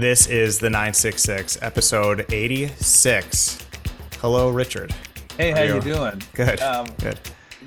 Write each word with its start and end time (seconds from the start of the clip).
This 0.00 0.28
is 0.28 0.58
the 0.58 0.70
966, 0.70 1.58
episode 1.60 2.24
86. 2.32 3.58
Hello, 4.22 4.48
Richard. 4.48 4.94
Hey, 5.36 5.50
how, 5.50 5.60
you? 5.60 5.78
doing? 5.82 6.22
Good. 6.32 6.58
Um, 6.62 6.86
Good. 7.00 7.18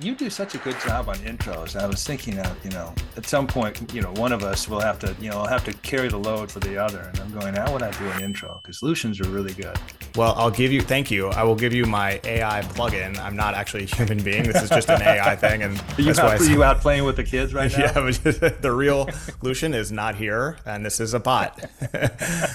You 0.03 0.15
do 0.15 0.29
such 0.29 0.53
a 0.53 0.57
good 0.57 0.77
job 0.81 1.07
on 1.07 1.15
intros. 1.19 1.79
I 1.79 1.87
was 1.87 2.03
thinking 2.03 2.37
of, 2.37 2.65
you 2.65 2.71
know, 2.71 2.93
at 3.15 3.25
some 3.25 3.47
point, 3.47 3.93
you 3.93 4.01
know, 4.01 4.11
one 4.17 4.33
of 4.33 4.43
us 4.43 4.67
will 4.67 4.81
have 4.81 4.99
to, 4.99 5.15
you 5.21 5.29
know, 5.29 5.45
have 5.45 5.63
to 5.63 5.71
carry 5.75 6.09
the 6.09 6.17
load 6.17 6.51
for 6.51 6.59
the 6.59 6.77
other. 6.77 6.99
And 6.99 7.19
I'm 7.21 7.31
going, 7.31 7.53
how 7.53 7.71
would 7.71 7.81
I 7.81 7.91
do 7.91 8.05
an 8.11 8.21
intro? 8.21 8.59
Because 8.61 8.83
Lucien's 8.83 9.21
are 9.21 9.29
really 9.29 9.53
good. 9.53 9.79
Well, 10.17 10.33
I'll 10.35 10.51
give 10.51 10.73
you, 10.73 10.81
thank 10.81 11.09
you. 11.09 11.29
I 11.29 11.43
will 11.43 11.55
give 11.55 11.73
you 11.73 11.85
my 11.85 12.19
AI 12.25 12.63
plugin. 12.63 13.17
I'm 13.17 13.37
not 13.37 13.53
actually 13.53 13.83
a 13.83 13.95
human 13.95 14.21
being. 14.21 14.43
This 14.43 14.61
is 14.61 14.69
just 14.69 14.89
an 14.89 15.01
AI 15.01 15.35
thing. 15.37 15.63
And 15.63 15.79
are 15.97 16.01
you, 16.01 16.13
out, 16.19 16.41
you 16.41 16.63
out 16.65 16.81
playing 16.81 17.05
with 17.05 17.15
the 17.15 17.23
kids 17.23 17.53
right 17.53 17.71
now? 17.77 17.79
Yeah, 17.79 17.93
but 17.93 18.61
the 18.61 18.71
real 18.73 19.07
Lucien 19.41 19.73
is 19.73 19.89
not 19.89 20.15
here, 20.15 20.57
and 20.65 20.85
this 20.85 20.99
is 20.99 21.13
a 21.13 21.19
bot. 21.21 21.63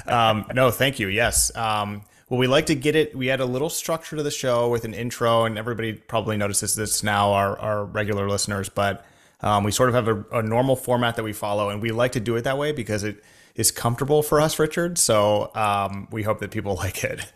um, 0.07 0.45
no, 0.53 0.71
thank 0.71 0.99
you. 0.99 1.09
Yes. 1.09 1.57
Um, 1.57 2.03
well, 2.29 2.39
we 2.39 2.47
like 2.47 2.67
to 2.67 2.75
get 2.75 2.95
it. 2.95 3.17
We 3.17 3.29
had 3.29 3.41
a 3.41 3.47
little 3.47 3.71
structure 3.71 4.17
to 4.17 4.23
the 4.23 4.31
show 4.31 4.69
with 4.69 4.85
an 4.85 4.95
intro, 4.95 5.45
and 5.45 5.57
everybody 5.57 5.95
probably 5.95 6.37
notices 6.37 6.75
this 6.75 7.03
now, 7.03 7.33
our, 7.33 7.59
our 7.59 7.85
regular 7.85 8.29
listeners, 8.29 8.69
but 8.69 9.05
um, 9.41 9.65
we 9.65 9.71
sort 9.71 9.89
of 9.89 9.95
have 9.95 10.09
a, 10.09 10.39
a 10.39 10.43
normal 10.43 10.77
format 10.77 11.17
that 11.17 11.23
we 11.23 11.33
follow, 11.33 11.71
and 11.71 11.81
we 11.81 11.91
like 11.91 12.13
to 12.13 12.21
do 12.21 12.37
it 12.37 12.43
that 12.43 12.59
way 12.59 12.73
because 12.73 13.03
it 13.03 13.23
is 13.55 13.71
comfortable 13.71 14.23
for 14.23 14.41
us, 14.41 14.59
Richard. 14.59 14.99
So 14.99 15.51
um, 15.55 16.09
we 16.11 16.23
hope 16.23 16.41
that 16.41 16.51
people 16.51 16.75
like 16.77 17.03
it. 17.05 17.33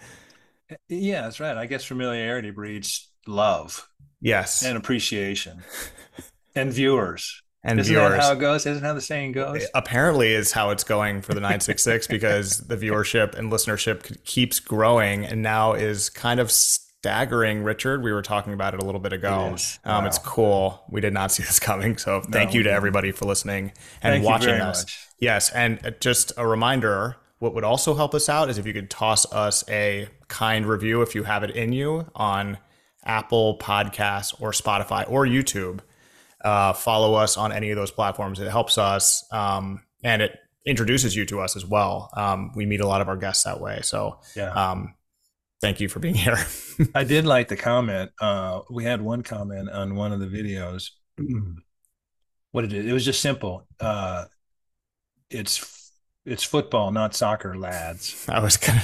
Yeah, 0.89 1.23
that's 1.23 1.41
right. 1.41 1.57
I 1.57 1.67
guess 1.67 1.85
familiarity 1.85 2.51
breeds 2.51 3.09
love. 3.27 3.89
Yes. 4.21 4.63
And 4.63 4.77
appreciation. 4.77 5.63
and 6.55 6.73
viewers 6.73 7.43
and 7.65 7.79
Isn't 7.79 7.95
viewers. 7.95 8.13
that 8.13 8.23
how 8.23 8.33
it 8.33 8.39
goes? 8.41 8.67
Isn't 8.67 8.83
how 8.83 8.95
the 8.95 9.01
saying 9.01 9.33
goes? 9.33 9.65
Apparently, 9.75 10.33
is 10.33 10.53
how 10.53 10.71
it's 10.71 10.85
going 10.85 11.23
for 11.23 11.33
the 11.35 11.41
966 11.41 12.07
because 12.09 12.59
the 12.59 12.77
viewership 12.77 13.35
and 13.35 13.53
listenership 13.53 14.25
keeps 14.25 14.59
growing 14.59 15.25
and 15.25 15.43
now 15.43 15.75
is 15.75 16.11
kind 16.11 16.41
of 16.41 16.51
staggering. 16.51 17.63
Richard, 17.63 18.03
we 18.03 18.13
were 18.13 18.23
talking 18.23 18.53
about 18.53 18.75
it 18.75 18.83
a 18.83 18.85
little 18.85 19.01
bit 19.01 19.13
ago. 19.13 19.55
It 19.55 19.79
um, 19.85 20.03
wow. 20.03 20.09
It's 20.09 20.19
cool. 20.19 20.83
We 20.89 21.01
did 21.01 21.13
not 21.13 21.31
see 21.33 21.45
this 21.45 21.61
coming, 21.61 21.99
so 21.99 22.21
thank 22.21 22.51
no, 22.51 22.57
you 22.57 22.63
to 22.65 22.71
everybody 22.73 23.13
for 23.13 23.27
listening 23.27 23.73
and 24.03 24.15
thank 24.15 24.25
watching 24.25 24.55
us. 24.55 24.83
Much. 24.83 25.09
Yes, 25.19 25.51
and 25.51 25.95
just 26.01 26.33
a 26.37 26.47
reminder. 26.47 27.17
What 27.39 27.55
would 27.55 27.65
also 27.65 27.95
help 27.95 28.15
us 28.15 28.29
out 28.29 28.51
is 28.51 28.59
if 28.59 28.69
you 28.69 28.73
could 28.73 28.89
toss 28.89 29.31
us 29.33 29.65
a 29.69 30.09
kind 30.29 30.65
review 30.65 31.03
if 31.03 31.17
you 31.17 31.25
have 31.25 31.43
it 31.43 31.51
in 31.51 31.73
you 31.73 32.07
on 32.15 32.59
Apple 33.05 33.59
Podcasts 33.59 34.33
or 34.41 34.53
Spotify 34.53 35.05
or 35.11 35.27
YouTube 35.27 35.81
uh, 36.45 36.73
follow 36.73 37.15
us 37.15 37.37
on 37.37 37.53
any 37.53 37.71
of 37.71 37.77
those 37.77 37.91
platforms. 37.91 38.41
It 38.41 38.51
helps 38.51 38.79
us 38.79 39.25
um, 39.33 39.83
and 40.03 40.23
it 40.23 40.39
introduces 40.67 41.17
you 41.17 41.27
to 41.27 41.41
us 41.41 41.57
as 41.57 41.67
well. 41.67 42.11
Um, 42.17 42.53
we 42.55 42.67
meet 42.67 42.81
a 42.81 42.87
lot 42.87 43.01
of 43.01 43.09
our 43.09 43.17
guests 43.17 43.45
that 43.45 43.61
way. 43.61 43.81
So, 43.83 44.21
yeah. 44.37 44.51
Um, 44.53 44.95
thank 45.61 45.81
you 45.81 45.89
for 45.89 46.01
being 46.01 46.15
here. 46.15 46.39
I 46.95 47.05
did 47.05 47.25
like 47.25 47.49
the 47.49 47.57
comment. 47.57 48.11
Uh, 48.21 48.61
we 48.71 48.85
had 48.85 49.01
one 49.01 49.23
comment 49.23 49.71
on 49.71 49.95
one 49.95 50.13
of 50.13 50.21
the 50.21 50.27
videos. 50.27 50.91
what 52.53 52.65
it 52.65 52.73
is, 52.73 52.87
it 52.87 52.93
was 52.93 53.05
just 53.05 53.21
simple. 53.21 53.67
Uh, 53.81 54.27
it's 55.31 55.91
it's 56.25 56.45
football, 56.45 56.93
not 56.93 57.15
soccer, 57.15 57.57
lads. 57.57 58.27
I 58.29 58.41
was 58.41 58.57
gonna 58.57 58.83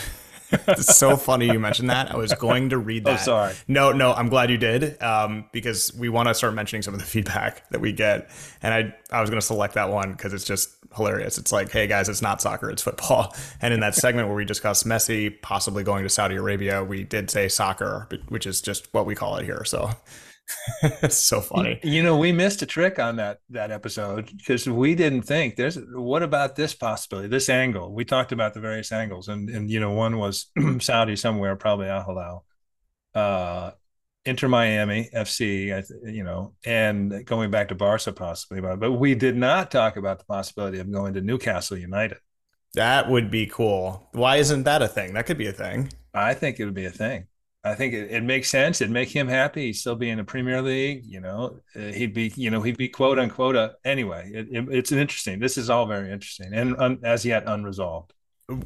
it's 0.69 0.97
so 0.97 1.17
funny 1.17 1.47
you 1.47 1.59
mentioned 1.59 1.91
that. 1.91 2.13
I 2.13 2.17
was 2.17 2.33
going 2.35 2.71
to 2.71 2.79
read 2.79 3.07
oh, 3.07 3.13
that. 3.13 3.21
Oh, 3.21 3.25
sorry. 3.25 3.55
No, 3.67 3.93
no, 3.93 4.13
I'm 4.13 4.29
glad 4.29 4.51
you 4.51 4.57
did 4.59 5.01
um, 5.03 5.47
because 5.53 5.95
we 5.95 6.09
want 6.09 6.29
to 6.29 6.35
start 6.35 6.55
mentioning 6.55 6.83
some 6.83 6.95
of 6.95 7.01
the 7.01 7.07
feedback 7.07 7.69
that 7.71 7.81
we 7.81 7.93
get. 7.93 8.31
And 8.63 8.73
I, 8.73 8.95
I 9.17 9.21
was 9.21 9.31
going 9.31 9.41
to 9.41 9.47
select 9.47 9.75
that 9.75 9.91
one 9.91 10.13
because 10.13 10.33
it's 10.33 10.45
just 10.45 10.75
hilarious. 10.97 11.39
It's 11.39 11.53
like, 11.53 11.71
hey 11.71 11.87
guys, 11.87 12.09
it's 12.09 12.23
not 12.23 12.41
soccer, 12.41 12.71
it's 12.71 12.83
football. 12.83 13.35
And 13.61 13.75
in 13.75 13.81
that 13.81 13.95
segment 13.95 14.29
where 14.29 14.37
we 14.37 14.45
discussed 14.45 14.87
Messi 14.87 15.41
possibly 15.43 15.83
going 15.83 16.05
to 16.05 16.09
Saudi 16.09 16.37
Arabia, 16.37 16.85
we 16.85 17.03
did 17.03 17.29
say 17.31 17.49
soccer, 17.49 18.09
which 18.29 18.47
is 18.47 18.61
just 18.61 18.93
what 18.95 19.05
we 19.05 19.15
call 19.15 19.37
it 19.37 19.45
here. 19.45 19.65
So 19.65 19.91
it's 20.83 21.17
so 21.19 21.41
funny. 21.41 21.81
You 21.83 22.03
know, 22.03 22.17
we 22.17 22.33
missed 22.33 22.63
a 22.63 22.67
trick 22.67 22.99
on 22.99 23.17
that 23.17 23.39
that 23.51 23.71
episode 23.71 24.31
because 24.37 24.69
we 24.69 24.95
didn't 24.95 25.23
think 25.23 25.57
there's 25.57 25.77
what 25.93 26.23
about 26.23 26.57
this 26.57 26.75
possibility, 26.75 27.29
this 27.29 27.49
angle. 27.49 27.93
We 27.93 28.05
talked 28.05 28.33
about 28.33 28.55
the 28.55 28.61
various 28.61 28.93
angles, 28.93 29.29
and 29.29 29.49
and 29.51 29.71
you 29.71 29.81
know, 29.81 29.93
one 29.93 30.19
was 30.19 30.51
Saudi 30.81 31.17
somewhere, 31.17 31.57
probably 31.57 31.89
Al 31.89 32.05
Hilal, 32.05 32.45
uh, 33.15 33.71
Inter 34.25 34.49
Miami 34.49 35.09
FC, 35.15 35.85
you 36.05 36.25
know, 36.25 36.55
and 36.65 37.25
going 37.27 37.51
back 37.51 37.69
to 37.69 37.75
Barca 37.75 38.13
possibly, 38.13 38.61
but 38.61 38.81
but 38.81 38.93
we 38.93 39.15
did 39.15 39.37
not 39.37 39.71
talk 39.71 39.97
about 39.97 40.19
the 40.19 40.25
possibility 40.25 40.79
of 40.79 40.91
going 40.91 41.15
to 41.15 41.21
Newcastle 41.21 41.77
United. 41.77 42.19
That 42.75 43.09
would 43.09 43.31
be 43.31 43.47
cool. 43.47 44.09
Why 44.13 44.37
isn't 44.37 44.65
that 44.65 44.83
a 44.83 44.89
thing? 44.89 45.15
That 45.15 45.27
could 45.27 45.39
be 45.39 45.47
a 45.47 45.53
thing. 45.53 45.91
I 46.13 46.35
think 46.35 46.61
it 46.61 46.65
would 46.65 46.75
be 46.75 46.85
a 46.85 46.91
thing. 46.91 47.27
I 47.69 47.75
think 47.75 47.95
it, 47.95 48.11
it, 48.11 48.23
makes 48.23 48.49
sense. 48.51 48.81
It'd 48.81 48.93
make 48.93 49.09
him 49.09 49.29
happy. 49.29 49.67
He'd 49.67 49.75
still 49.75 49.97
be 49.97 50.11
in 50.11 50.19
the 50.19 50.25
Premier 50.25 50.61
League. 50.63 51.05
You 51.05 51.21
know, 51.21 51.61
uh, 51.77 51.93
he'd 51.93 52.15
be, 52.15 52.33
you 52.37 52.51
know, 52.51 52.63
he'd 52.63 52.77
be 52.77 52.89
quote 52.89 53.19
unquote. 53.19 53.57
A, 53.57 53.77
anyway, 53.85 54.31
it, 54.33 54.49
it, 54.51 54.69
it's 54.71 54.93
an 54.93 54.99
interesting. 54.99 55.39
This 55.39 55.59
is 55.59 55.71
all 55.71 55.87
very 55.87 56.11
interesting 56.11 56.53
and 56.53 56.77
un, 56.79 56.99
as 57.03 57.25
yet 57.25 57.45
unresolved. 57.47 58.13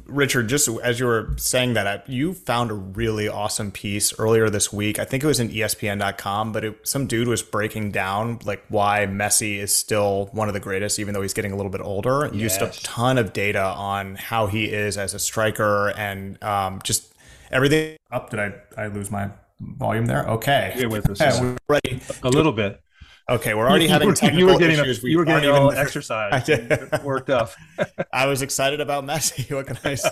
Richard, 0.05 0.47
just 0.47 0.69
as 0.81 0.97
you 1.01 1.05
were 1.07 1.33
saying 1.35 1.73
that, 1.73 2.09
you 2.09 2.33
found 2.33 2.71
a 2.71 2.73
really 2.73 3.27
awesome 3.27 3.69
piece 3.69 4.17
earlier 4.17 4.49
this 4.49 4.71
week. 4.71 4.97
I 4.97 5.03
think 5.03 5.25
it 5.25 5.27
was 5.27 5.41
in 5.41 5.49
ESPN.com, 5.49 6.53
but 6.53 6.63
it, 6.63 6.87
some 6.87 7.05
dude 7.05 7.27
was 7.27 7.41
breaking 7.41 7.91
down 7.91 8.39
like 8.45 8.63
why 8.69 9.05
Messi 9.07 9.57
is 9.57 9.75
still 9.75 10.29
one 10.31 10.47
of 10.47 10.53
the 10.53 10.61
greatest, 10.61 10.99
even 10.99 11.13
though 11.13 11.21
he's 11.21 11.33
getting 11.33 11.51
a 11.51 11.57
little 11.57 11.71
bit 11.71 11.81
older. 11.81 12.29
Yes. 12.31 12.33
Used 12.33 12.61
a 12.61 12.71
ton 12.81 13.17
of 13.17 13.33
data 13.33 13.61
on 13.61 14.15
how 14.15 14.47
he 14.47 14.71
is 14.71 14.97
as 14.97 15.13
a 15.13 15.19
striker 15.19 15.89
and 15.89 16.41
um, 16.41 16.79
just 16.85 17.12
everything 17.53 17.97
up. 18.11 18.29
Did 18.29 18.39
I 18.39 18.53
I 18.77 18.87
lose 18.87 19.11
my 19.11 19.29
volume 19.59 20.05
there? 20.05 20.27
Okay. 20.27 20.85
With 20.87 21.09
us. 21.09 21.19
Yeah, 21.19 21.41
we're 21.41 21.57
ready. 21.69 22.01
A 22.23 22.29
little 22.29 22.51
bit. 22.51 22.81
Okay, 23.29 23.53
we're 23.53 23.69
already 23.69 23.85
you, 23.85 23.91
having 23.91 24.13
technical 24.13 24.39
you 24.39 24.45
were 24.47 24.59
getting 24.59 24.77
issues. 24.77 25.01
A, 25.01 25.09
you 25.09 25.17
were 25.17 25.23
getting 25.23 25.49
all 25.49 25.71
exercise 25.71 26.49
worked 27.03 27.29
up. 27.29 27.51
I 28.13 28.25
was 28.25 28.41
excited 28.41 28.81
about 28.81 29.05
Messi. 29.05 29.49
What 29.53 29.67
can 29.67 29.77
I 29.85 29.95
say? 29.95 30.09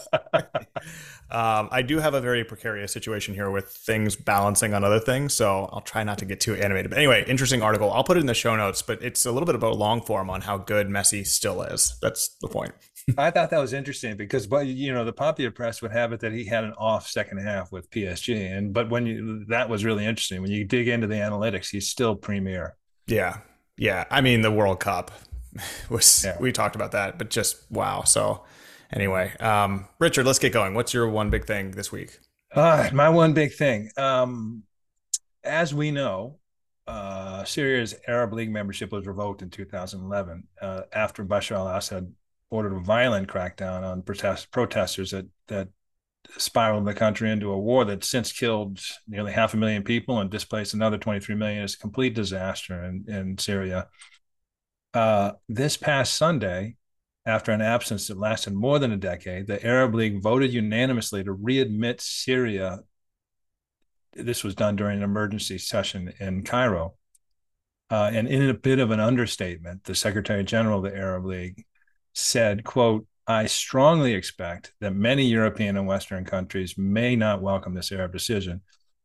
um, 1.29 1.67
I 1.71 1.81
do 1.81 1.99
have 1.99 2.13
a 2.13 2.21
very 2.21 2.45
precarious 2.45 2.93
situation 2.93 3.33
here 3.33 3.49
with 3.49 3.67
things 3.67 4.15
balancing 4.15 4.73
on 4.73 4.85
other 4.85 4.99
things, 4.99 5.33
so 5.33 5.67
I'll 5.73 5.81
try 5.81 6.05
not 6.05 6.19
to 6.19 6.25
get 6.25 6.39
too 6.39 6.55
animated. 6.55 6.89
But 6.89 6.99
anyway, 6.99 7.25
interesting 7.27 7.61
article. 7.61 7.91
I'll 7.91 8.05
put 8.05 8.15
it 8.15 8.21
in 8.21 8.27
the 8.27 8.33
show 8.33 8.55
notes, 8.55 8.81
but 8.81 9.03
it's 9.03 9.25
a 9.25 9.31
little 9.31 9.45
bit 9.45 9.55
about 9.55 9.77
long 9.77 10.01
form 10.01 10.29
on 10.29 10.41
how 10.41 10.57
good 10.57 10.87
Messi 10.87 11.27
still 11.27 11.63
is. 11.63 11.97
That's 12.01 12.29
the 12.39 12.47
point. 12.47 12.71
I 13.17 13.31
thought 13.31 13.49
that 13.49 13.59
was 13.59 13.73
interesting 13.73 14.15
because, 14.15 14.47
but 14.47 14.67
you 14.67 14.93
know, 14.93 15.03
the 15.03 15.13
popular 15.13 15.51
press 15.51 15.81
would 15.81 15.91
have 15.91 16.13
it 16.13 16.19
that 16.21 16.31
he 16.31 16.45
had 16.45 16.63
an 16.63 16.73
off 16.73 17.07
second 17.07 17.39
half 17.39 17.71
with 17.71 17.89
PSG, 17.89 18.55
and 18.57 18.73
but 18.73 18.89
when 18.89 19.05
you 19.05 19.45
that 19.49 19.69
was 19.69 19.83
really 19.83 20.05
interesting 20.05 20.41
when 20.41 20.51
you 20.51 20.63
dig 20.65 20.87
into 20.87 21.07
the 21.07 21.15
analytics, 21.15 21.69
he's 21.69 21.89
still 21.89 22.15
premier. 22.15 22.75
Yeah, 23.07 23.39
yeah. 23.77 24.05
I 24.09 24.21
mean, 24.21 24.41
the 24.41 24.51
World 24.51 24.79
Cup 24.79 25.11
was 25.89 26.23
yeah. 26.23 26.37
we 26.39 26.51
talked 26.51 26.75
about 26.75 26.91
that, 26.91 27.17
but 27.17 27.29
just 27.29 27.69
wow. 27.71 28.03
So 28.03 28.43
anyway, 28.91 29.35
um, 29.39 29.87
Richard, 29.99 30.25
let's 30.25 30.39
get 30.39 30.53
going. 30.53 30.73
What's 30.73 30.93
your 30.93 31.09
one 31.09 31.29
big 31.29 31.45
thing 31.45 31.71
this 31.71 31.91
week? 31.91 32.19
Uh, 32.53 32.89
my 32.93 33.09
one 33.09 33.33
big 33.33 33.53
thing. 33.53 33.89
Um, 33.97 34.63
as 35.43 35.73
we 35.73 35.91
know, 35.91 36.37
uh, 36.87 37.43
Syria's 37.45 37.95
Arab 38.07 38.33
League 38.33 38.51
membership 38.51 38.91
was 38.91 39.07
revoked 39.07 39.41
in 39.41 39.49
2011 39.49 40.43
uh, 40.61 40.81
after 40.91 41.23
Bashar 41.23 41.55
al-Assad 41.55 42.11
ordered 42.51 42.73
a 42.73 42.79
violent 42.79 43.27
crackdown 43.27 43.81
on 43.83 44.03
protest, 44.03 44.51
protesters 44.51 45.11
that 45.11 45.25
that 45.47 45.69
spiraled 46.37 46.85
the 46.85 46.93
country 46.93 47.31
into 47.31 47.51
a 47.51 47.59
war 47.59 47.83
that 47.85 48.03
since 48.03 48.31
killed 48.31 48.79
nearly 49.07 49.31
half 49.31 49.53
a 49.53 49.57
million 49.57 49.83
people 49.83 50.19
and 50.19 50.29
displaced 50.29 50.73
another 50.73 50.97
23 50.97 51.33
million. 51.35 51.63
It's 51.63 51.73
a 51.73 51.79
complete 51.79 52.13
disaster 52.13 52.83
in, 52.83 53.05
in 53.07 53.37
Syria. 53.37 53.87
Uh, 54.93 55.31
this 55.49 55.77
past 55.77 56.15
Sunday, 56.15 56.75
after 57.25 57.51
an 57.51 57.61
absence 57.61 58.07
that 58.07 58.19
lasted 58.19 58.53
more 58.53 58.79
than 58.79 58.91
a 58.91 58.97
decade, 58.97 59.47
the 59.47 59.65
Arab 59.65 59.95
League 59.95 60.21
voted 60.21 60.53
unanimously 60.53 61.23
to 61.23 61.33
readmit 61.33 62.01
Syria. 62.01 62.79
This 64.13 64.43
was 64.43 64.55
done 64.55 64.75
during 64.75 64.97
an 64.97 65.03
emergency 65.03 65.57
session 65.57 66.13
in 66.19 66.43
Cairo. 66.43 66.95
Uh, 67.89 68.09
and 68.13 68.27
in 68.27 68.49
a 68.49 68.53
bit 68.53 68.79
of 68.79 68.91
an 68.91 68.99
understatement, 68.99 69.83
the 69.83 69.95
Secretary 69.95 70.43
General 70.43 70.77
of 70.77 70.91
the 70.91 70.97
Arab 70.97 71.25
League 71.25 71.65
said, 72.13 72.63
quote, 72.63 73.05
I 73.27 73.45
strongly 73.45 74.13
expect 74.13 74.73
that 74.81 74.95
many 74.95 75.25
European 75.25 75.77
and 75.77 75.87
Western 75.87 76.25
countries 76.25 76.77
may 76.77 77.15
not 77.15 77.41
welcome 77.41 77.73
this 77.73 77.91
Arab 77.91 78.11
decision, 78.11 78.61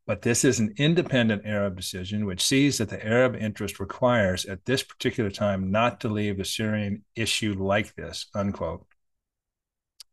but 0.07 0.23
this 0.23 0.45
is 0.45 0.59
an 0.59 0.75
independent 0.79 1.43
Arab 1.45 1.77
decision 1.77 2.27
which 2.27 2.45
sees 2.45 2.79
that 2.79 2.89
the 2.89 3.05
Arab 3.05 3.37
interest 3.37 3.79
requires 3.79 4.45
at 4.47 4.65
this 4.65 4.83
particular 4.83 5.31
time 5.31 5.71
not 5.71 6.01
to 6.01 6.09
leave 6.09 6.39
the 6.39 6.45
Syrian 6.45 7.05
issue 7.15 7.55
like 7.55 7.95
this, 7.95 8.27
unquote. 8.35 8.87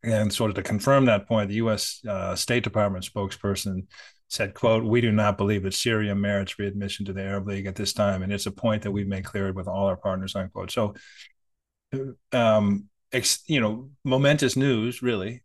And 0.04 0.34
sort 0.34 0.50
of 0.50 0.56
to 0.56 0.64
confirm 0.64 1.06
that 1.06 1.28
point, 1.28 1.50
the 1.50 1.56
U.S. 1.56 2.02
Uh, 2.08 2.36
State 2.36 2.64
Department 2.64 3.06
spokesperson 3.06 3.88
said, 4.28 4.54
quote, 4.54 4.84
we 4.84 5.00
do 5.00 5.12
not 5.12 5.38
believe 5.38 5.64
that 5.64 5.74
Syria 5.74 6.14
merits 6.16 6.58
readmission 6.60 7.06
to 7.06 7.14
the 7.14 7.22
Arab 7.22 7.48
League 7.48 7.68
at 7.68 7.76
this 7.76 7.94
time. 7.94 8.24
And 8.24 8.34
it's 8.34 8.48
a 8.48 8.52
point 8.52 8.82
that 8.82 8.92
we've 8.92 9.08
made 9.08 9.24
clear 9.24 9.54
with 9.54 9.68
all 9.68 9.86
our 9.86 9.96
partners, 9.96 10.36
unquote. 10.36 10.72
So 10.72 10.96
um, 12.32 12.90
ex, 13.12 13.44
you 13.48 13.60
know, 13.62 13.90
momentous 14.04 14.56
news, 14.56 15.02
really. 15.02 15.44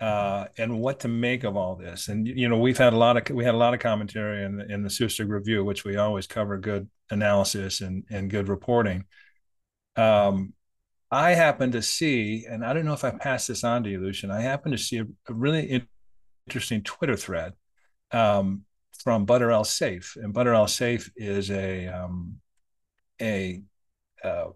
uh, 0.00 0.46
and 0.58 0.80
what 0.80 1.00
to 1.00 1.08
make 1.08 1.44
of 1.44 1.56
all 1.56 1.76
this. 1.76 2.08
And 2.08 2.26
you 2.26 2.48
know, 2.48 2.58
we've 2.58 2.78
had 2.78 2.92
a 2.92 2.96
lot 2.96 3.16
of 3.16 3.34
we 3.36 3.44
had 3.44 3.54
a 3.54 3.58
lot 3.58 3.74
of 3.74 3.80
commentary 3.80 4.44
in 4.44 4.56
the, 4.56 4.72
in 4.72 4.82
the 4.82 4.88
Sustig 4.88 5.28
Review, 5.28 5.64
which 5.64 5.84
we 5.84 5.96
always 5.96 6.26
cover 6.26 6.58
good 6.58 6.88
analysis 7.10 7.80
and 7.80 8.04
and 8.10 8.30
good 8.30 8.48
reporting. 8.48 9.04
Um, 9.96 10.54
I 11.10 11.32
happen 11.32 11.72
to 11.72 11.82
see, 11.82 12.46
and 12.48 12.64
I 12.64 12.72
don't 12.72 12.84
know 12.86 12.94
if 12.94 13.04
I 13.04 13.10
passed 13.10 13.48
this 13.48 13.64
on 13.64 13.84
to 13.84 13.90
you, 13.90 14.00
Lucien. 14.00 14.30
I 14.30 14.40
happen 14.42 14.72
to 14.72 14.78
see 14.78 14.98
a, 14.98 15.06
a 15.28 15.34
really 15.34 15.86
interesting 16.48 16.82
Twitter 16.82 17.16
thread 17.16 17.54
um, 18.12 18.62
from 19.04 19.26
Badr 19.26 19.50
El 19.50 19.64
Saif, 19.64 20.16
and 20.16 20.34
Badr 20.34 20.54
El 20.54 20.66
Saif 20.66 21.10
is 21.16 21.50
a 21.50 21.88
um, 21.88 22.40
a 23.20 23.62
uh, 24.24 24.46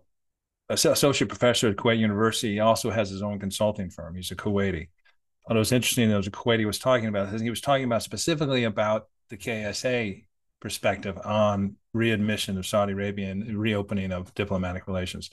associate 0.69 1.29
professor 1.29 1.69
at 1.69 1.77
Kuwait 1.77 1.99
University. 1.99 2.55
He 2.55 2.61
also 2.61 2.91
has 2.91 3.11
his 3.11 3.23
own 3.23 3.39
consulting 3.39 3.91
firm. 3.91 4.15
He's 4.15 4.31
a 4.31 4.37
Kuwaiti. 4.37 4.83
I 4.83 5.49
thought 5.49 5.57
it 5.57 5.61
was 5.61 5.73
interesting. 5.73 6.09
There 6.09 6.17
was 6.17 6.27
a 6.27 6.33
Kuwaiti 6.33 6.67
was 6.67 6.79
talking 6.79 7.07
about. 7.07 7.41
He 7.41 7.51
was 7.51 7.61
talking 7.61 7.85
about 7.85 8.03
specifically 8.03 8.65
about 8.65 9.09
the 9.29 9.37
KSA 9.37 10.25
perspective 10.61 11.19
on 11.25 11.77
readmission 11.93 12.59
of 12.59 12.67
Saudi 12.67 12.93
Arabia 12.93 13.31
and 13.31 13.59
reopening 13.59 14.13
of 14.13 14.35
diplomatic 14.35 14.87
relations. 14.87 15.31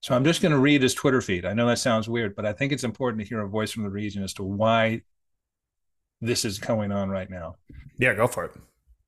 So 0.00 0.16
I'm 0.16 0.24
just 0.24 0.42
going 0.42 0.52
to 0.52 0.58
read 0.58 0.82
his 0.82 0.94
Twitter 0.94 1.20
feed. 1.20 1.44
I 1.44 1.52
know 1.52 1.66
that 1.68 1.78
sounds 1.78 2.08
weird, 2.08 2.34
but 2.34 2.44
I 2.44 2.52
think 2.52 2.72
it's 2.72 2.82
important 2.82 3.22
to 3.22 3.28
hear 3.28 3.40
a 3.40 3.48
voice 3.48 3.70
from 3.70 3.84
the 3.84 3.90
region 3.90 4.24
as 4.24 4.34
to 4.34 4.42
why 4.42 5.02
this 6.20 6.44
is 6.44 6.58
going 6.58 6.90
on 6.90 7.08
right 7.08 7.30
now. 7.30 7.54
Yeah, 7.98 8.14
go 8.14 8.26
for 8.26 8.46
it. 8.46 8.52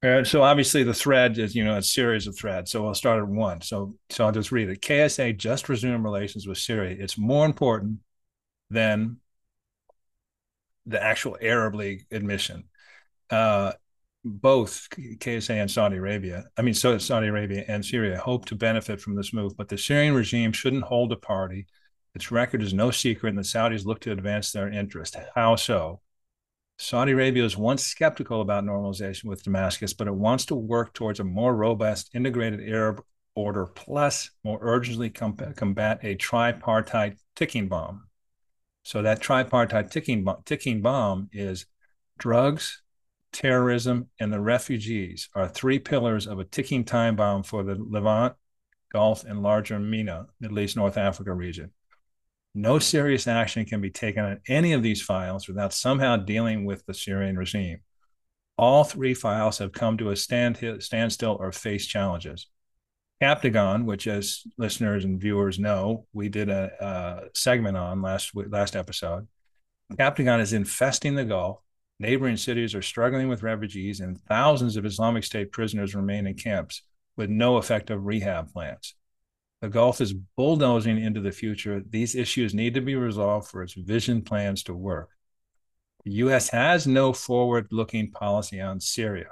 Uh, 0.05 0.23
so 0.23 0.43
obviously 0.43 0.83
the 0.83 0.93
thread 0.93 1.39
is, 1.39 1.55
you 1.55 1.65
know, 1.65 1.79
a 1.79 1.83
series 1.83 2.27
of 2.27 2.37
threads. 2.37 2.71
So 2.71 2.87
I'll 2.87 2.95
start 2.95 3.21
at 3.21 3.29
one. 3.29 3.63
So 3.63 3.95
so 4.11 4.27
I'll 4.27 4.33
just 4.33 4.53
read 4.53 4.69
it. 4.69 4.83
KSA 4.83 5.39
just 5.39 5.69
resumed 5.71 6.05
relations 6.05 6.47
with 6.47 6.59
Syria. 6.59 6.97
It's 6.99 7.17
more 7.17 7.47
important 7.47 8.01
than 8.69 9.17
the 10.85 11.03
actual 11.03 11.39
Arab 11.41 11.75
League 11.75 12.05
admission. 12.11 12.65
Uh, 13.31 13.73
both 14.27 14.89
KSA 14.93 15.55
and 15.55 15.71
Saudi 15.71 15.97
Arabia, 15.97 16.45
I 16.57 16.63
mean, 16.63 16.75
so 16.75 16.97
Saudi 16.99 17.29
Arabia 17.29 17.65
and 17.69 17.85
Syria 17.85 18.19
hope 18.19 18.47
to 18.47 18.55
benefit 18.55 19.01
from 19.01 19.15
this 19.15 19.33
move, 19.33 19.57
but 19.57 19.69
the 19.69 19.79
Syrian 19.79 20.15
regime 20.15 20.53
shouldn't 20.53 20.85
hold 20.85 21.13
a 21.13 21.17
party. 21.17 21.67
Its 22.15 22.31
record 22.31 22.63
is 22.63 22.73
no 22.73 22.91
secret, 22.91 23.31
and 23.31 23.39
the 23.39 23.43
Saudis 23.43 23.85
look 23.85 24.01
to 24.01 24.13
advance 24.13 24.51
their 24.51 24.69
interest. 24.69 25.17
How 25.35 25.57
so? 25.57 26.01
Saudi 26.77 27.13
Arabia 27.13 27.43
was 27.43 27.57
once 27.57 27.85
skeptical 27.85 28.41
about 28.41 28.65
normalization 28.65 29.25
with 29.25 29.45
Damascus, 29.45 29.95
but 29.95 30.09
it 30.09 30.15
wants 30.15 30.47
to 30.47 30.57
work 30.57 30.93
towards 30.93 31.21
a 31.21 31.25
more 31.25 31.55
robust, 31.55 32.11
integrated 32.15 32.61
Arab 32.69 33.03
order, 33.37 33.67
plus 33.67 34.31
more 34.43 34.59
urgently 34.61 35.11
combat 35.11 36.01
a 36.03 36.15
tripartite 36.17 37.17
ticking 37.37 37.69
bomb. 37.69 38.05
So 38.83 39.03
that 39.03 39.21
tripartite 39.21 39.91
ticking, 39.91 40.27
ticking 40.45 40.83
bomb 40.83 41.31
is 41.33 41.67
drugs, 42.19 42.83
terrorism, 43.33 44.09
and 44.21 44.33
the 44.33 44.41
refugees 44.41 45.29
are 45.35 45.49
three 45.49 45.79
pillars 45.79 46.27
of 46.27 46.39
a 46.39 46.45
ticking 46.45 46.85
time 46.85 47.17
bomb 47.17 47.45
for 47.45 47.63
the 47.63 47.77
Levant, 47.77 48.35
Gulf, 48.93 49.25
and 49.25 49.43
larger 49.43 49.79
MENA, 49.79 50.27
Middle 50.41 50.61
East, 50.61 50.77
North 50.77 50.99
Africa 50.99 51.33
region. 51.33 51.71
No 52.55 52.79
serious 52.79 53.27
action 53.27 53.65
can 53.65 53.81
be 53.81 53.91
taken 53.91 54.25
on 54.25 54.41
any 54.49 54.73
of 54.73 54.83
these 54.83 55.03
files 55.03 55.49
without 55.49 55.73
somehow 55.73 56.17
dealing 56.17 56.65
with 56.65 56.87
the 56.87 56.95
Syrian 56.95 57.37
regime. 57.37 57.81
All 58.57 58.85
three 58.85 59.15
files 59.15 59.59
have 59.59 59.73
come 59.73 59.99
to 59.99 60.11
a 60.11 60.17
stand, 60.17 60.59
standstill 60.79 61.37
or 61.41 61.51
face 61.51 61.87
challenges. 61.87 62.47
Captagon, 63.21 63.85
which 63.85 64.07
as 64.07 64.45
listeners 64.57 65.05
and 65.05 65.21
viewers 65.21 65.59
know, 65.59 66.07
we 66.13 66.29
did 66.29 66.49
a, 66.49 66.71
a 66.81 67.29
segment 67.35 67.77
on 67.77 68.03
last 68.03 68.33
last 68.35 68.77
episode. 68.77 69.27
Captagon 69.93 70.41
is 70.41 70.53
infesting 70.53 71.15
the 71.15 71.25
Gulf. 71.25 71.59
Neighboring 71.99 72.37
cities 72.37 72.75
are 72.75 72.83
struggling 72.83 73.29
with 73.29 73.43
refugees, 73.43 74.01
and 74.01 74.21
thousands 74.29 74.77
of 74.77 74.85
Islamic 74.85 75.25
State 75.25 75.53
prisoners 75.53 75.95
remain 75.95 76.27
in 76.27 76.35
camps 76.35 76.83
with 77.17 77.31
no 77.31 77.59
effective 77.59 78.05
rehab 78.05 78.53
plans. 78.53 78.95
The 79.65 79.71
Gulf 79.71 80.03
is 80.03 80.13
bulldozing 80.13 81.03
into 81.03 81.23
the 81.23 81.33
future. 81.33 81.83
These 81.89 82.15
issues 82.15 82.53
need 82.53 82.75
to 82.75 82.83
be 82.83 82.97
resolved 82.97 83.49
for 83.49 83.63
its 83.63 83.73
vision 83.73 84.21
plans 84.21 84.63
to 84.65 84.75
work. 84.75 85.09
The 86.05 86.11
U.S. 86.11 86.51
has 86.51 86.87
no 86.87 87.15
forward 87.15 87.69
looking 87.71 88.11
policy 88.11 88.61
on 88.61 88.79
Syria. 88.79 89.31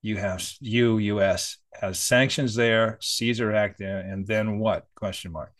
You 0.00 0.18
have 0.18 0.48
you 0.60 0.98
U.S. 0.98 1.58
has 1.72 1.98
sanctions 1.98 2.54
there, 2.54 2.98
Caesar 3.00 3.52
Act 3.52 3.80
there, 3.80 3.98
and 3.98 4.24
then 4.24 4.60
what? 4.60 4.86
Question 4.94 5.32
mark. 5.32 5.52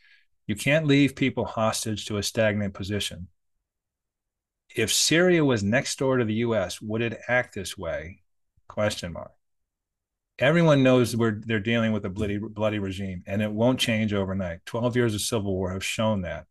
You 0.46 0.54
can't 0.54 0.86
leave 0.86 1.16
people 1.16 1.44
hostage 1.44 2.06
to 2.06 2.18
a 2.18 2.22
stagnant 2.22 2.72
position. 2.72 3.26
If 4.76 4.92
Syria 4.92 5.44
was 5.44 5.64
next 5.64 5.98
door 5.98 6.18
to 6.18 6.24
the 6.24 6.34
U.S., 6.34 6.80
would 6.80 7.02
it 7.02 7.18
act 7.26 7.56
this 7.56 7.76
way? 7.76 8.22
Question 8.68 9.12
mark 9.12 9.32
everyone 10.38 10.82
knows 10.82 11.16
we're 11.16 11.40
they're 11.46 11.60
dealing 11.60 11.92
with 11.92 12.04
a 12.04 12.10
bloody 12.10 12.38
bloody 12.38 12.78
regime 12.78 13.22
and 13.26 13.42
it 13.42 13.50
won't 13.50 13.78
change 13.78 14.12
overnight. 14.12 14.64
12 14.66 14.96
years 14.96 15.14
of 15.14 15.20
civil 15.20 15.54
war 15.54 15.72
have 15.72 15.84
shown 15.84 16.22
that. 16.22 16.46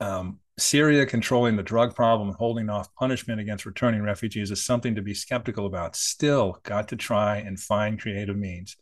Um, 0.00 0.40
syria 0.58 1.06
controlling 1.06 1.56
the 1.56 1.62
drug 1.62 1.94
problem 1.94 2.28
and 2.28 2.36
holding 2.36 2.68
off 2.68 2.94
punishment 2.94 3.40
against 3.40 3.66
returning 3.66 4.02
refugees 4.02 4.50
is 4.50 4.64
something 4.64 4.94
to 4.94 5.02
be 5.02 5.14
skeptical 5.14 5.66
about. 5.66 5.96
Still 5.96 6.58
got 6.62 6.88
to 6.88 6.96
try 6.96 7.36
and 7.38 7.58
find 7.58 8.00
creative 8.00 8.36
means. 8.36 8.76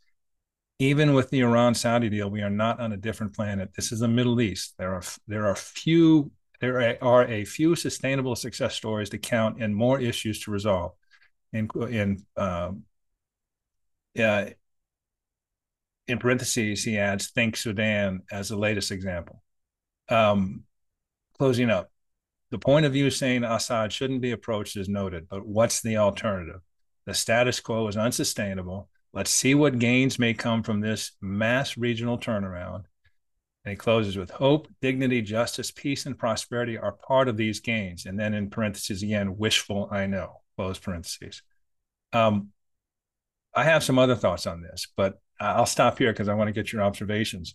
Even 0.79 1.13
with 1.13 1.29
the 1.31 1.41
iran 1.41 1.75
saudi 1.75 2.09
deal 2.09 2.31
we 2.31 2.43
are 2.43 2.51
not 2.51 2.81
on 2.81 2.93
a 2.93 2.97
different 2.97 3.35
planet. 3.35 3.71
This 3.75 3.93
is 3.93 4.01
the 4.01 4.09
middle 4.09 4.41
east. 4.41 4.75
There 4.79 4.95
are 4.95 5.03
there 5.27 5.47
are 5.47 5.57
few 5.57 6.31
there 6.61 7.03
are 7.03 7.25
a 7.27 7.45
few 7.45 7.75
sustainable 7.75 8.37
success 8.37 8.75
stories 8.75 9.11
to 9.11 9.19
count 9.19 9.63
and 9.63 9.75
more 9.75 10.01
issues 10.01 10.41
to 10.45 10.51
resolve 10.51 10.93
in 11.53 11.69
in 11.91 12.25
um, 12.37 12.85
uh, 14.19 14.47
in 16.09 16.19
parentheses, 16.19 16.85
he 16.85 16.99
adds, 16.99 17.31
think 17.31 17.57
Sudan 17.57 18.23
as 18.31 18.49
the 18.49 18.57
latest 18.57 18.91
example. 18.91 19.43
Um, 20.09 20.65
closing 21.39 21.71
up, 21.71 21.91
the 22.51 22.59
point 22.59 22.85
of 22.85 22.93
view 22.93 23.11
saying 23.11 23.45
Assad 23.45 23.93
shouldn't 23.93 24.21
be 24.21 24.33
approached 24.33 24.77
is 24.77 24.89
noted, 24.89 25.29
but 25.29 25.47
what's 25.47 25.81
the 25.81 25.99
alternative? 25.99 26.61
The 27.07 27.15
status 27.15 27.61
quo 27.61 27.87
is 27.87 27.97
unsustainable. 27.97 28.89
Let's 29.13 29.31
see 29.31 29.55
what 29.55 29.79
gains 29.79 30.19
may 30.19 30.35
come 30.35 30.63
from 30.63 30.81
this 30.81 31.13
mass 31.21 31.77
regional 31.77 32.19
turnaround. 32.19 32.85
And 33.65 33.73
he 33.73 33.77
closes 33.77 34.17
with 34.17 34.31
hope, 34.31 34.69
dignity, 34.81 35.21
justice, 35.23 35.71
peace, 35.71 36.07
and 36.07 36.19
prosperity 36.19 36.79
are 36.79 36.93
part 36.93 37.29
of 37.29 37.37
these 37.37 37.61
gains. 37.61 38.07
And 38.07 38.19
then 38.19 38.35
in 38.35 38.51
parentheses 38.51 39.03
again, 39.03 39.37
wishful, 39.37 39.89
I 39.91 40.07
know, 40.07 40.41
close 40.57 40.79
parentheses. 40.79 41.43
Um, 42.13 42.49
I 43.55 43.65
have 43.65 43.83
some 43.83 43.99
other 43.99 44.15
thoughts 44.15 44.47
on 44.47 44.63
this, 44.63 44.87
but 44.97 45.21
I'll 45.41 45.67
stop 45.67 45.99
here 45.99 46.13
because 46.13 46.29
I 46.29 46.35
want 46.35 46.49
to 46.49 46.53
get 46.53 46.73
your 46.73 46.83
observations. 46.83 47.55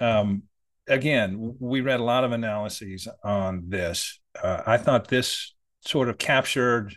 Um, 0.00 0.44
again, 0.86 1.56
we 1.58 1.80
read 1.80 2.00
a 2.00 2.04
lot 2.04 2.24
of 2.24 2.32
analyses 2.32 3.08
on 3.22 3.64
this. 3.68 4.20
Uh, 4.40 4.62
I 4.66 4.76
thought 4.76 5.08
this 5.08 5.54
sort 5.80 6.08
of 6.08 6.18
captured 6.18 6.96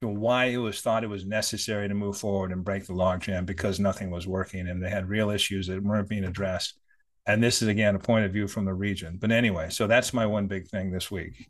why 0.00 0.46
it 0.46 0.58
was 0.58 0.80
thought 0.82 1.04
it 1.04 1.08
was 1.08 1.24
necessary 1.24 1.88
to 1.88 1.94
move 1.94 2.16
forward 2.16 2.52
and 2.52 2.64
break 2.64 2.86
the 2.86 2.92
logjam 2.92 3.46
because 3.46 3.80
nothing 3.80 4.10
was 4.10 4.26
working 4.26 4.68
and 4.68 4.82
they 4.82 4.90
had 4.90 5.08
real 5.08 5.30
issues 5.30 5.66
that 5.66 5.82
weren't 5.82 6.08
being 6.08 6.24
addressed. 6.24 6.78
And 7.26 7.42
this 7.42 7.62
is 7.62 7.68
again 7.68 7.94
a 7.94 7.98
point 7.98 8.26
of 8.26 8.32
view 8.32 8.46
from 8.46 8.66
the 8.66 8.74
region. 8.74 9.16
But 9.18 9.32
anyway, 9.32 9.70
so 9.70 9.86
that's 9.86 10.12
my 10.12 10.26
one 10.26 10.46
big 10.46 10.68
thing 10.68 10.90
this 10.90 11.10
week. 11.10 11.46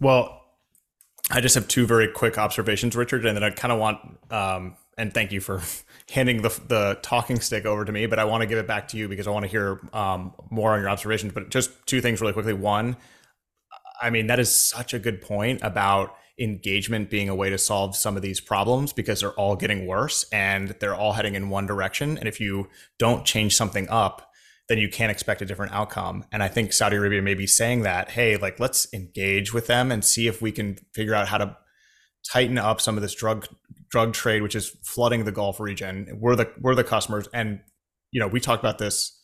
Well, 0.00 0.42
I 1.30 1.40
just 1.40 1.54
have 1.54 1.68
two 1.68 1.86
very 1.86 2.08
quick 2.08 2.38
observations, 2.38 2.96
Richard, 2.96 3.26
and 3.26 3.36
then 3.36 3.44
I 3.44 3.50
kind 3.50 3.72
of 3.72 3.78
want, 3.78 3.98
um, 4.30 4.76
and 4.96 5.12
thank 5.12 5.30
you 5.30 5.40
for 5.40 5.62
handing 6.10 6.42
the, 6.42 6.48
the 6.68 6.98
talking 7.02 7.40
stick 7.40 7.66
over 7.66 7.84
to 7.84 7.92
me, 7.92 8.06
but 8.06 8.18
I 8.18 8.24
want 8.24 8.40
to 8.42 8.46
give 8.46 8.58
it 8.58 8.66
back 8.66 8.88
to 8.88 8.96
you 8.96 9.08
because 9.08 9.26
I 9.26 9.30
want 9.30 9.44
to 9.44 9.50
hear 9.50 9.80
um, 9.92 10.32
more 10.50 10.72
on 10.72 10.80
your 10.80 10.88
observations. 10.88 11.32
But 11.32 11.50
just 11.50 11.70
two 11.86 12.00
things 12.00 12.20
really 12.20 12.32
quickly. 12.32 12.54
One, 12.54 12.96
I 14.00 14.10
mean, 14.10 14.28
that 14.28 14.38
is 14.38 14.54
such 14.54 14.94
a 14.94 14.98
good 14.98 15.20
point 15.20 15.60
about 15.62 16.14
engagement 16.38 17.10
being 17.10 17.28
a 17.28 17.34
way 17.34 17.50
to 17.50 17.58
solve 17.58 17.96
some 17.96 18.16
of 18.16 18.22
these 18.22 18.40
problems 18.40 18.92
because 18.92 19.20
they're 19.20 19.32
all 19.32 19.56
getting 19.56 19.86
worse 19.86 20.24
and 20.32 20.68
they're 20.80 20.94
all 20.94 21.12
heading 21.12 21.34
in 21.34 21.50
one 21.50 21.66
direction. 21.66 22.16
And 22.16 22.28
if 22.28 22.40
you 22.40 22.68
don't 22.98 23.24
change 23.24 23.56
something 23.56 23.88
up, 23.88 24.27
then 24.68 24.78
you 24.78 24.88
can't 24.88 25.10
expect 25.10 25.40
a 25.42 25.46
different 25.46 25.72
outcome. 25.72 26.24
And 26.30 26.42
I 26.42 26.48
think 26.48 26.72
Saudi 26.72 26.96
Arabia 26.96 27.22
may 27.22 27.34
be 27.34 27.46
saying 27.46 27.82
that, 27.82 28.10
hey, 28.10 28.36
like 28.36 28.60
let's 28.60 28.92
engage 28.92 29.52
with 29.54 29.66
them 29.66 29.90
and 29.90 30.04
see 30.04 30.28
if 30.28 30.42
we 30.42 30.52
can 30.52 30.76
figure 30.94 31.14
out 31.14 31.28
how 31.28 31.38
to 31.38 31.56
tighten 32.30 32.58
up 32.58 32.80
some 32.80 32.96
of 32.96 33.02
this 33.02 33.14
drug 33.14 33.46
drug 33.88 34.12
trade, 34.12 34.42
which 34.42 34.54
is 34.54 34.76
flooding 34.84 35.24
the 35.24 35.32
Gulf 35.32 35.58
region. 35.60 36.18
We're 36.20 36.36
the 36.36 36.52
we're 36.60 36.74
the 36.74 36.84
customers, 36.84 37.28
and 37.32 37.60
you 38.10 38.20
know 38.20 38.28
we 38.28 38.40
talked 38.40 38.62
about 38.62 38.78
this. 38.78 39.14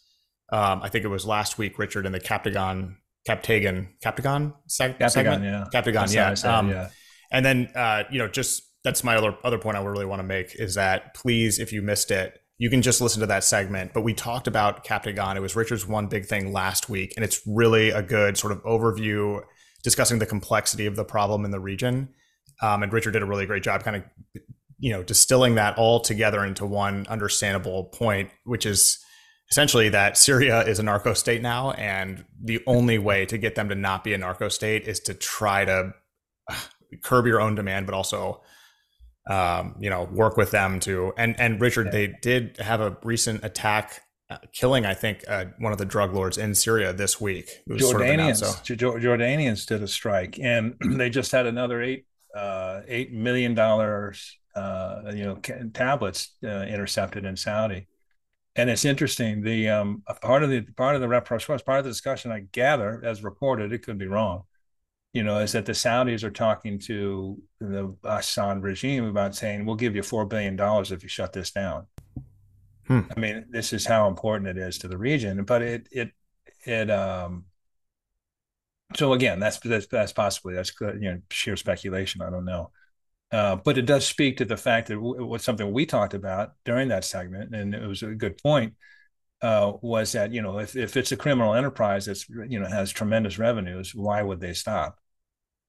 Um, 0.53 0.81
I 0.83 0.89
think 0.89 1.05
it 1.05 1.09
was 1.09 1.27
last 1.27 1.59
week, 1.59 1.79
Richard, 1.79 2.07
in 2.07 2.13
the 2.13 2.21
Captagon 2.21 2.97
Captagon 3.29 3.89
Captagon 4.03 4.55
seg- 4.69 4.99
Captagon, 4.99 5.11
segment. 5.11 5.45
yeah, 5.45 5.65
Captagon, 5.73 6.15
yeah. 6.15 6.35
Said, 6.35 6.51
um, 6.51 6.71
yeah. 6.71 6.89
And 7.31 7.45
then 7.45 7.71
uh, 7.75 8.05
you 8.11 8.19
know, 8.19 8.29
just 8.29 8.63
that's 8.83 9.05
my 9.05 9.17
other 9.17 9.37
other 9.45 9.59
point 9.59 9.77
I 9.77 9.83
really 9.83 10.07
want 10.07 10.21
to 10.21 10.25
make 10.25 10.55
is 10.55 10.75
that 10.75 11.15
please, 11.15 11.59
if 11.59 11.73
you 11.73 11.83
missed 11.83 12.11
it, 12.11 12.39
you 12.59 12.71
can 12.71 12.83
just 12.83 13.01
listen 13.01 13.21
to 13.21 13.27
that 13.27 13.45
segment. 13.45 13.93
But 13.93 14.03
we 14.03 14.15
talked 14.15 14.47
about 14.47 14.85
Captagon. 14.85 15.37
It 15.37 15.41
was 15.41 15.57
Richard's 15.57 15.87
one 15.87 16.07
big 16.07 16.27
thing 16.27 16.53
last 16.53 16.89
week, 16.89 17.13
and 17.17 17.25
it's 17.25 17.41
really 17.47 17.91
a 17.91 18.03
good 18.03 18.37
sort 18.37 18.53
of 18.53 18.63
overview 18.63 19.43
discussing 19.83 20.19
the 20.19 20.27
complexity 20.27 20.87
of 20.87 20.97
the 20.97 21.05
problem 21.05 21.45
in 21.45 21.51
the 21.51 21.61
region. 21.61 22.09
Um, 22.63 22.83
and 22.83 22.93
Richard 22.93 23.13
did 23.13 23.23
a 23.23 23.27
really 23.27 23.47
great 23.47 23.63
job, 23.63 23.83
kind 23.83 23.97
of 23.97 24.05
you 24.79 24.93
know 24.93 25.03
distilling 25.03 25.57
that 25.57 25.77
all 25.79 26.01
together 26.01 26.45
into 26.45 26.67
one 26.67 27.07
understandable 27.09 27.85
point, 27.85 28.31
which 28.45 28.67
is 28.67 28.99
essentially 29.51 29.89
that 29.91 30.17
Syria 30.17 30.63
is 30.63 30.79
a 30.79 30.83
narco 30.83 31.15
state 31.15 31.43
now, 31.43 31.73
and 31.73 32.25
the 32.43 32.63
only 32.67 32.99
way 32.99 33.27
to 33.27 33.37
get 33.37 33.57
them 33.57 33.69
to 33.69 33.75
not 33.75 34.05
be 34.05 34.15
a 34.15 34.19
narco 34.19 34.49
state 34.49 34.87
is 34.87 35.01
to 35.01 35.15
try 35.15 35.65
to 35.65 35.93
uh, 36.49 36.57
curb 37.03 37.27
your 37.27 37.41
own 37.41 37.55
demand, 37.55 37.87
but 37.87 37.95
also 37.95 38.43
um, 39.27 39.77
you 39.79 39.91
know, 39.91 40.05
work 40.05 40.37
with 40.37 40.51
them 40.51 40.81
to. 40.81 41.13
And 41.17 41.39
and 41.39 41.61
Richard, 41.61 41.87
yeah. 41.87 41.93
they 41.93 42.07
did 42.21 42.57
have 42.59 42.81
a 42.81 42.97
recent 43.03 43.45
attack, 43.45 44.03
uh, 44.31 44.39
killing 44.53 44.85
I 44.85 44.95
think 44.95 45.25
uh, 45.29 45.47
one 45.59 45.73
of 45.73 45.79
the 45.79 45.85
drug 45.85 46.15
lords 46.15 46.39
in 46.39 46.55
Syria 46.55 46.93
this 46.93 47.21
week. 47.21 47.63
Jordanians, 47.69 48.37
sort 48.37 48.71
of 48.71 48.81
so. 48.81 48.99
Jordanians 48.99 49.67
did 49.67 49.83
a 49.83 49.89
strike, 49.89 50.39
and 50.39 50.77
they 50.99 51.11
just 51.11 51.33
had 51.33 51.47
another 51.47 51.83
eight 51.83 52.07
uh, 52.35 52.83
eight 52.89 53.13
million 53.13 53.55
dollars, 53.55 54.39
uh, 54.55 55.03
you 55.15 55.25
know, 55.25 55.37
tablets 55.73 56.35
uh, 56.45 56.63
intercepted 56.63 57.25
in 57.25 57.37
Saudi. 57.37 57.87
And 58.57 58.71
it's 58.71 58.85
interesting. 58.85 59.43
The 59.43 59.69
um, 59.69 60.03
part 60.23 60.45
of 60.45 60.51
the 60.51 60.63
part 60.77 60.95
of 60.95 61.01
the 61.01 61.09
reproach 61.09 61.47
part 61.47 61.79
of 61.79 61.85
the 61.85 61.91
discussion, 61.91 62.31
I 62.31 62.41
gather, 62.53 63.03
as 63.05 63.25
reported, 63.25 63.73
it 63.73 63.83
could 63.83 63.99
be 63.99 64.07
wrong, 64.07 64.45
you 65.15 65.23
know, 65.23 65.39
is 65.39 65.53
that 65.53 65.65
the 65.65 65.73
Saudis 65.73 66.25
are 66.25 66.31
talking 66.31 66.79
to 66.81 67.41
the 67.61 67.95
Assad 68.03 68.63
regime 68.63 69.05
about 69.05 69.37
saying, 69.37 69.65
we'll 69.65 69.77
give 69.77 69.95
you 69.95 70.03
$4 70.03 70.29
billion 70.29 70.59
if 70.93 71.03
you 71.05 71.09
shut 71.09 71.33
this 71.33 71.53
down. 71.53 71.87
Hmm. 72.89 73.01
I 73.17 73.21
mean, 73.21 73.47
this 73.49 73.73
is 73.73 73.87
how 73.87 74.09
important 74.09 74.49
it 74.49 74.59
is 74.59 74.77
to 74.79 74.89
the 74.89 74.99
region, 74.99 75.45
but 75.45 75.63
it, 75.63 75.89
it, 75.93 76.11
it, 76.67 76.91
um, 76.91 77.45
so 78.97 79.13
again, 79.13 79.39
that's, 79.39 79.61
that's, 79.61 79.87
that's 79.87 80.13
possibly, 80.13 80.55
that's 80.55 80.73
you 80.81 81.13
know, 81.13 81.21
sheer 81.31 81.57
speculation. 81.57 82.21
I 82.21 82.31
don't 82.31 82.45
know. 82.45 82.73
Uh, 83.31 83.57
but 83.57 83.79
it 83.79 83.87
does 83.87 84.05
speak 84.05 84.37
to 84.39 84.45
the 84.45 84.57
fact 84.57 84.89
that 84.89 84.95
w- 84.95 85.25
what's 85.25 85.45
something 85.45 85.73
we 85.73 85.87
talked 85.87 86.15
about 86.15 86.55
during 86.65 86.89
that 86.89 87.05
segment, 87.05 87.55
and 87.55 87.73
it 87.73 87.87
was 87.87 88.03
a 88.03 88.15
good 88.15 88.37
point, 88.43 88.75
uh, 89.43 89.73
was 89.83 90.13
that 90.13 90.33
you 90.33 90.41
know 90.41 90.59
if, 90.59 90.77
if 90.77 90.97
it's 90.97 91.11
a 91.11 91.17
criminal 91.17 91.55
enterprise 91.55 92.07
that's 92.07 92.29
you 92.29 92.61
know 92.61 92.67
has 92.67 92.93
tremendous 92.93 93.39
revenues, 93.39 93.93
why 93.93 94.23
would 94.23 94.39
they 94.41 94.53
stop? 94.53 95.01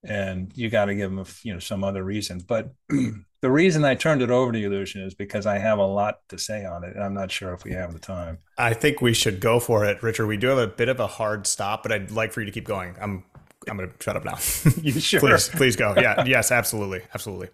And 0.07 0.51
you 0.55 0.69
got 0.69 0.85
to 0.85 0.95
give 0.95 1.13
them, 1.13 1.25
you 1.43 1.53
know, 1.53 1.59
some 1.59 1.83
other 1.83 2.03
reason. 2.03 2.41
But 2.47 2.73
the 2.89 3.51
reason 3.51 3.83
I 3.85 3.95
turned 3.95 4.21
it 4.21 4.29
over 4.29 4.51
to 4.51 4.59
you, 4.59 4.69
Lucien, 4.69 5.03
is 5.03 5.13
because 5.13 5.45
I 5.45 5.57
have 5.57 5.79
a 5.79 5.85
lot 5.85 6.19
to 6.29 6.37
say 6.37 6.65
on 6.65 6.83
it. 6.83 6.95
I'm 6.97 7.13
not 7.13 7.31
sure 7.31 7.53
if 7.53 7.63
we 7.63 7.71
have 7.71 7.93
the 7.93 7.99
time. 7.99 8.39
I 8.57 8.73
think 8.73 9.01
we 9.01 9.13
should 9.13 9.39
go 9.39 9.59
for 9.59 9.85
it, 9.85 10.01
Richard. 10.03 10.27
We 10.27 10.37
do 10.37 10.47
have 10.47 10.57
a 10.57 10.67
bit 10.67 10.89
of 10.89 10.99
a 10.99 11.07
hard 11.07 11.47
stop, 11.47 11.83
but 11.83 11.91
I'd 11.91 12.11
like 12.11 12.31
for 12.31 12.41
you 12.41 12.45
to 12.45 12.51
keep 12.51 12.65
going. 12.65 12.95
I'm 13.01 13.23
I'm 13.69 13.77
going 13.77 13.89
to 13.89 13.95
shut 13.99 14.15
up 14.15 14.25
now. 14.25 14.37
you 14.81 14.99
sure? 14.99 15.19
please, 15.19 15.49
please 15.49 15.75
go. 15.75 15.93
Yeah, 15.97 16.23
yes, 16.25 16.51
absolutely, 16.51 17.01
absolutely. 17.13 17.49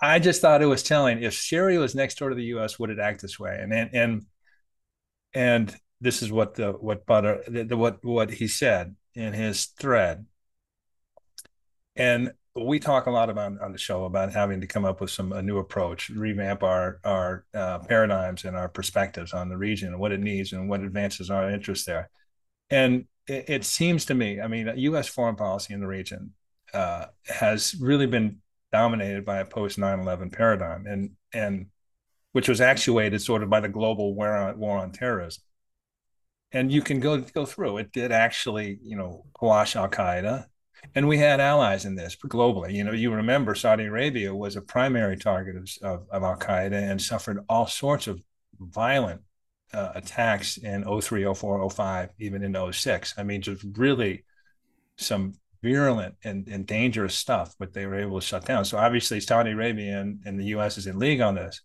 I 0.00 0.18
just 0.18 0.40
thought 0.40 0.62
it 0.62 0.66
was 0.66 0.82
telling. 0.82 1.22
If 1.22 1.34
Syria 1.34 1.80
was 1.80 1.94
next 1.94 2.18
door 2.18 2.28
to 2.28 2.34
the 2.34 2.44
U.S., 2.44 2.78
would 2.78 2.90
it 2.90 2.98
act 2.98 3.22
this 3.22 3.38
way? 3.38 3.58
And 3.60 3.72
and 3.72 3.90
and 3.92 4.26
and 5.34 5.76
this 6.00 6.22
is 6.22 6.30
what 6.30 6.54
the 6.54 6.72
what 6.72 7.06
Badr 7.06 7.34
the, 7.48 7.64
the, 7.64 7.76
what 7.76 8.04
what 8.04 8.30
he 8.30 8.46
said 8.46 8.94
in 9.14 9.32
his 9.32 9.66
thread 9.66 10.26
and 11.98 12.32
we 12.54 12.78
talk 12.78 13.06
a 13.06 13.10
lot 13.10 13.28
about 13.28 13.60
on 13.60 13.72
the 13.72 13.78
show 13.78 14.04
about 14.04 14.32
having 14.32 14.60
to 14.60 14.66
come 14.66 14.84
up 14.84 15.00
with 15.00 15.10
some 15.10 15.32
a 15.32 15.42
new 15.42 15.58
approach, 15.58 16.08
revamp 16.10 16.62
our 16.62 17.00
our 17.04 17.44
uh, 17.54 17.80
paradigms 17.80 18.44
and 18.44 18.56
our 18.56 18.68
perspectives 18.68 19.32
on 19.32 19.48
the 19.48 19.56
region 19.56 19.88
and 19.88 19.98
what 19.98 20.12
it 20.12 20.20
needs 20.20 20.52
and 20.52 20.68
what 20.68 20.80
advances 20.80 21.30
our 21.30 21.50
interest 21.50 21.86
there. 21.86 22.08
And 22.70 23.06
it, 23.26 23.44
it 23.48 23.64
seems 23.64 24.06
to 24.06 24.14
me, 24.14 24.40
I 24.40 24.48
mean, 24.48 24.72
U.S. 24.76 25.08
foreign 25.08 25.36
policy 25.36 25.74
in 25.74 25.80
the 25.80 25.86
region 25.86 26.32
uh, 26.72 27.06
has 27.26 27.76
really 27.80 28.06
been 28.06 28.38
dominated 28.72 29.24
by 29.24 29.38
a 29.38 29.44
post 29.44 29.78
9/11 29.78 30.32
paradigm, 30.32 30.86
and 30.86 31.10
and 31.32 31.66
which 32.32 32.48
was 32.48 32.60
actuated 32.60 33.20
sort 33.20 33.42
of 33.42 33.50
by 33.50 33.60
the 33.60 33.68
global 33.68 34.14
war 34.14 34.36
on, 34.36 34.58
war 34.58 34.78
on 34.78 34.92
terrorism. 34.92 35.42
And 36.52 36.72
you 36.72 36.80
can 36.82 37.00
go 37.00 37.20
go 37.20 37.44
through 37.44 37.78
it. 37.78 37.92
Did 37.92 38.12
actually, 38.12 38.78
you 38.82 38.96
know, 38.96 39.26
quash 39.34 39.76
Al 39.76 39.88
Qaeda 39.88 40.46
and 40.94 41.08
we 41.08 41.18
had 41.18 41.40
allies 41.40 41.84
in 41.84 41.94
this 41.94 42.16
globally. 42.16 42.74
You 42.74 42.84
know, 42.84 42.92
you 42.92 43.12
remember 43.12 43.54
Saudi 43.54 43.84
Arabia 43.84 44.34
was 44.34 44.56
a 44.56 44.62
primary 44.62 45.16
target 45.16 45.56
of, 45.56 45.68
of, 45.82 46.06
of 46.10 46.22
Al 46.22 46.36
Qaeda 46.36 46.72
and 46.72 47.00
suffered 47.00 47.44
all 47.48 47.66
sorts 47.66 48.06
of 48.06 48.22
violent 48.58 49.20
uh, 49.72 49.92
attacks 49.94 50.56
in 50.56 50.84
03, 51.00 51.32
04, 51.34 51.70
05, 51.70 52.10
even 52.18 52.42
in 52.42 52.72
06. 52.72 53.14
I 53.16 53.22
mean, 53.22 53.42
just 53.42 53.64
really 53.76 54.24
some 54.96 55.34
virulent 55.62 56.14
and, 56.24 56.48
and 56.48 56.66
dangerous 56.66 57.14
stuff, 57.14 57.54
but 57.58 57.72
they 57.72 57.86
were 57.86 58.00
able 58.00 58.20
to 58.20 58.26
shut 58.26 58.44
down. 58.44 58.64
So 58.64 58.78
obviously, 58.78 59.20
Saudi 59.20 59.50
Arabia 59.50 60.00
and, 60.00 60.20
and 60.24 60.38
the 60.38 60.46
U.S. 60.46 60.78
is 60.78 60.86
in 60.86 60.98
league 60.98 61.20
on 61.20 61.34
this. 61.34 61.60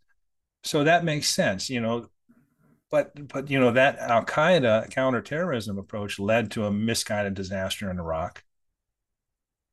So 0.64 0.84
that 0.84 1.04
makes 1.04 1.30
sense, 1.30 1.70
you 1.70 1.82
know. 1.82 2.08
But 2.90 3.28
but 3.28 3.50
you 3.50 3.60
know 3.60 3.72
that 3.72 3.98
Al 3.98 4.24
Qaeda 4.24 4.92
counterterrorism 4.92 5.80
approach 5.80 6.20
led 6.20 6.52
to 6.52 6.66
a 6.66 6.72
misguided 6.72 7.34
disaster 7.34 7.90
in 7.90 8.00
Iraq 8.00 8.44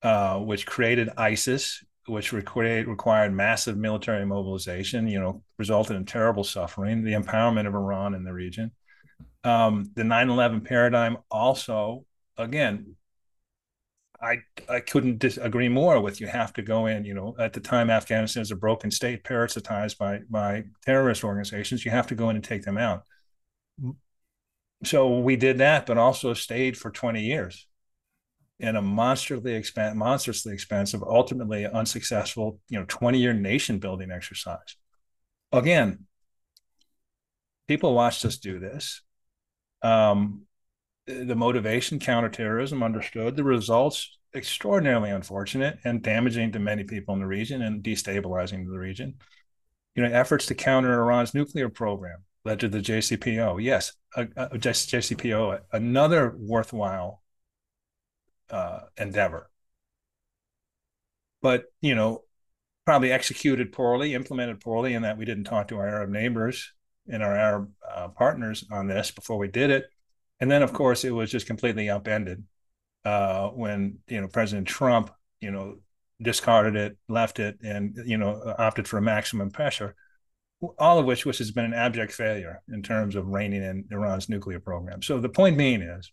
uh, 0.03 0.39
which 0.39 0.67
created 0.67 1.11
ISIS, 1.17 1.85
which 2.07 2.33
required, 2.33 2.87
required 2.87 3.33
massive 3.33 3.77
military 3.77 4.25
mobilization, 4.25 5.07
you 5.07 5.21
know, 5.21 5.43
resulted 5.59 5.97
in 5.97 6.05
terrible 6.05 6.45
suffering, 6.45 7.05
the 7.05 7.13
empowerment 7.13 7.67
of 7.67 7.75
Iran 7.75 8.15
in 8.15 8.25
the 8.25 8.33
region. 8.33 8.73
Um, 9.45 9.91
the 9.95 10.05
9 10.05 10.29
11 10.29 10.63
paradigm 10.63 11.19
also, 11.31 12.05
again, 12.37 12.97
I, 14.23 14.39
I 14.69 14.81
couldn't 14.81 15.19
disagree 15.19 15.69
more 15.69 16.01
with 16.01 16.21
you 16.21 16.27
have 16.27 16.53
to 16.55 16.63
go 16.63 16.87
in, 16.87 17.05
you 17.05 17.15
know, 17.15 17.35
at 17.39 17.55
the 17.55 17.61
time 17.61 17.89
Afghanistan 17.89 18.43
is 18.43 18.51
a 18.51 18.57
broken 18.57 18.91
state, 18.91 19.25
parasitized 19.25 19.97
by, 19.97 20.21
by 20.29 20.65
terrorist 20.85 21.25
organizations. 21.25 21.85
You 21.85 21.91
have 21.91 22.07
to 22.09 22.15
go 22.15 22.29
in 22.29 22.37
and 22.37 22.45
take 22.45 22.63
them 22.63 22.77
out. 22.77 23.05
So 24.85 25.21
we 25.21 25.37
did 25.37 25.59
that, 25.59 25.87
but 25.87 25.97
also 25.97 26.35
stayed 26.35 26.77
for 26.77 26.91
20 26.91 27.23
years 27.23 27.67
in 28.61 28.77
a 28.77 28.83
monstrously 28.83 29.55
expensive, 29.55 29.97
monstrously 29.97 30.53
expensive, 30.53 31.03
ultimately 31.03 31.67
unsuccessful, 31.67 32.61
you 32.69 32.79
know, 32.79 32.85
20 32.89 33.19
year 33.19 33.33
nation 33.33 33.79
building 33.79 34.11
exercise. 34.11 34.77
Again, 35.53 36.07
people 37.69 37.95
watched 37.95 38.25
us 38.25 38.37
do 38.37 38.59
this. 38.59 39.03
Um, 39.83 40.43
the 41.07 41.35
motivation, 41.35 41.99
counterterrorism, 41.99 42.83
understood. 42.83 43.37
The 43.37 43.45
results, 43.45 44.19
extraordinarily 44.35 45.11
unfortunate 45.11 45.79
and 45.85 46.03
damaging 46.03 46.53
to 46.53 46.59
many 46.59 46.85
people 46.85 47.15
in 47.15 47.21
the 47.21 47.27
region 47.27 47.63
and 47.63 47.83
destabilizing 47.83 48.67
the 48.67 48.79
region. 48.79 49.15
You 49.95 50.05
know, 50.05 50.11
efforts 50.11 50.47
to 50.47 50.55
counter 50.55 50.95
Iran's 51.01 51.35
nuclear 51.35 51.69
program 51.69 52.19
led 52.45 52.61
to 52.61 52.69
the 52.69 52.79
JCPO. 52.79 53.63
Yes, 53.63 53.93
a, 54.17 54.23
a 54.37 54.59
JCPO, 54.59 55.61
another 55.73 56.35
worthwhile 56.39 57.23
uh, 58.51 58.81
endeavor. 58.97 59.51
But, 61.43 61.65
you 61.81 61.95
know, 61.95 62.25
probably 62.85 63.13
executed 63.13 63.73
poorly, 63.73 64.15
implemented 64.15 64.61
poorly, 64.61 64.95
in 64.95 65.03
that 65.03 65.17
we 65.17 65.25
didn't 65.25 65.45
talk 65.45 65.69
to 65.69 65.77
our 65.77 65.89
Arab 65.89 66.11
neighbors 66.11 66.73
and 67.09 67.23
our 67.23 67.35
Arab 67.35 67.71
uh, 67.89 68.09
partners 68.09 68.65
on 68.71 68.87
this 68.87 69.11
before 69.11 69.39
we 69.39 69.49
did 69.49 69.71
it. 69.71 69.87
And 70.41 70.51
then, 70.51 70.63
of 70.63 70.73
course, 70.73 71.05
it 71.05 71.11
was 71.11 71.31
just 71.31 71.47
completely 71.47 71.89
upended 71.89 72.45
uh, 73.05 73.49
when, 73.49 73.99
you 74.09 74.21
know, 74.21 74.29
President 74.29 74.69
Trump, 74.69 75.11
you 75.41 75.51
know, 75.51 75.77
discarded 76.21 76.77
it, 76.77 76.99
left 77.09 77.39
it, 77.39 77.59
and, 77.63 77.97
you 78.05 78.19
know, 78.19 78.55
opted 78.59 78.87
for 78.87 79.01
maximum 79.01 79.51
pressure 79.51 79.95
all 80.79 80.99
of 80.99 81.07
which 81.07 81.25
which 81.25 81.39
has 81.39 81.51
been 81.51 81.65
an 81.65 81.75
abject 81.75 82.13
failure 82.13 82.63
in 82.69 82.83
terms 82.83 83.17
of 83.17 83.29
reining 83.29 83.63
in 83.63 83.85
Iran's 83.91 84.29
nuclear 84.29 84.61
program. 84.61 85.03
So 85.03 85.19
the 85.19 85.29
point 85.29 85.57
being 85.57 85.83
is 85.83 86.13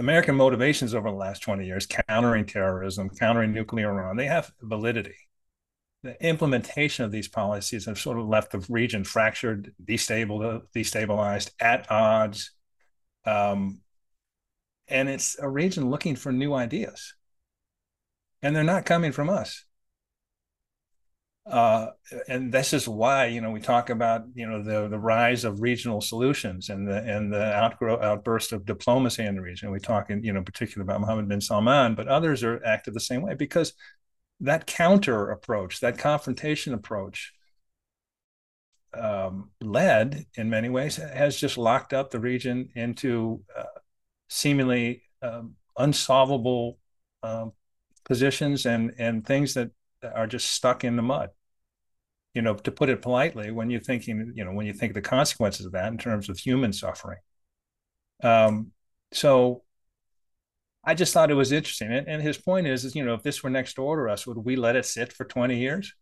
American 0.00 0.34
motivations 0.34 0.94
over 0.94 1.10
the 1.10 1.16
last 1.16 1.42
20 1.42 1.66
years, 1.66 1.86
countering 1.86 2.46
terrorism, 2.46 3.10
countering 3.10 3.52
nuclear 3.52 3.90
Iran, 3.90 4.16
they 4.16 4.24
have 4.24 4.50
validity. 4.62 5.14
The 6.02 6.16
implementation 6.26 7.04
of 7.04 7.12
these 7.12 7.28
policies 7.28 7.84
have 7.84 7.98
sort 7.98 8.18
of 8.18 8.26
left 8.26 8.52
the 8.52 8.64
region 8.70 9.04
fractured, 9.04 9.74
destabilized, 9.84 10.62
destabilized 10.74 11.50
at 11.60 11.90
odds. 11.90 12.52
Um, 13.26 13.80
and 14.88 15.10
it's 15.10 15.38
a 15.38 15.46
region 15.46 15.90
looking 15.90 16.16
for 16.16 16.32
new 16.32 16.54
ideas. 16.54 17.14
And 18.40 18.56
they're 18.56 18.64
not 18.64 18.86
coming 18.86 19.12
from 19.12 19.28
us 19.28 19.66
uh, 21.50 21.90
and 22.28 22.52
this 22.52 22.72
is 22.72 22.88
why 22.88 23.26
you 23.26 23.40
know 23.40 23.50
we 23.50 23.60
talk 23.60 23.90
about 23.90 24.24
you 24.34 24.46
know 24.46 24.62
the 24.62 24.88
the 24.88 24.98
rise 24.98 25.44
of 25.44 25.60
regional 25.60 26.00
solutions 26.00 26.68
and 26.68 26.86
the 26.86 26.98
and 27.02 27.32
the 27.32 27.54
outgrow 27.54 28.00
outburst 28.00 28.52
of 28.52 28.64
diplomacy 28.64 29.24
in 29.24 29.34
the 29.34 29.42
region. 29.42 29.70
We 29.70 29.80
talk 29.80 30.10
in 30.10 30.22
you 30.22 30.32
know 30.32 30.42
particularly 30.42 30.86
about 30.86 31.00
Mohammed 31.00 31.28
bin 31.28 31.40
Salman, 31.40 31.94
but 31.94 32.08
others 32.08 32.44
are 32.44 32.64
acted 32.64 32.94
the 32.94 33.00
same 33.00 33.22
way 33.22 33.34
because 33.34 33.72
that 34.40 34.66
counter 34.66 35.30
approach, 35.30 35.80
that 35.80 35.98
confrontation 35.98 36.72
approach, 36.72 37.32
um, 38.94 39.50
led 39.60 40.26
in 40.36 40.50
many 40.50 40.68
ways 40.68 40.96
has 40.96 41.36
just 41.36 41.58
locked 41.58 41.92
up 41.92 42.10
the 42.10 42.20
region 42.20 42.68
into 42.74 43.42
uh, 43.56 43.64
seemingly 44.28 45.02
um, 45.22 45.56
unsolvable 45.76 46.78
um, 47.22 47.52
positions 48.04 48.66
and 48.66 48.94
and 48.98 49.26
things 49.26 49.54
that 49.54 49.70
are 50.14 50.26
just 50.26 50.50
stuck 50.50 50.84
in 50.84 50.96
the 50.96 51.02
mud. 51.02 51.30
You 52.34 52.42
know, 52.42 52.54
to 52.54 52.70
put 52.70 52.88
it 52.88 53.02
politely, 53.02 53.50
when 53.50 53.70
you're 53.70 53.80
thinking, 53.80 54.32
you 54.36 54.44
know, 54.44 54.52
when 54.52 54.66
you 54.66 54.72
think 54.72 54.94
the 54.94 55.00
consequences 55.02 55.66
of 55.66 55.72
that 55.72 55.90
in 55.90 55.98
terms 55.98 56.28
of 56.28 56.38
human 56.38 56.72
suffering. 56.72 57.18
Um, 58.22 58.72
so 59.12 59.62
I 60.84 60.94
just 60.94 61.12
thought 61.12 61.30
it 61.30 61.34
was 61.34 61.52
interesting. 61.52 61.92
And, 61.92 62.08
and 62.08 62.22
his 62.22 62.38
point 62.38 62.66
is, 62.66 62.84
is, 62.84 62.94
you 62.94 63.04
know, 63.04 63.14
if 63.14 63.22
this 63.22 63.42
were 63.42 63.50
next 63.50 63.76
door 63.76 64.06
to 64.06 64.12
us, 64.12 64.26
would 64.26 64.38
we 64.38 64.56
let 64.56 64.76
it 64.76 64.86
sit 64.86 65.12
for 65.12 65.24
20 65.24 65.58
years? 65.58 65.94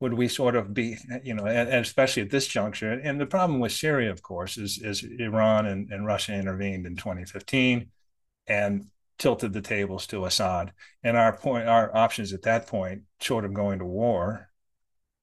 Would 0.00 0.14
we 0.14 0.28
sort 0.28 0.56
of 0.56 0.72
be, 0.72 0.96
you 1.22 1.34
know, 1.34 1.44
and, 1.44 1.68
and 1.68 1.84
especially 1.84 2.22
at 2.22 2.30
this 2.30 2.46
juncture? 2.46 2.92
And 2.92 3.20
the 3.20 3.26
problem 3.26 3.60
with 3.60 3.72
Syria, 3.72 4.10
of 4.10 4.22
course, 4.22 4.56
is, 4.56 4.78
is 4.82 5.04
Iran 5.18 5.66
and, 5.66 5.90
and 5.90 6.06
Russia 6.06 6.34
intervened 6.34 6.86
in 6.86 6.96
2015 6.96 7.90
and 8.46 8.86
tilted 9.18 9.52
the 9.52 9.60
tables 9.60 10.06
to 10.08 10.24
Assad. 10.24 10.72
And 11.02 11.16
our 11.16 11.36
point, 11.36 11.68
our 11.68 11.94
options 11.94 12.32
at 12.32 12.42
that 12.42 12.66
point, 12.66 13.02
short 13.20 13.44
of 13.44 13.52
going 13.52 13.80
to 13.80 13.84
war, 13.84 14.49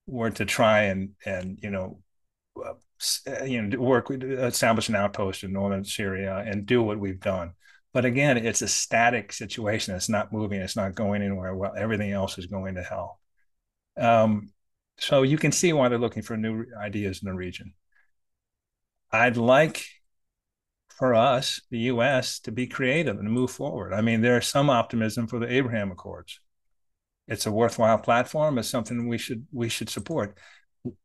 were 0.08 0.32
to 0.32 0.46
try 0.46 0.84
and 0.84 1.12
and 1.26 1.60
you 1.62 1.70
know 1.70 2.00
uh, 2.58 2.74
uh, 3.28 3.44
you 3.44 3.62
know 3.62 3.80
work 3.80 4.10
establish 4.10 4.90
an 4.90 4.96
outpost 4.96 5.44
in 5.44 5.54
northern 5.54 5.84
Syria 5.84 6.44
and 6.48 6.66
do 6.66 6.82
what 6.82 7.00
we've 7.00 7.20
done. 7.20 7.54
But 7.94 8.06
again, 8.06 8.38
it's 8.38 8.62
a 8.62 8.68
static 8.68 9.34
situation. 9.34 9.96
It's 9.96 10.10
not 10.10 10.34
moving. 10.34 10.62
It's 10.62 10.76
not 10.76 10.96
going 10.96 11.22
anywhere. 11.22 11.56
Well, 11.56 11.74
everything 11.78 12.12
else 12.12 12.38
is 12.38 12.46
going 12.46 12.76
to 12.76 12.84
hell. 12.84 13.20
Um, 13.98 14.52
so 15.00 15.24
you 15.24 15.38
can 15.38 15.52
see 15.52 15.74
why 15.74 15.90
they're 15.90 15.98
looking 15.98 16.24
for 16.24 16.38
new 16.38 16.66
ideas 16.80 17.22
in 17.22 17.30
the 17.30 17.36
region. 17.36 17.74
I'd 19.12 19.38
like 19.38 19.86
for 20.90 21.14
us, 21.14 21.62
the 21.70 21.80
U.S., 21.80 22.40
to 22.42 22.52
be 22.52 22.68
creative 22.68 23.20
and 23.20 23.32
move 23.32 23.52
forward. 23.52 23.94
I 23.94 24.02
mean, 24.02 24.22
there's 24.22 24.48
some 24.48 24.70
optimism 24.70 25.28
for 25.28 25.40
the 25.40 25.52
Abraham 25.52 25.92
Accords. 25.92 26.40
It's 27.28 27.46
a 27.46 27.52
worthwhile 27.52 27.98
platform. 27.98 28.58
It's 28.58 28.70
something 28.70 29.08
we 29.08 29.18
should 29.18 29.48
we 29.52 29.70
should 29.70 29.90
support 29.90 30.38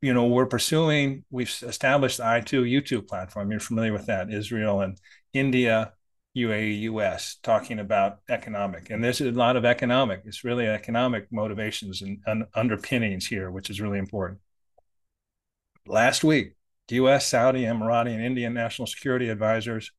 you 0.01 0.15
know, 0.15 0.27
we're 0.27 0.47
pursuing, 0.47 1.25
we've 1.31 1.55
established 1.63 2.19
the 2.19 2.25
I2 2.25 2.83
U2 2.83 3.07
platform. 3.07 3.51
You're 3.51 3.61
familiar 3.61 3.93
with 3.93 4.07
that, 4.07 4.33
Israel 4.33 4.81
and 4.81 4.99
India, 5.33 5.93
UAE, 6.37 6.83
US, 6.83 7.37
talking 7.43 7.79
about 7.79 8.19
economic. 8.29 8.91
And 8.91 9.03
there's 9.03 9.21
a 9.21 9.31
lot 9.31 9.57
of 9.57 9.65
economic, 9.65 10.23
it's 10.25 10.45
really 10.45 10.67
economic 10.67 11.27
motivations 11.31 12.03
and, 12.03 12.19
and 12.27 12.45
underpinnings 12.55 13.27
here, 13.27 13.51
which 13.51 13.71
is 13.71 13.81
really 13.81 13.99
important. 13.99 14.41
Last 15.87 16.23
week, 16.25 16.55
US, 16.91 17.27
Saudi, 17.27 17.63
Emirati, 17.63 18.15
and 18.15 18.23
Indian 18.23 18.55
national 18.55 18.87
security 18.87 19.29
advisors 19.29 19.91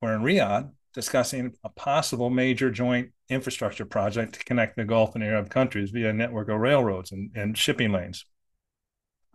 were 0.00 0.14
in 0.14 0.22
Riyadh 0.22 0.70
discussing 0.94 1.52
a 1.64 1.68
possible 1.68 2.30
major 2.30 2.70
joint 2.70 3.10
infrastructure 3.28 3.84
project 3.84 4.34
to 4.34 4.44
connect 4.44 4.76
the 4.76 4.84
Gulf 4.84 5.14
and 5.14 5.24
Arab 5.24 5.50
countries 5.50 5.90
via 5.90 6.10
a 6.10 6.12
network 6.12 6.48
of 6.48 6.60
railroads 6.60 7.12
and, 7.12 7.30
and 7.34 7.58
shipping 7.58 7.92
lanes. 7.92 8.24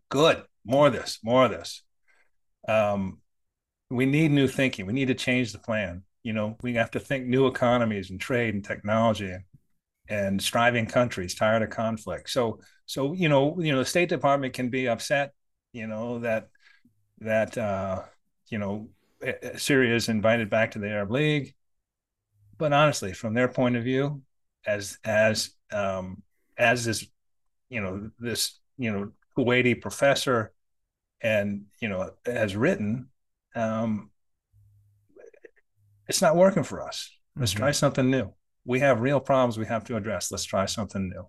Good. 0.09 0.41
More 0.65 0.87
of 0.87 0.93
this 0.93 1.19
more 1.23 1.45
of 1.45 1.51
this. 1.51 1.83
Um, 2.67 3.19
we 3.89 4.05
need 4.05 4.31
new 4.31 4.47
thinking. 4.47 4.85
We 4.85 4.93
need 4.93 5.07
to 5.07 5.15
change 5.15 5.51
the 5.51 5.59
plan. 5.59 6.03
You 6.23 6.33
know 6.33 6.57
we 6.61 6.73
have 6.75 6.91
to 6.91 6.99
think 6.99 7.25
new 7.25 7.47
economies 7.47 8.09
and 8.09 8.19
trade 8.19 8.53
and 8.53 8.63
technology 8.63 9.31
and, 9.31 9.43
and 10.09 10.41
striving 10.41 10.85
countries 10.85 11.35
tired 11.35 11.61
of 11.61 11.69
conflict. 11.69 12.29
So 12.29 12.59
so 12.85 13.13
you 13.13 13.29
know 13.29 13.59
you 13.59 13.71
know 13.71 13.79
the 13.79 13.85
state 13.85 14.09
department 14.09 14.53
can 14.53 14.69
be 14.69 14.87
upset 14.87 15.33
you 15.73 15.87
know 15.87 16.19
that 16.19 16.47
that 17.19 17.57
uh 17.57 18.01
you 18.49 18.57
know 18.57 18.89
syria 19.57 19.95
is 19.95 20.09
invited 20.09 20.49
back 20.49 20.71
to 20.71 20.79
the 20.79 20.89
arab 20.89 21.11
league. 21.11 21.53
But 22.57 22.73
honestly 22.73 23.13
from 23.13 23.33
their 23.33 23.47
point 23.47 23.75
of 23.75 23.83
view 23.83 24.21
as 24.65 24.97
as 25.03 25.51
um 25.71 26.21
as 26.57 26.85
this 26.85 27.07
you 27.69 27.81
know 27.81 28.11
this 28.19 28.59
you 28.77 28.91
know 28.91 29.11
Kuwaiti 29.37 29.79
professor 29.79 30.51
and 31.21 31.65
you 31.81 31.89
know 31.89 32.11
has 32.25 32.55
written 32.55 33.09
um, 33.55 34.11
it's 36.07 36.21
not 36.21 36.35
working 36.35 36.63
for 36.63 36.81
us. 36.81 37.11
Let's 37.35 37.51
mm-hmm. 37.51 37.59
try 37.59 37.71
something 37.71 38.09
new. 38.09 38.33
We 38.65 38.79
have 38.79 39.01
real 39.01 39.19
problems 39.19 39.57
we 39.57 39.65
have 39.65 39.83
to 39.85 39.95
address. 39.95 40.31
Let's 40.31 40.43
try 40.43 40.65
something 40.65 41.09
new. 41.09 41.27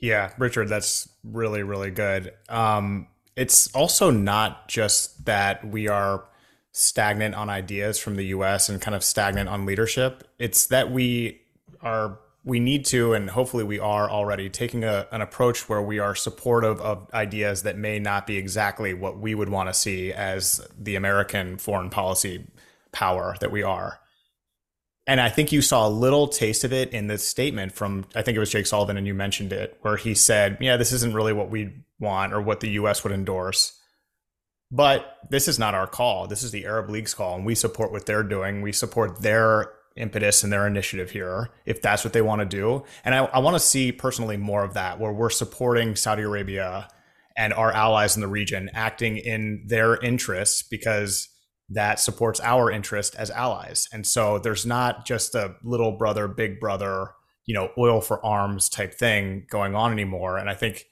Yeah 0.00 0.30
richard 0.38 0.68
that's 0.68 1.08
really 1.24 1.64
really 1.64 1.90
good. 1.90 2.32
Um, 2.48 3.08
it's 3.38 3.68
also 3.74 4.10
not 4.10 4.68
just 4.68 5.24
that 5.24 5.64
we 5.66 5.88
are 5.88 6.24
stagnant 6.72 7.34
on 7.34 7.48
ideas 7.48 7.98
from 7.98 8.16
the 8.16 8.24
us 8.26 8.68
and 8.68 8.80
kind 8.80 8.94
of 8.94 9.02
stagnant 9.02 9.48
on 9.48 9.66
leadership 9.66 10.28
it's 10.38 10.66
that 10.66 10.90
we 10.90 11.40
are 11.80 12.18
we 12.48 12.60
need 12.60 12.86
to, 12.86 13.12
and 13.12 13.28
hopefully 13.28 13.62
we 13.62 13.78
are 13.78 14.10
already 14.10 14.48
taking 14.48 14.82
a, 14.82 15.06
an 15.12 15.20
approach 15.20 15.68
where 15.68 15.82
we 15.82 15.98
are 15.98 16.14
supportive 16.14 16.80
of 16.80 17.12
ideas 17.12 17.62
that 17.64 17.76
may 17.76 17.98
not 17.98 18.26
be 18.26 18.38
exactly 18.38 18.94
what 18.94 19.18
we 19.18 19.34
would 19.34 19.50
want 19.50 19.68
to 19.68 19.74
see 19.74 20.14
as 20.14 20.66
the 20.78 20.96
American 20.96 21.58
foreign 21.58 21.90
policy 21.90 22.46
power 22.90 23.36
that 23.40 23.52
we 23.52 23.62
are. 23.62 24.00
And 25.08 25.22
I 25.22 25.30
think 25.30 25.52
you 25.52 25.62
saw 25.62 25.88
a 25.88 25.88
little 25.88 26.28
taste 26.28 26.64
of 26.64 26.72
it 26.72 26.90
in 26.90 27.06
this 27.06 27.26
statement 27.26 27.72
from, 27.72 28.04
I 28.14 28.20
think 28.20 28.36
it 28.36 28.40
was 28.40 28.50
Jake 28.50 28.66
Sullivan, 28.66 28.98
and 28.98 29.06
you 29.06 29.14
mentioned 29.14 29.54
it, 29.54 29.78
where 29.80 29.96
he 29.96 30.14
said, 30.14 30.58
Yeah, 30.60 30.76
this 30.76 30.92
isn't 30.92 31.14
really 31.14 31.32
what 31.32 31.48
we 31.48 31.72
want 31.98 32.34
or 32.34 32.42
what 32.42 32.60
the 32.60 32.68
US 32.72 33.02
would 33.02 33.12
endorse. 33.12 33.80
But 34.70 35.16
this 35.30 35.48
is 35.48 35.58
not 35.58 35.74
our 35.74 35.86
call. 35.86 36.26
This 36.26 36.42
is 36.42 36.50
the 36.50 36.66
Arab 36.66 36.90
League's 36.90 37.14
call, 37.14 37.36
and 37.36 37.46
we 37.46 37.54
support 37.54 37.90
what 37.90 38.04
they're 38.04 38.22
doing. 38.22 38.60
We 38.60 38.70
support 38.70 39.22
their 39.22 39.72
impetus 39.96 40.44
and 40.44 40.52
their 40.52 40.66
initiative 40.66 41.10
here, 41.10 41.48
if 41.64 41.80
that's 41.80 42.04
what 42.04 42.12
they 42.12 42.20
want 42.20 42.42
to 42.42 42.56
do. 42.56 42.84
And 43.02 43.14
I, 43.14 43.24
I 43.24 43.38
want 43.38 43.54
to 43.54 43.60
see 43.60 43.92
personally 43.92 44.36
more 44.36 44.62
of 44.62 44.74
that, 44.74 45.00
where 45.00 45.10
we're 45.10 45.30
supporting 45.30 45.96
Saudi 45.96 46.22
Arabia 46.22 46.86
and 47.34 47.54
our 47.54 47.72
allies 47.72 48.14
in 48.14 48.20
the 48.20 48.28
region 48.28 48.68
acting 48.74 49.16
in 49.16 49.62
their 49.64 49.96
interests 49.96 50.62
because 50.62 51.28
that 51.70 52.00
supports 52.00 52.40
our 52.40 52.70
interest 52.70 53.14
as 53.16 53.30
allies. 53.30 53.88
And 53.92 54.06
so 54.06 54.38
there's 54.38 54.64
not 54.64 55.04
just 55.04 55.34
a 55.34 55.56
little 55.62 55.92
brother, 55.92 56.26
big 56.28 56.60
brother, 56.60 57.12
you 57.44 57.54
know, 57.54 57.70
oil 57.76 58.00
for 58.00 58.24
arms 58.24 58.68
type 58.68 58.94
thing 58.94 59.46
going 59.50 59.74
on 59.74 59.92
anymore. 59.92 60.38
And 60.38 60.48
I 60.48 60.54
think 60.54 60.84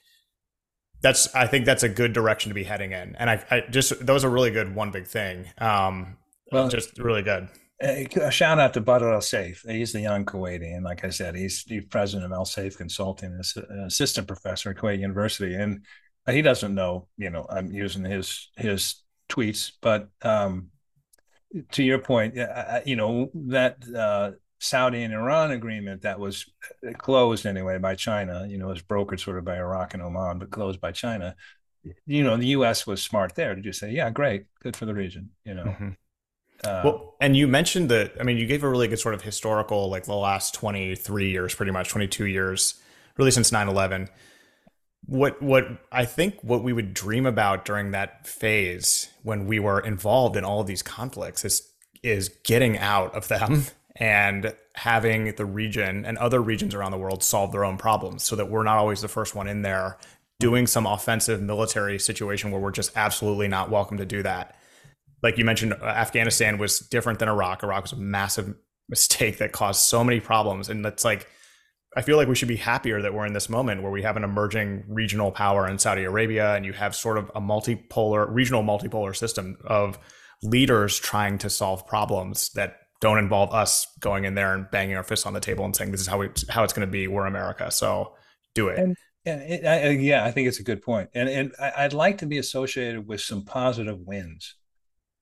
that's 1.03 1.35
I 1.35 1.47
think 1.47 1.65
that's 1.67 1.83
a 1.83 1.89
good 1.89 2.13
direction 2.13 2.51
to 2.51 2.55
be 2.55 2.65
heading 2.65 2.93
in. 2.93 3.17
And 3.17 3.31
I, 3.31 3.45
I 3.51 3.61
just 3.71 4.05
was 4.05 4.25
a 4.25 4.29
really 4.29 4.51
good 4.51 4.75
one 4.75 4.91
big 4.91 5.07
thing. 5.07 5.47
Um, 5.59 6.19
well, 6.53 6.69
just 6.69 6.99
really 6.99 7.23
good 7.23 7.49
a 7.81 8.31
shout 8.31 8.59
out 8.59 8.75
to 8.75 8.81
Badr 8.81 9.05
Elseif. 9.05 9.71
He's 9.71 9.93
the 9.93 10.01
young 10.01 10.25
Kuwaiti, 10.25 10.75
and 10.75 10.85
like 10.85 11.05
I 11.05 11.11
said, 11.11 11.35
he's 11.37 11.65
the 11.65 11.81
president 11.83 12.33
of 12.33 12.39
Elseif 12.39 12.77
Consulting, 12.77 13.39
an 13.69 13.85
assistant 13.87 14.27
professor 14.27 14.71
at 14.71 14.77
Kuwait 14.77 14.99
University, 14.99 15.55
and 15.55 15.83
he 16.27 16.43
doesn't 16.43 16.75
know. 16.75 17.09
You 17.17 17.31
know, 17.31 17.47
I'm 17.51 17.71
using 17.71 18.05
his 18.05 18.49
his 18.57 19.03
tweets, 19.29 19.73
but 19.81 20.09
um, 20.23 20.69
to 21.73 21.83
your 21.83 21.99
point, 21.99 22.35
you 22.85 22.97
know 22.97 23.31
that 23.35 23.79
uh, 23.95 24.33
Saudi 24.59 25.03
and 25.03 25.15
Iran 25.15 25.51
agreement 25.53 26.03
that 26.03 26.19
was 26.19 26.47
closed 26.99 27.47
anyway 27.47 27.79
by 27.79 27.95
China. 27.95 28.47
You 28.49 28.59
know, 28.59 28.69
was 28.69 28.83
brokered 28.83 29.21
sort 29.21 29.39
of 29.39 29.45
by 29.45 29.57
Iraq 29.57 29.95
and 29.95 30.03
Oman, 30.03 30.39
but 30.39 30.51
closed 30.51 30.81
by 30.81 30.93
China. 30.93 31.35
You 32.05 32.25
know, 32.25 32.37
the 32.37 32.49
U.S. 32.49 32.87
was 32.87 33.03
smart 33.03 33.35
there 33.35 33.55
to 33.55 33.61
just 33.61 33.79
say, 33.79 33.93
"Yeah, 33.93 34.11
great, 34.11 34.47
good 34.61 34.77
for 34.77 34.87
the 34.87 34.95
region." 34.95 35.31
You 35.45 35.55
know. 35.55 35.65
Mm-hmm 35.65 35.89
uh, 36.65 36.83
well, 36.85 37.15
and 37.21 37.37
you 37.37 37.47
mentioned 37.47 37.91
that. 37.91 38.13
I 38.19 38.23
mean, 38.23 38.39
you 38.39 38.47
gave 38.47 38.63
a 38.63 38.69
really 38.69 38.89
good 38.89 38.99
sort 38.99 39.15
of 39.15 39.23
historical, 39.23 39.91
like 39.91 40.05
the 40.05 40.15
last 40.15 40.55
twenty 40.55 40.95
three 40.95 41.31
years, 41.31 41.55
pretty 41.55 41.73
much 41.73 41.89
twenty 41.89 42.09
two 42.09 42.27
years, 42.27 42.81
really 43.17 43.31
since 43.31 43.51
9-11. 43.51 44.09
What 45.07 45.41
what 45.41 45.65
I 45.93 46.05
think 46.05 46.43
what 46.43 46.63
we 46.63 46.73
would 46.73 46.95
dream 46.95 47.27
about 47.27 47.65
during 47.65 47.93
that 47.93 48.27
phase 48.27 49.09
when 49.23 49.47
we 49.47 49.59
were 49.59 49.81
involved 49.81 50.37
in 50.37 50.45
all 50.45 50.61
of 50.61 50.67
these 50.67 50.83
conflicts 50.83 51.45
is 51.45 51.73
is 52.03 52.29
getting 52.45 52.79
out 52.79 53.15
of 53.15 53.29
them 53.29 53.65
and 53.97 54.55
having 54.75 55.35
the 55.37 55.47
region 55.47 56.05
and 56.05 56.19
other 56.19 56.41
regions 56.43 56.75
around 56.75 56.93
the 56.93 56.99
world 56.99 57.23
solve 57.23 57.53
their 57.53 57.65
own 57.65 57.79
problems 57.79 58.23
so 58.23 58.37
that 58.37 58.51
we're 58.51 58.63
not 58.63 58.77
always 58.77 59.01
the 59.01 59.09
first 59.09 59.35
one 59.35 59.49
in 59.49 59.63
there 59.63 59.97
doing 60.39 60.67
some 60.67 60.87
offensive 60.87 61.41
military 61.41 61.99
situation 61.99 62.51
where 62.51 62.61
we're 62.61 62.71
just 62.71 62.95
absolutely 62.95 63.49
not 63.49 63.71
welcome 63.71 63.97
to 63.97 64.05
do 64.05 64.23
that 64.23 64.57
like 65.23 65.39
you 65.39 65.45
mentioned, 65.45 65.75
uh, 65.75 65.85
Afghanistan 65.87 66.59
was 66.59 66.79
different 66.79 67.19
than 67.19 67.29
Iraq. 67.29 67.63
Iraq 67.63 67.83
was 67.83 67.93
a 67.93 67.97
massive 67.97 68.55
mistake 68.89 69.39
that 69.39 69.53
caused 69.53 69.81
so 69.81 70.05
many 70.05 70.21
problems. 70.21 70.69
And 70.69 70.85
that's 70.85 71.05
like, 71.05 71.29
I 71.97 72.03
feel 72.03 72.19
like 72.19 72.29
we 72.29 72.35
should 72.35 72.49
be 72.49 72.57
happier 72.57 73.01
that 73.01 73.15
we're 73.15 73.25
in 73.25 73.33
this 73.33 73.49
moment 73.49 73.83
where 73.83 73.91
we 73.91 74.03
have 74.03 74.19
an 74.19 74.25
emerging 74.25 74.85
regional 74.87 75.33
power 75.33 75.67
in 75.67 75.79
Saudi 75.79 76.05
Arabia 76.05 76.55
and 76.55 76.67
you 76.67 76.75
have 76.75 76.95
sort 76.95 77.17
of 77.17 77.31
a 77.35 77.41
multipolar, 77.41 78.27
regional 78.29 78.63
multipolar 78.63 79.17
system 79.17 79.57
of 79.65 79.99
leaders 80.43 80.99
trying 80.99 81.39
to 81.39 81.49
solve 81.49 81.87
problems 81.87 82.51
that 82.51 82.77
don't 83.01 83.19
involve 83.19 83.53
us 83.53 83.87
going 84.01 84.25
in 84.25 84.35
there 84.35 84.55
and 84.55 84.71
banging 84.71 84.97
our 84.97 85.03
fists 85.03 85.27
on 85.27 85.33
the 85.33 85.41
table 85.41 85.65
and 85.65 85.75
saying 85.75 85.91
this 85.91 86.01
is 86.01 86.07
how 86.07 86.19
we 86.19 86.29
how 86.49 86.65
it's 86.65 86.73
going 86.73 86.87
to 86.87 86.91
be. 86.91 87.09
We're 87.09 87.27
America, 87.27 87.71
so 87.71 88.15
do 88.55 88.69
it. 88.69 88.79
And 88.79 88.97
Yeah, 89.25 89.39
it, 89.39 89.67
I, 89.67 89.89
yeah, 89.91 90.25
I 90.25 90.31
think 90.31 90.49
it's 90.49 90.61
a 90.61 90.65
good 90.65 90.83
point, 90.83 91.11
and 91.15 91.29
and 91.29 91.53
I'd 91.59 91.93
like 91.93 92.19
to 92.19 92.27
be 92.27 92.39
associated 92.39 93.07
with 93.09 93.21
some 93.21 93.45
positive 93.45 93.99
wins, 94.01 94.55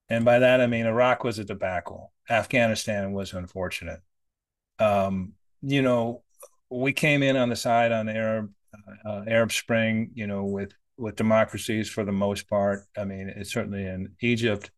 and 0.09 0.23
by 0.23 0.39
that 0.39 0.61
I 0.61 0.67
mean 0.67 0.85
Iraq 0.85 1.23
was 1.23 1.39
a 1.39 1.43
debacle, 1.43 2.13
Afghanistan 2.29 3.13
was 3.13 3.33
unfortunate. 3.33 4.01
Um, 4.77 5.33
you 5.61 5.81
know, 5.81 6.23
we 6.75 6.93
came 6.93 7.23
in 7.23 7.37
on 7.37 7.49
the 7.49 7.55
side 7.55 7.91
on 7.91 8.09
Arab 8.09 8.51
uh, 9.05 9.23
Arab 9.27 9.51
Spring, 9.51 10.11
you 10.13 10.27
know, 10.27 10.43
with 10.43 10.73
with 10.97 11.15
democracies 11.15 11.89
for 11.89 12.03
the 12.03 12.11
most 12.11 12.49
part. 12.49 12.83
I 12.97 13.05
mean, 13.05 13.29
it's 13.35 13.51
certainly 13.51 13.85
in 13.85 14.13
Egypt, 14.21 14.71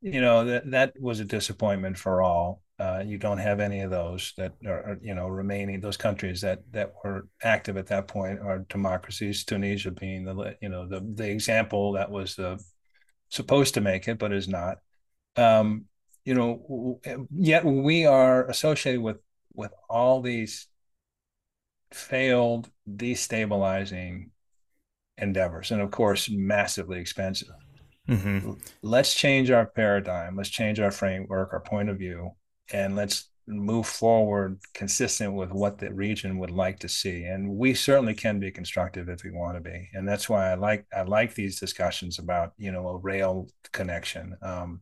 you 0.00 0.20
know, 0.20 0.44
that 0.44 0.70
that 0.70 0.94
was 1.00 1.20
a 1.20 1.24
disappointment 1.24 1.98
for 1.98 2.22
all. 2.22 2.62
Uh, 2.78 3.02
you 3.04 3.18
don't 3.18 3.38
have 3.38 3.60
any 3.60 3.82
of 3.82 3.90
those 3.90 4.32
that 4.38 4.54
are, 4.66 4.98
you 5.02 5.14
know, 5.14 5.28
remaining. 5.28 5.80
Those 5.80 5.98
countries 5.98 6.40
that 6.40 6.60
that 6.72 6.92
were 7.04 7.28
active 7.42 7.76
at 7.76 7.88
that 7.88 8.08
point 8.08 8.40
are 8.40 8.60
democracies. 8.70 9.44
Tunisia 9.44 9.90
being 9.90 10.24
the, 10.24 10.56
you 10.62 10.68
know, 10.68 10.86
the 10.86 11.00
the 11.14 11.28
example 11.28 11.92
that 11.92 12.10
was 12.10 12.36
the 12.36 12.62
supposed 13.28 13.74
to 13.74 13.80
make 13.80 14.08
it, 14.08 14.18
but 14.18 14.32
is 14.32 14.48
not. 14.48 14.78
Um, 15.36 15.84
you 16.24 16.34
know, 16.34 17.00
yet 17.30 17.64
we 17.64 18.06
are 18.06 18.46
associated 18.48 19.00
with 19.00 19.18
with 19.54 19.72
all 19.88 20.22
these 20.22 20.68
failed 21.92 22.70
destabilizing 22.88 24.30
endeavors, 25.18 25.70
and 25.70 25.80
of 25.80 25.90
course, 25.90 26.30
massively 26.30 26.98
expensive. 26.98 27.48
Mm-hmm. 28.08 28.52
Let's 28.82 29.14
change 29.14 29.50
our 29.50 29.66
paradigm. 29.66 30.36
Let's 30.36 30.48
change 30.48 30.80
our 30.80 30.90
framework, 30.90 31.52
our 31.52 31.60
point 31.60 31.90
of 31.90 31.98
view, 31.98 32.32
and 32.72 32.96
let's 32.96 33.30
move 33.46 33.86
forward 33.86 34.60
consistent 34.74 35.34
with 35.34 35.50
what 35.50 35.78
the 35.78 35.92
region 35.92 36.38
would 36.38 36.50
like 36.50 36.78
to 36.78 36.88
see 36.88 37.24
and 37.24 37.48
we 37.48 37.74
certainly 37.74 38.14
can 38.14 38.38
be 38.38 38.50
constructive 38.50 39.08
if 39.08 39.24
we 39.24 39.30
want 39.30 39.56
to 39.56 39.60
be 39.60 39.88
and 39.92 40.08
that's 40.08 40.28
why 40.28 40.50
i 40.50 40.54
like 40.54 40.86
i 40.94 41.02
like 41.02 41.34
these 41.34 41.58
discussions 41.58 42.18
about 42.18 42.52
you 42.58 42.70
know 42.70 42.88
a 42.88 42.96
rail 42.98 43.48
connection 43.72 44.36
um, 44.42 44.80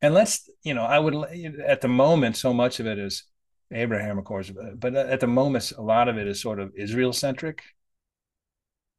and 0.00 0.14
let's 0.14 0.50
you 0.64 0.74
know 0.74 0.82
i 0.82 0.98
would 0.98 1.14
at 1.64 1.80
the 1.80 1.88
moment 1.88 2.36
so 2.36 2.52
much 2.52 2.80
of 2.80 2.86
it 2.86 2.98
is 2.98 3.24
abraham 3.72 4.18
of 4.18 4.24
course 4.24 4.52
but 4.76 4.94
at 4.94 5.20
the 5.20 5.26
moment 5.26 5.72
a 5.76 5.82
lot 5.82 6.08
of 6.08 6.18
it 6.18 6.26
is 6.26 6.40
sort 6.40 6.60
of 6.60 6.72
israel 6.76 7.12
centric 7.12 7.62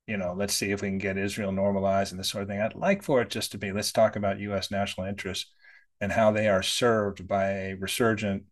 you 0.07 0.17
know 0.17 0.33
let's 0.37 0.53
see 0.53 0.71
if 0.71 0.81
we 0.81 0.89
can 0.89 0.97
get 0.97 1.17
israel 1.17 1.51
normalized 1.51 2.11
and 2.11 2.19
this 2.19 2.29
sort 2.29 2.43
of 2.43 2.49
thing. 2.49 2.59
I'd 2.59 2.75
like 2.75 3.03
for 3.03 3.21
it 3.21 3.29
just 3.29 3.51
to 3.51 3.57
be 3.57 3.71
let's 3.71 3.91
talk 3.91 4.15
about 4.15 4.39
us 4.39 4.71
national 4.71 5.07
interests 5.07 5.51
and 6.01 6.11
how 6.11 6.31
they 6.31 6.49
are 6.49 6.61
served 6.61 7.27
by 7.27 7.49
a 7.49 7.73
resurgent, 7.75 8.43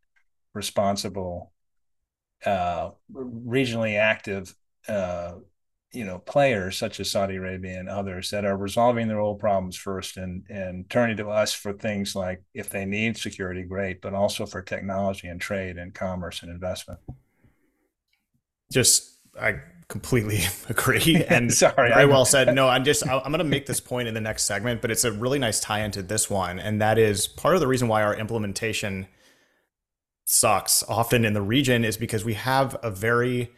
responsible, 0.54 1.52
uh, 2.46 2.92
regionally 3.14 3.98
active, 3.98 4.56
uh, 4.88 5.34
you 5.94 6.06
know, 6.06 6.20
players 6.20 6.78
such 6.78 7.00
as 7.00 7.12
Saudi 7.12 7.36
Arabia 7.36 7.80
and 7.80 7.90
others 7.90 8.30
that 8.30 8.46
are 8.46 8.56
resolving 8.56 9.08
their 9.08 9.20
old 9.20 9.40
problems 9.40 9.76
first 9.76 10.18
and 10.18 10.46
and 10.50 10.90
turning 10.90 11.18
to 11.18 11.30
us 11.30 11.54
for 11.54 11.74
things 11.74 12.16
like 12.16 12.42
if 12.54 12.70
they 12.70 12.86
need 12.86 13.18
security, 13.18 13.64
great, 13.64 14.02
but 14.02 14.14
also 14.14 14.46
for 14.46 14.62
technology 14.62 15.28
and 15.28 15.42
trade 15.42 15.78
and 15.78 15.94
commerce 15.94 16.44
and 16.44 16.52
investment. 16.52 17.00
Just 18.72 19.20
I 19.40 19.60
completely 19.90 20.44
agree. 20.70 21.24
And 21.30 21.54
sorry 21.54 21.90
very 21.90 22.06
well 22.06 22.26
said. 22.26 22.56
No 22.56 22.68
i'm 22.76 22.86
just 22.86 23.06
i'm 23.08 23.24
going 23.24 23.40
to 23.40 23.44
make 23.44 23.66
this 23.66 23.82
point 23.82 24.08
in 24.08 24.14
the 24.14 24.22
next 24.22 24.44
segment 24.44 24.82
but 24.82 24.92
it's 24.92 25.04
a 25.04 25.12
really 25.12 25.40
nice 25.40 25.60
tie 25.60 25.82
into 25.82 26.02
this 26.02 26.30
one 26.30 26.60
and 26.60 26.82
that 26.82 26.98
is 26.98 27.28
part 27.28 27.56
of 27.56 27.62
the 27.62 27.68
reason 27.68 27.88
why 27.88 28.02
our 28.02 28.16
implementation 28.16 29.08
sucks 30.26 30.84
often 30.88 31.26
in 31.26 31.34
the 31.34 31.42
region 31.42 31.84
is 31.84 31.98
because 31.98 32.24
we 32.24 32.36
have 32.36 32.78
a 32.82 32.90
very 32.90 33.52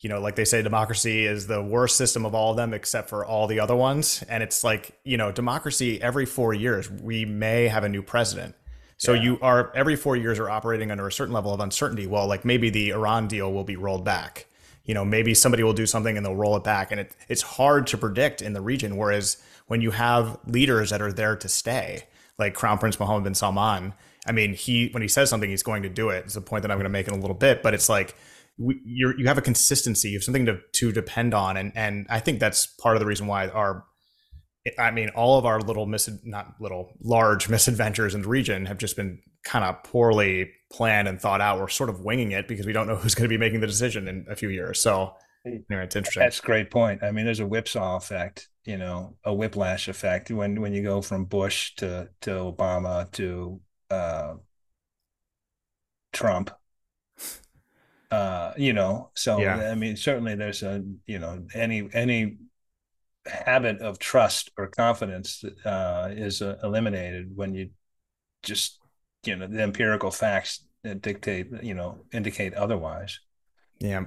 you 0.00 0.08
know 0.08 0.20
like 0.20 0.34
they 0.34 0.44
say 0.44 0.62
democracy 0.62 1.26
is 1.26 1.46
the 1.46 1.62
worst 1.62 1.96
system 1.96 2.24
of 2.24 2.34
all 2.34 2.52
of 2.52 2.56
them 2.56 2.72
except 2.72 3.08
for 3.08 3.24
all 3.24 3.46
the 3.46 3.60
other 3.60 3.76
ones. 3.76 4.24
And 4.28 4.42
it's 4.42 4.64
like 4.64 4.98
you 5.04 5.16
know 5.16 5.30
democracy 5.30 6.00
every 6.02 6.26
4 6.26 6.54
years 6.54 6.90
we 6.90 7.24
may 7.24 7.68
have 7.68 7.84
a 7.84 7.88
new 7.88 8.02
president. 8.02 8.54
So 8.96 9.12
yeah. 9.12 9.22
you 9.22 9.38
are 9.42 9.72
every 9.74 9.96
4 9.96 10.16
years 10.16 10.38
are 10.38 10.50
operating 10.50 10.90
under 10.90 11.06
a 11.06 11.12
certain 11.12 11.34
level 11.34 11.52
of 11.52 11.60
uncertainty. 11.60 12.06
Well 12.06 12.26
like 12.26 12.44
maybe 12.44 12.70
the 12.70 12.90
Iran 12.90 13.28
deal 13.28 13.52
will 13.52 13.64
be 13.64 13.76
rolled 13.76 14.04
back. 14.04 14.46
You 14.84 14.94
know 14.94 15.04
maybe 15.04 15.34
somebody 15.34 15.62
will 15.62 15.74
do 15.74 15.86
something 15.86 16.16
and 16.16 16.24
they'll 16.24 16.36
roll 16.36 16.56
it 16.56 16.64
back. 16.64 16.90
And 16.90 17.00
it, 17.00 17.14
it's 17.28 17.42
hard 17.42 17.86
to 17.88 17.98
predict 17.98 18.40
in 18.40 18.54
the 18.54 18.62
region 18.62 18.96
whereas 18.96 19.36
when 19.66 19.82
you 19.82 19.90
have 19.90 20.38
leaders 20.46 20.90
that 20.90 21.02
are 21.02 21.12
there 21.12 21.36
to 21.36 21.48
stay 21.48 22.04
like 22.38 22.54
crown 22.54 22.78
prince 22.78 22.98
mohammed 22.98 23.22
bin 23.22 23.34
salman 23.34 23.92
i 24.26 24.32
mean 24.32 24.54
he 24.54 24.88
when 24.88 25.02
he 25.02 25.08
says 25.08 25.28
something 25.30 25.50
he's 25.50 25.62
going 25.62 25.82
to 25.82 25.88
do 25.88 26.08
it. 26.08 26.24
It's 26.24 26.36
a 26.36 26.40
point 26.40 26.62
that 26.62 26.70
i'm 26.70 26.78
going 26.78 26.84
to 26.84 26.90
make 26.90 27.06
in 27.06 27.12
a 27.12 27.18
little 27.18 27.36
bit 27.36 27.62
but 27.62 27.74
it's 27.74 27.88
like 27.88 28.16
you 28.60 29.14
you 29.16 29.26
have 29.26 29.38
a 29.38 29.42
consistency 29.42 30.10
you 30.10 30.16
have 30.16 30.24
something 30.24 30.46
to, 30.46 30.58
to 30.72 30.92
depend 30.92 31.32
on 31.32 31.56
and 31.56 31.72
and 31.74 32.06
i 32.10 32.20
think 32.20 32.38
that's 32.38 32.66
part 32.66 32.96
of 32.96 33.00
the 33.00 33.06
reason 33.06 33.26
why 33.26 33.48
our 33.48 33.84
I 34.78 34.90
mean, 34.90 35.08
all 35.10 35.38
of 35.38 35.46
our 35.46 35.60
little 35.60 35.86
mis 35.86 36.08
not 36.22 36.54
little 36.60 36.92
large 37.00 37.48
misadventures 37.48 38.14
in 38.14 38.22
the 38.22 38.28
region 38.28 38.66
have 38.66 38.78
just 38.78 38.94
been 38.94 39.20
kind 39.42 39.64
of 39.64 39.82
poorly 39.84 40.50
planned 40.70 41.08
and 41.08 41.20
thought 41.20 41.40
out. 41.40 41.58
We're 41.58 41.68
sort 41.68 41.88
of 41.88 42.00
winging 42.00 42.32
it 42.32 42.46
because 42.46 42.66
we 42.66 42.72
don't 42.72 42.86
know 42.86 42.96
who's 42.96 43.14
going 43.14 43.24
to 43.24 43.32
be 43.32 43.38
making 43.38 43.60
the 43.60 43.66
decision 43.66 44.06
in 44.06 44.26
a 44.28 44.36
few 44.36 44.50
years. 44.50 44.82
So 44.82 45.14
anyway, 45.46 45.84
it's 45.84 45.96
interesting. 45.96 46.20
That's 46.20 46.40
a 46.40 46.42
great 46.42 46.70
point. 46.70 47.02
I 47.02 47.10
mean, 47.10 47.24
there's 47.24 47.40
a 47.40 47.46
whipsaw 47.46 47.96
effect, 47.96 48.48
you 48.64 48.76
know, 48.76 49.16
a 49.24 49.32
whiplash 49.32 49.88
effect 49.88 50.30
when 50.30 50.60
when 50.60 50.74
you 50.74 50.82
go 50.82 51.00
from 51.00 51.24
Bush 51.24 51.74
to 51.76 52.10
to 52.22 52.30
Obama 52.30 53.10
to 53.12 53.60
uh, 53.90 54.34
Trump. 56.12 56.50
Uh, 58.10 58.52
you 58.56 58.72
know, 58.72 59.10
so 59.14 59.38
yeah. 59.38 59.70
I 59.70 59.74
mean, 59.74 59.96
certainly 59.96 60.34
there's 60.34 60.62
a 60.62 60.82
you 61.06 61.18
know 61.18 61.46
any 61.54 61.88
any 61.92 62.38
habit 63.26 63.80
of 63.80 63.98
trust 63.98 64.50
or 64.56 64.66
confidence 64.66 65.44
uh, 65.64 66.08
is 66.10 66.42
uh, 66.42 66.56
eliminated 66.62 67.36
when 67.36 67.54
you 67.54 67.70
just 68.42 68.78
you 69.24 69.36
know 69.36 69.46
the 69.46 69.62
empirical 69.62 70.10
facts 70.10 70.64
dictate 71.00 71.48
you 71.62 71.74
know 71.74 71.98
indicate 72.12 72.54
otherwise. 72.54 73.20
Yeah. 73.78 74.04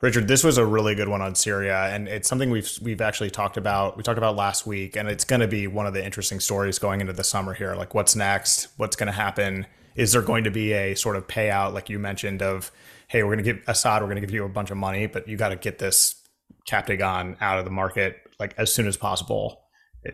Richard 0.00 0.28
this 0.28 0.44
was 0.44 0.58
a 0.58 0.66
really 0.66 0.94
good 0.94 1.08
one 1.08 1.22
on 1.22 1.34
syria 1.34 1.88
and 1.90 2.06
it's 2.06 2.28
something 2.28 2.50
we've 2.50 2.70
we've 2.82 3.00
actually 3.00 3.30
talked 3.30 3.56
about 3.56 3.96
we 3.96 4.02
talked 4.02 4.18
about 4.18 4.36
last 4.36 4.66
week 4.66 4.94
and 4.94 5.08
it's 5.08 5.24
going 5.24 5.40
to 5.40 5.48
be 5.48 5.66
one 5.66 5.86
of 5.86 5.94
the 5.94 6.04
interesting 6.04 6.38
stories 6.38 6.78
going 6.78 7.00
into 7.00 7.14
the 7.14 7.24
summer 7.24 7.54
here 7.54 7.74
like 7.74 7.94
what's 7.94 8.14
next? 8.14 8.68
What's 8.76 8.94
going 8.94 9.06
to 9.06 9.12
happen? 9.12 9.66
Is 9.94 10.12
there 10.12 10.20
going 10.20 10.44
to 10.44 10.50
be 10.50 10.72
a 10.72 10.94
sort 10.94 11.16
of 11.16 11.26
payout 11.26 11.72
like 11.72 11.88
you 11.88 11.98
mentioned 11.98 12.42
of 12.42 12.70
hey 13.08 13.22
we're 13.22 13.34
going 13.34 13.44
to 13.44 13.52
give 13.52 13.62
assad 13.66 14.02
we're 14.02 14.08
going 14.08 14.20
to 14.20 14.20
give 14.20 14.34
you 14.34 14.44
a 14.44 14.48
bunch 14.48 14.70
of 14.70 14.76
money 14.76 15.06
but 15.06 15.26
you 15.28 15.36
got 15.36 15.50
to 15.50 15.56
get 15.56 15.78
this 15.78 16.26
captagon 16.66 17.36
out 17.40 17.58
of 17.58 17.64
the 17.64 17.70
market 17.70 18.16
like 18.38 18.54
as 18.58 18.72
soon 18.72 18.86
as 18.86 18.96
possible. 18.96 19.62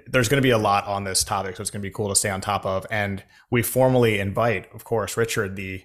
There's 0.07 0.28
going 0.28 0.40
to 0.40 0.46
be 0.46 0.50
a 0.50 0.59
lot 0.59 0.87
on 0.87 1.05
this 1.05 1.22
topic, 1.22 1.57
so 1.57 1.61
it's 1.61 1.70
going 1.70 1.83
to 1.83 1.87
be 1.87 1.92
cool 1.92 2.09
to 2.09 2.16
stay 2.16 2.31
on 2.31 2.40
top 2.40 2.64
of. 2.64 2.87
And 2.90 3.22
we 3.50 3.62
formally 3.62 4.20
invite, 4.20 4.72
of 4.74 4.85
course, 4.85 5.16
Richard. 5.16 5.57
The 5.57 5.83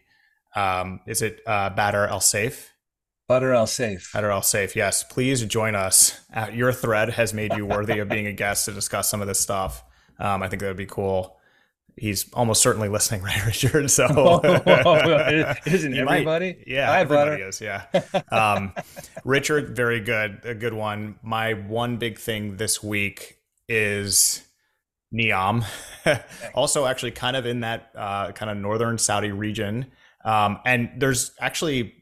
um, 0.56 1.02
is 1.06 1.22
it 1.22 1.42
uh, 1.46 1.72
Badr 1.72 2.06
El 2.06 2.20
Saif? 2.20 2.70
Badr 3.28 3.52
El 3.52 3.66
Saif. 3.66 4.14
Badr 4.14 4.30
El 4.30 4.42
Saif. 4.42 4.76
Yes, 4.76 5.04
please 5.04 5.44
join 5.46 5.76
us. 5.76 6.22
Uh, 6.34 6.48
your 6.54 6.72
thread 6.72 7.10
has 7.12 7.34
made 7.34 7.54
you 7.56 7.66
worthy 7.66 8.00
of 8.00 8.08
being 8.08 8.28
a 8.28 8.34
guest 8.34 8.66
to 8.66 8.72
discuss 8.72 9.10
some 9.10 9.22
of 9.22 9.28
this 9.28 9.42
stuff. 9.42 9.84
Um, 10.20 10.42
I 10.42 10.48
think 10.48 10.62
that 10.62 10.70
would 10.70 10.78
be 10.78 10.86
cool 10.86 11.37
he's 11.98 12.32
almost 12.34 12.62
certainly 12.62 12.88
listening, 12.88 13.22
right, 13.24 13.46
Richard? 13.46 13.90
So 13.90 14.06
isn't 15.66 15.98
everybody? 15.98 16.54
Might, 16.54 16.68
yeah, 16.68 16.88
Hi, 16.88 17.00
everybody 17.02 17.42
is. 17.42 17.60
Yeah. 17.60 17.86
Um, 18.32 18.74
Richard, 19.26 19.76
very 19.76 20.00
good, 20.00 20.42
a 20.44 20.56
good 20.56 20.74
one. 20.74 21.16
My 21.22 21.54
one 21.54 21.98
big 21.98 22.18
thing 22.18 22.58
this 22.58 22.82
week 22.82 23.38
is 23.68 24.44
Neom, 25.14 25.66
also 26.54 26.86
actually 26.86 27.12
kind 27.12 27.36
of 27.36 27.46
in 27.46 27.62
that 27.62 27.92
uh, 27.96 28.32
kind 28.32 28.52
of 28.52 28.58
northern 28.58 28.98
Saudi 28.98 29.32
region, 29.32 29.88
um, 30.24 30.60
and 30.66 30.90
there's 30.98 31.32
actually. 31.40 31.94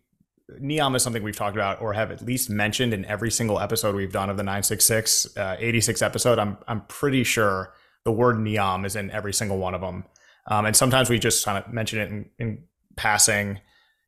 Neom 0.62 0.96
is 0.96 1.02
something 1.02 1.24
we've 1.24 1.36
talked 1.36 1.56
about 1.56 1.82
or 1.82 1.94
have 1.94 2.12
at 2.12 2.22
least 2.22 2.52
mentioned 2.52 2.94
in 2.94 3.04
every 3.06 3.32
single 3.32 3.60
episode 3.60 3.96
we've 3.96 4.12
done 4.12 4.30
of 4.30 4.38
the 4.38 4.44
966 4.44 5.36
uh, 5.36 5.56
86 5.58 6.04
episode. 6.04 6.38
I'm 6.38 6.60
I'm 6.68 6.82
pretty 6.82 7.24
sure 7.24 7.74
the 8.06 8.12
word 8.12 8.38
neom 8.38 8.86
is 8.86 8.96
in 8.96 9.12
every 9.12 9.34
single 9.34 9.58
one 9.58 9.74
of 9.74 9.82
them. 9.82 10.06
Um, 10.48 10.66
and 10.66 10.76
sometimes 10.76 11.10
we 11.10 11.20
just 11.20 11.44
kind 11.44 11.58
of 11.58 11.74
mention 11.74 12.00
it 12.00 12.10
in, 12.10 12.30
in 12.40 12.64
passing. 12.96 13.60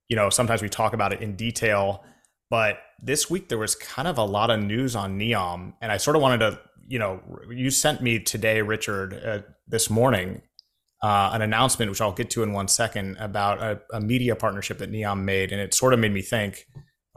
You 0.07 0.15
know, 0.15 0.29
sometimes 0.29 0.61
we 0.61 0.69
talk 0.69 0.93
about 0.93 1.11
it 1.11 1.21
in 1.21 1.35
detail. 1.35 2.03
But 2.49 2.77
this 3.01 3.29
week 3.29 3.49
there 3.49 3.57
was 3.57 3.75
kind 3.75 4.07
of 4.07 4.17
a 4.17 4.23
lot 4.23 4.49
of 4.49 4.61
news 4.61 4.95
on 4.95 5.19
Neom, 5.19 5.73
and 5.81 5.91
I 5.91 5.97
sort 5.97 6.15
of 6.15 6.21
wanted 6.21 6.39
to, 6.39 6.59
you 6.87 6.99
know, 6.99 7.21
you 7.49 7.69
sent 7.69 8.01
me 8.01 8.19
today, 8.19 8.61
Richard, 8.61 9.13
uh, 9.13 9.41
this 9.67 9.89
morning, 9.89 10.41
uh, 11.03 11.31
an 11.33 11.41
announcement 11.41 11.91
which 11.91 11.99
I'll 11.99 12.13
get 12.13 12.29
to 12.31 12.43
in 12.43 12.53
one 12.53 12.69
second 12.69 13.17
about 13.17 13.61
a, 13.61 13.81
a 13.91 13.99
media 13.99 14.35
partnership 14.35 14.77
that 14.77 14.91
Neom 14.91 15.23
made, 15.23 15.51
and 15.51 15.59
it 15.59 15.73
sort 15.73 15.93
of 15.93 15.99
made 15.99 16.13
me 16.13 16.21
think, 16.21 16.65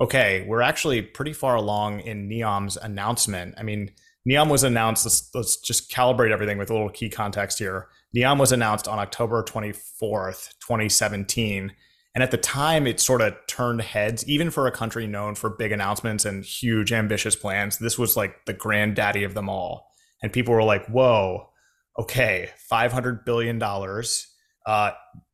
okay, 0.01 0.45
we're 0.49 0.63
actually 0.63 1.03
pretty 1.03 1.33
far 1.33 1.55
along 1.55 2.01
in 2.01 2.29
Neom's 2.29 2.77
announcement. 2.77 3.55
I 3.57 3.63
mean, 3.63 3.93
Neom 4.29 4.51
was 4.51 4.63
announced. 4.63 5.05
Let's, 5.05 5.31
let's 5.35 5.57
just 5.57 5.91
calibrate 5.91 6.31
everything 6.31 6.59
with 6.59 6.71
a 6.71 6.73
little 6.73 6.91
key 6.91 7.09
context 7.09 7.59
here. 7.59 7.89
Neom 8.15 8.39
was 8.39 8.53
announced 8.53 8.89
on 8.89 8.99
October 8.99 9.43
24th, 9.43 10.55
2017. 10.61 11.73
And 12.15 12.25
at 12.25 12.33
the 12.33 12.37
time, 12.37 12.87
it 12.87 13.01
sort 13.01 13.21
of 13.21 13.35
turned 13.47 13.83
heads, 13.83 14.27
even 14.29 14.51
for 14.51 14.67
a 14.67 14.73
country 14.73 15.07
known 15.07 15.37
for 15.37 15.51
big 15.51 15.71
announcements 15.71 16.25
and 16.25 16.45
huge, 16.45 16.93
ambitious 16.93 17.37
plans. 17.37 17.79
This 17.79 17.99
was 17.99 18.17
like 18.17 18.47
the 18.47 18.53
granddaddy 18.53 19.23
of 19.23 19.35
them 19.35 19.49
all. 19.49 19.91
And 20.23 20.33
people 20.33 20.53
were 20.53 20.65
like, 20.65 20.87
whoa, 20.87 21.51
okay, 21.99 22.51
$500 22.71 23.25
billion, 23.25 23.63
uh, 23.63 24.91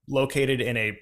located 0.09 0.61
in 0.61 0.77
a 0.77 0.99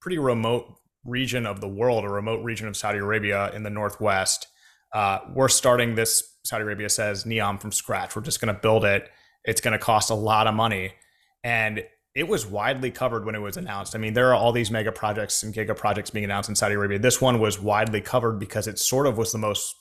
pretty 0.00 0.18
remote 0.18 0.66
region 1.04 1.46
of 1.46 1.60
the 1.60 1.68
world, 1.68 2.04
a 2.04 2.08
remote 2.08 2.44
region 2.44 2.68
of 2.68 2.76
Saudi 2.76 2.98
Arabia 2.98 3.50
in 3.52 3.64
the 3.64 3.70
Northwest. 3.70 4.46
Uh, 4.92 5.18
we're 5.34 5.48
starting 5.48 5.94
this, 5.94 6.31
Saudi 6.44 6.62
Arabia 6.62 6.88
says, 6.88 7.24
NEOM 7.24 7.60
from 7.60 7.72
scratch. 7.72 8.16
We're 8.16 8.22
just 8.22 8.40
going 8.40 8.54
to 8.54 8.60
build 8.60 8.84
it. 8.84 9.10
It's 9.44 9.60
going 9.60 9.72
to 9.72 9.78
cost 9.78 10.10
a 10.10 10.14
lot 10.14 10.46
of 10.46 10.54
money. 10.54 10.92
And 11.44 11.84
it 12.14 12.28
was 12.28 12.46
widely 12.46 12.90
covered 12.90 13.24
when 13.24 13.34
it 13.34 13.40
was 13.40 13.56
announced. 13.56 13.94
I 13.94 13.98
mean, 13.98 14.12
there 14.12 14.28
are 14.30 14.34
all 14.34 14.52
these 14.52 14.70
mega 14.70 14.92
projects 14.92 15.42
and 15.42 15.54
giga 15.54 15.76
projects 15.76 16.10
being 16.10 16.24
announced 16.24 16.48
in 16.48 16.54
Saudi 16.54 16.74
Arabia. 16.74 16.98
This 16.98 17.20
one 17.20 17.40
was 17.40 17.60
widely 17.60 18.00
covered 18.00 18.38
because 18.38 18.66
it 18.66 18.78
sort 18.78 19.06
of 19.06 19.16
was 19.16 19.32
the 19.32 19.38
most 19.38 19.74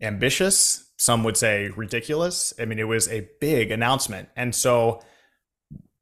ambitious. 0.00 0.90
Some 0.98 1.22
would 1.24 1.36
say 1.36 1.68
ridiculous. 1.68 2.52
I 2.58 2.64
mean, 2.64 2.78
it 2.78 2.88
was 2.88 3.08
a 3.08 3.28
big 3.40 3.70
announcement. 3.70 4.28
And 4.36 4.54
so 4.54 5.02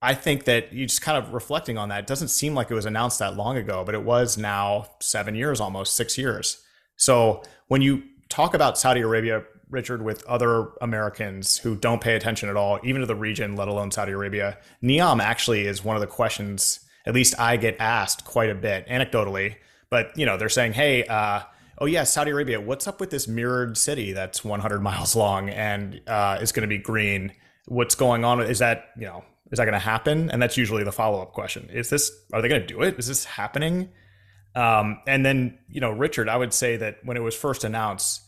I 0.00 0.14
think 0.14 0.44
that 0.44 0.72
you 0.72 0.86
just 0.86 1.02
kind 1.02 1.22
of 1.22 1.34
reflecting 1.34 1.76
on 1.76 1.90
that, 1.90 2.00
it 2.00 2.06
doesn't 2.06 2.28
seem 2.28 2.54
like 2.54 2.70
it 2.70 2.74
was 2.74 2.86
announced 2.86 3.18
that 3.18 3.36
long 3.36 3.58
ago, 3.58 3.84
but 3.84 3.94
it 3.94 4.02
was 4.02 4.38
now 4.38 4.86
seven 5.00 5.34
years, 5.34 5.60
almost 5.60 5.94
six 5.94 6.16
years. 6.16 6.62
So 6.96 7.42
when 7.68 7.82
you 7.82 8.02
talk 8.30 8.54
about 8.54 8.78
Saudi 8.78 9.02
Arabia 9.02 9.44
Richard, 9.70 10.02
with 10.02 10.24
other 10.26 10.68
Americans 10.80 11.58
who 11.58 11.76
don't 11.76 12.00
pay 12.00 12.16
attention 12.16 12.48
at 12.48 12.56
all, 12.56 12.80
even 12.82 13.00
to 13.00 13.06
the 13.06 13.14
region, 13.14 13.56
let 13.56 13.68
alone 13.68 13.90
Saudi 13.90 14.12
Arabia. 14.12 14.58
NEOM 14.82 15.20
actually 15.20 15.66
is 15.66 15.84
one 15.84 15.96
of 15.96 16.00
the 16.00 16.06
questions, 16.06 16.80
at 17.06 17.14
least 17.14 17.38
I 17.38 17.56
get 17.56 17.76
asked 17.78 18.24
quite 18.24 18.50
a 18.50 18.54
bit, 18.54 18.86
anecdotally. 18.88 19.56
But 19.88 20.16
you 20.16 20.26
know, 20.26 20.36
they're 20.36 20.48
saying, 20.48 20.74
"Hey, 20.74 21.04
uh, 21.04 21.42
oh 21.78 21.86
yeah, 21.86 22.04
Saudi 22.04 22.30
Arabia, 22.30 22.60
what's 22.60 22.86
up 22.86 23.00
with 23.00 23.10
this 23.10 23.26
mirrored 23.26 23.78
city 23.78 24.12
that's 24.12 24.44
100 24.44 24.80
miles 24.80 25.16
long 25.16 25.48
and 25.50 26.00
uh, 26.06 26.38
is 26.40 26.52
going 26.52 26.62
to 26.62 26.68
be 26.68 26.78
green? 26.78 27.32
What's 27.66 27.94
going 27.94 28.24
on? 28.24 28.40
Is 28.40 28.58
that 28.58 28.90
you 28.96 29.06
know, 29.06 29.24
is 29.50 29.58
that 29.58 29.64
going 29.64 29.72
to 29.72 29.78
happen?" 29.78 30.30
And 30.30 30.42
that's 30.42 30.56
usually 30.56 30.84
the 30.84 30.92
follow 30.92 31.22
up 31.22 31.32
question: 31.32 31.68
Is 31.72 31.90
this? 31.90 32.10
Are 32.32 32.42
they 32.42 32.48
going 32.48 32.60
to 32.60 32.66
do 32.66 32.82
it? 32.82 32.98
Is 32.98 33.06
this 33.06 33.24
happening? 33.24 33.90
Um, 34.54 35.00
and 35.06 35.24
then 35.24 35.58
you 35.68 35.80
know, 35.80 35.90
Richard, 35.90 36.28
I 36.28 36.36
would 36.36 36.52
say 36.52 36.76
that 36.76 36.98
when 37.04 37.16
it 37.16 37.20
was 37.20 37.34
first 37.34 37.64
announced 37.64 38.22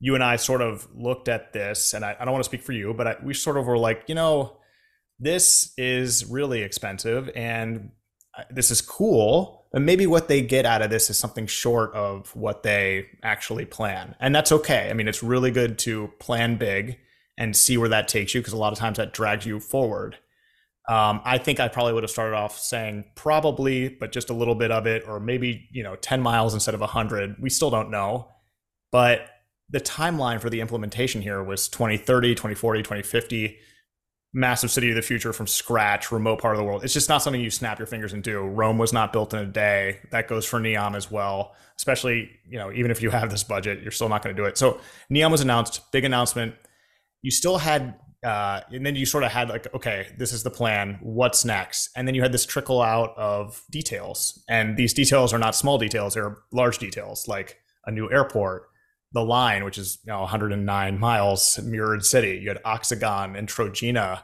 you 0.00 0.14
and 0.14 0.22
I 0.22 0.36
sort 0.36 0.60
of 0.60 0.86
looked 0.94 1.28
at 1.28 1.52
this, 1.54 1.94
and 1.94 2.04
I, 2.04 2.16
I 2.18 2.24
don't 2.24 2.32
want 2.32 2.44
to 2.44 2.48
speak 2.48 2.62
for 2.62 2.72
you, 2.72 2.92
but 2.92 3.06
I, 3.06 3.16
we 3.22 3.32
sort 3.32 3.56
of 3.56 3.66
were 3.66 3.78
like, 3.78 4.04
you 4.06 4.14
know, 4.14 4.58
this 5.18 5.72
is 5.78 6.26
really 6.26 6.62
expensive 6.62 7.30
and 7.34 7.90
this 8.50 8.70
is 8.70 8.80
cool. 8.80 9.66
And 9.72 9.86
maybe 9.86 10.06
what 10.06 10.28
they 10.28 10.42
get 10.42 10.66
out 10.66 10.82
of 10.82 10.90
this 10.90 11.08
is 11.08 11.18
something 11.18 11.46
short 11.46 11.94
of 11.94 12.34
what 12.36 12.62
they 12.62 13.06
actually 13.22 13.64
plan. 13.64 14.14
And 14.20 14.34
that's 14.34 14.52
okay. 14.52 14.88
I 14.90 14.92
mean, 14.92 15.08
it's 15.08 15.22
really 15.22 15.50
good 15.50 15.78
to 15.80 16.12
plan 16.18 16.56
big 16.56 16.98
and 17.38 17.56
see 17.56 17.76
where 17.76 17.88
that 17.88 18.06
takes 18.06 18.34
you 18.34 18.40
because 18.40 18.52
a 18.52 18.58
lot 18.58 18.72
of 18.72 18.78
times 18.78 18.98
that 18.98 19.12
drags 19.12 19.46
you 19.46 19.58
forward. 19.58 20.18
Um, 20.86 21.22
I 21.24 21.38
think 21.38 21.60
I 21.60 21.68
probably 21.68 21.94
would 21.94 22.02
have 22.02 22.10
started 22.10 22.36
off 22.36 22.58
saying 22.58 23.04
probably, 23.14 23.88
but 23.88 24.12
just 24.12 24.28
a 24.28 24.34
little 24.34 24.54
bit 24.54 24.70
of 24.70 24.86
it, 24.86 25.04
or 25.08 25.18
maybe, 25.18 25.68
you 25.72 25.82
know, 25.82 25.96
10 25.96 26.20
miles 26.20 26.52
instead 26.52 26.74
of 26.74 26.80
100. 26.80 27.36
We 27.40 27.48
still 27.48 27.70
don't 27.70 27.90
know. 27.90 28.28
But 28.92 29.26
the 29.70 29.80
timeline 29.80 30.40
for 30.40 30.50
the 30.50 30.60
implementation 30.60 31.22
here 31.22 31.42
was 31.42 31.68
2030, 31.68 32.34
2040, 32.34 32.82
2050, 32.82 33.58
massive 34.34 34.70
city 34.70 34.90
of 34.90 34.96
the 34.96 35.02
future 35.02 35.32
from 35.32 35.46
scratch, 35.46 36.12
remote 36.12 36.40
part 36.40 36.54
of 36.54 36.58
the 36.58 36.64
world. 36.64 36.84
It's 36.84 36.92
just 36.92 37.08
not 37.08 37.22
something 37.22 37.40
you 37.40 37.50
snap 37.50 37.78
your 37.78 37.86
fingers 37.86 38.12
and 38.12 38.22
do. 38.22 38.40
Rome 38.40 38.76
was 38.76 38.92
not 38.92 39.12
built 39.12 39.32
in 39.32 39.40
a 39.40 39.46
day. 39.46 40.00
That 40.10 40.28
goes 40.28 40.44
for 40.44 40.60
Neom 40.60 40.94
as 40.94 41.10
well. 41.10 41.54
Especially, 41.76 42.30
you 42.46 42.58
know, 42.58 42.70
even 42.72 42.90
if 42.90 43.00
you 43.00 43.10
have 43.10 43.30
this 43.30 43.42
budget, 43.42 43.80
you're 43.82 43.90
still 43.90 44.08
not 44.08 44.22
going 44.22 44.36
to 44.36 44.42
do 44.42 44.46
it. 44.46 44.58
So 44.58 44.80
Neom 45.10 45.30
was 45.30 45.40
announced, 45.40 45.90
big 45.92 46.04
announcement. 46.04 46.54
You 47.22 47.30
still 47.30 47.58
had 47.58 47.94
uh, 48.24 48.62
and 48.70 48.86
then 48.86 48.96
you 48.96 49.04
sort 49.04 49.22
of 49.22 49.30
had 49.30 49.50
like, 49.50 49.72
okay, 49.74 50.08
this 50.16 50.32
is 50.32 50.42
the 50.42 50.50
plan. 50.50 50.98
What's 51.02 51.44
next? 51.44 51.90
And 51.94 52.08
then 52.08 52.14
you 52.14 52.22
had 52.22 52.32
this 52.32 52.46
trickle 52.46 52.80
out 52.80 53.16
of 53.18 53.62
details, 53.70 54.42
and 54.48 54.76
these 54.76 54.94
details 54.94 55.32
are 55.34 55.38
not 55.38 55.54
small 55.54 55.76
details; 55.76 56.14
they're 56.14 56.38
large 56.50 56.78
details, 56.78 57.28
like 57.28 57.58
a 57.84 57.90
new 57.90 58.10
airport, 58.10 58.68
the 59.12 59.22
line, 59.22 59.64
which 59.64 59.76
is 59.76 59.98
you 60.04 60.12
know 60.12 60.20
109 60.20 60.98
miles, 60.98 61.58
mirrored 61.62 62.04
city. 62.04 62.40
You 62.42 62.48
had 62.48 62.62
Oxagon 62.62 63.36
and 63.36 63.46
Trojena. 63.46 64.22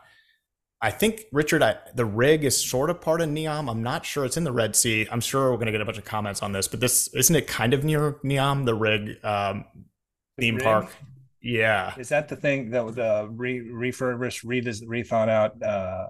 I 0.83 0.91
think 0.91 1.25
Richard, 1.31 1.63
I, 1.63 1.77
the 1.95 2.07
rig 2.07 2.43
is 2.43 2.57
sort 2.57 2.89
of 2.89 3.03
part 3.03 3.21
of 3.21 3.29
Neom. 3.29 3.71
I'm 3.71 3.83
not 3.83 4.07
sure 4.07 4.25
it's 4.25 4.39
in 4.39 4.45
the 4.45 4.53
Red 4.53 4.75
Sea. 4.75 5.07
I'm 5.13 5.21
sure 5.21 5.51
we're 5.51 5.59
going 5.59 5.67
to 5.67 5.73
get 5.73 5.83
a 5.83 5.85
bunch 5.85 5.99
of 5.99 6.07
comments 6.07 6.43
on 6.43 6.53
this, 6.53 6.69
but 6.69 6.81
this 6.81 7.09
isn't 7.09 7.37
it 7.37 7.47
kind 7.47 7.75
of 7.75 7.85
near 7.85 8.13
Neom, 8.25 8.65
the 8.65 8.75
rig 8.75 9.23
um, 9.23 9.67
theme 10.39 10.55
rig? 10.55 10.65
park. 10.65 10.91
Yeah, 11.43 11.95
is 11.99 12.11
that 12.11 12.29
the 12.29 12.37
thing 12.37 12.71
that 12.71 12.95
the 12.95 13.29
re- 13.31 13.71
refurbished, 13.71 14.45
re- 14.45 14.61
rethought 14.63 15.29
out 15.29 15.63
uh, 15.63 16.09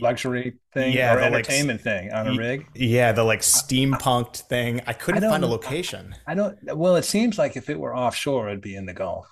luxury 0.00 0.54
thing 0.72 0.92
yeah, 0.92 1.14
or 1.14 1.18
entertainment 1.18 1.80
like, 1.80 1.84
thing 1.84 2.12
on 2.12 2.28
a 2.28 2.36
rig. 2.36 2.66
Yeah, 2.74 3.12
the 3.12 3.24
like 3.24 3.40
steampunked 3.40 4.36
thing. 4.36 4.80
I 4.86 4.92
couldn't 4.92 5.24
I 5.24 5.28
find 5.28 5.44
a 5.44 5.48
location. 5.48 6.14
I 6.26 6.34
don't. 6.34 6.58
Well, 6.76 6.96
it 6.96 7.04
seems 7.04 7.38
like 7.38 7.56
if 7.56 7.68
it 7.68 7.78
were 7.78 7.96
offshore, 7.96 8.48
it'd 8.48 8.60
be 8.60 8.76
in 8.76 8.86
the 8.86 8.94
Gulf. 8.94 9.26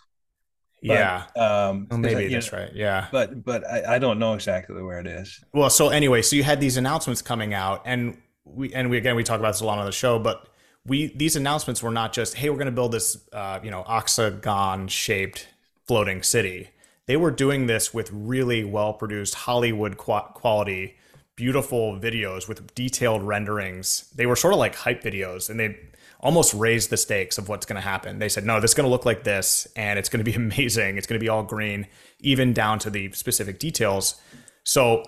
But, 0.84 0.94
yeah. 0.94 1.24
Um, 1.36 1.86
well, 1.88 2.00
maybe 2.00 2.26
that's 2.28 2.50
know, 2.50 2.58
right. 2.58 2.74
Yeah. 2.74 3.06
But 3.12 3.44
but 3.44 3.64
I, 3.68 3.96
I 3.96 3.98
don't 4.00 4.18
know 4.18 4.34
exactly 4.34 4.82
where 4.82 4.98
it 4.98 5.06
is. 5.06 5.40
Well, 5.54 5.70
so 5.70 5.90
anyway, 5.90 6.22
so 6.22 6.34
you 6.34 6.42
had 6.42 6.60
these 6.60 6.76
announcements 6.76 7.22
coming 7.22 7.54
out, 7.54 7.82
and 7.84 8.20
we 8.44 8.74
and 8.74 8.90
we 8.90 8.98
again 8.98 9.14
we 9.14 9.22
talk 9.22 9.38
about 9.38 9.52
this 9.52 9.60
a 9.60 9.64
lot 9.64 9.78
on 9.78 9.86
the 9.86 9.92
show, 9.92 10.18
but 10.18 10.48
we 10.86 11.14
these 11.16 11.36
announcements 11.36 11.82
were 11.82 11.90
not 11.90 12.12
just 12.12 12.34
hey 12.34 12.50
we're 12.50 12.56
going 12.56 12.66
to 12.66 12.72
build 12.72 12.92
this 12.92 13.16
uh, 13.32 13.60
you 13.62 13.70
know 13.70 13.84
octagon 13.86 14.88
shaped 14.88 15.48
floating 15.86 16.22
city 16.22 16.70
they 17.06 17.16
were 17.16 17.30
doing 17.30 17.66
this 17.66 17.92
with 17.92 18.10
really 18.12 18.64
well 18.64 18.92
produced 18.92 19.34
Hollywood 19.34 19.96
quality, 19.96 20.96
beautiful 21.36 21.98
videos 21.98 22.48
with 22.48 22.74
detailed 22.74 23.22
renderings. 23.22 24.10
They 24.14 24.26
were 24.26 24.36
sort 24.36 24.54
of 24.54 24.60
like 24.60 24.74
hype 24.76 25.02
videos 25.02 25.50
and 25.50 25.58
they 25.58 25.78
almost 26.20 26.54
raised 26.54 26.90
the 26.90 26.96
stakes 26.96 27.38
of 27.38 27.48
what's 27.48 27.66
going 27.66 27.74
to 27.76 27.86
happen. 27.86 28.20
They 28.20 28.28
said, 28.28 28.44
no, 28.44 28.60
this 28.60 28.70
is 28.70 28.74
going 28.74 28.84
to 28.86 28.90
look 28.90 29.04
like 29.04 29.24
this 29.24 29.66
and 29.74 29.98
it's 29.98 30.08
going 30.08 30.24
to 30.24 30.30
be 30.30 30.36
amazing. 30.36 30.96
It's 30.96 31.06
going 31.06 31.18
to 31.18 31.24
be 31.24 31.28
all 31.28 31.42
green, 31.42 31.88
even 32.20 32.52
down 32.52 32.78
to 32.80 32.90
the 32.90 33.10
specific 33.12 33.58
details. 33.58 34.20
So, 34.64 35.04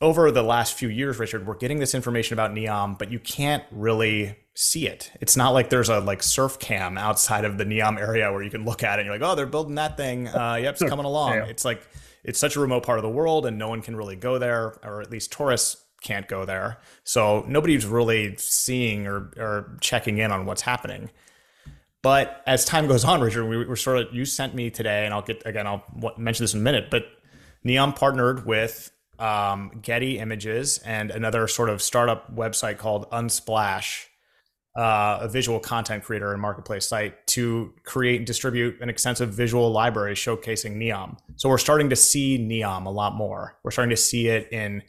over 0.00 0.30
the 0.30 0.42
last 0.42 0.74
few 0.74 0.88
years, 0.88 1.18
Richard, 1.18 1.46
we're 1.46 1.56
getting 1.56 1.78
this 1.78 1.94
information 1.94 2.34
about 2.34 2.52
Neom, 2.52 2.98
but 2.98 3.10
you 3.12 3.18
can't 3.18 3.62
really 3.70 4.36
see 4.54 4.86
it. 4.86 5.12
It's 5.20 5.36
not 5.36 5.50
like 5.50 5.70
there's 5.70 5.88
a 5.88 6.00
like 6.00 6.22
surf 6.22 6.58
cam 6.58 6.98
outside 6.98 7.44
of 7.44 7.58
the 7.58 7.64
Neom 7.64 7.98
area 7.98 8.32
where 8.32 8.42
you 8.42 8.50
can 8.50 8.64
look 8.64 8.82
at 8.82 8.98
it 8.98 9.02
and 9.02 9.06
you're 9.06 9.18
like, 9.18 9.28
oh, 9.28 9.34
they're 9.34 9.46
building 9.46 9.76
that 9.76 9.96
thing. 9.96 10.28
Uh, 10.28 10.56
yep, 10.56 10.74
it's 10.74 10.82
coming 10.82 11.06
along. 11.06 11.34
Yeah. 11.34 11.44
It's 11.46 11.64
like 11.64 11.86
it's 12.24 12.38
such 12.38 12.56
a 12.56 12.60
remote 12.60 12.84
part 12.84 12.98
of 12.98 13.02
the 13.02 13.10
world 13.10 13.46
and 13.46 13.58
no 13.58 13.68
one 13.68 13.82
can 13.82 13.96
really 13.96 14.16
go 14.16 14.38
there, 14.38 14.76
or 14.82 15.00
at 15.00 15.10
least 15.10 15.32
tourists 15.32 15.84
can't 16.02 16.28
go 16.28 16.44
there. 16.44 16.78
So 17.04 17.44
nobody's 17.48 17.86
really 17.86 18.36
seeing 18.36 19.06
or, 19.06 19.32
or 19.36 19.76
checking 19.80 20.18
in 20.18 20.30
on 20.30 20.44
what's 20.44 20.62
happening. 20.62 21.10
But 22.02 22.42
as 22.46 22.64
time 22.66 22.86
goes 22.86 23.04
on, 23.04 23.22
Richard, 23.22 23.46
we 23.46 23.64
were 23.64 23.76
sort 23.76 23.98
of 23.98 24.12
you 24.12 24.26
sent 24.26 24.54
me 24.54 24.70
today, 24.70 25.06
and 25.06 25.14
I'll 25.14 25.22
get 25.22 25.42
again. 25.46 25.66
I'll 25.66 25.84
mention 26.18 26.44
this 26.44 26.52
in 26.52 26.60
a 26.60 26.62
minute. 26.62 26.90
But 26.90 27.06
Neom 27.64 27.96
partnered 27.96 28.44
with 28.44 28.90
um, 29.18 29.80
Getty 29.82 30.18
Images 30.18 30.78
and 30.78 31.10
another 31.10 31.46
sort 31.48 31.68
of 31.68 31.82
startup 31.82 32.34
website 32.34 32.78
called 32.78 33.10
Unsplash 33.10 34.06
uh, 34.76 35.18
a 35.22 35.28
visual 35.28 35.60
content 35.60 36.02
creator 36.02 36.32
and 36.32 36.42
marketplace 36.42 36.86
site 36.86 37.26
to 37.28 37.72
create 37.84 38.16
and 38.16 38.26
distribute 38.26 38.80
an 38.80 38.88
extensive 38.88 39.30
visual 39.30 39.70
library 39.70 40.14
showcasing 40.14 40.76
Neom. 40.76 41.16
So 41.36 41.48
we're 41.48 41.58
starting 41.58 41.90
to 41.90 41.96
see 41.96 42.38
Neom 42.38 42.86
a 42.86 42.90
lot 42.90 43.14
more. 43.14 43.56
We're 43.62 43.70
starting 43.70 43.90
to 43.90 43.96
see 43.96 44.28
it 44.28 44.48
in 44.52 44.82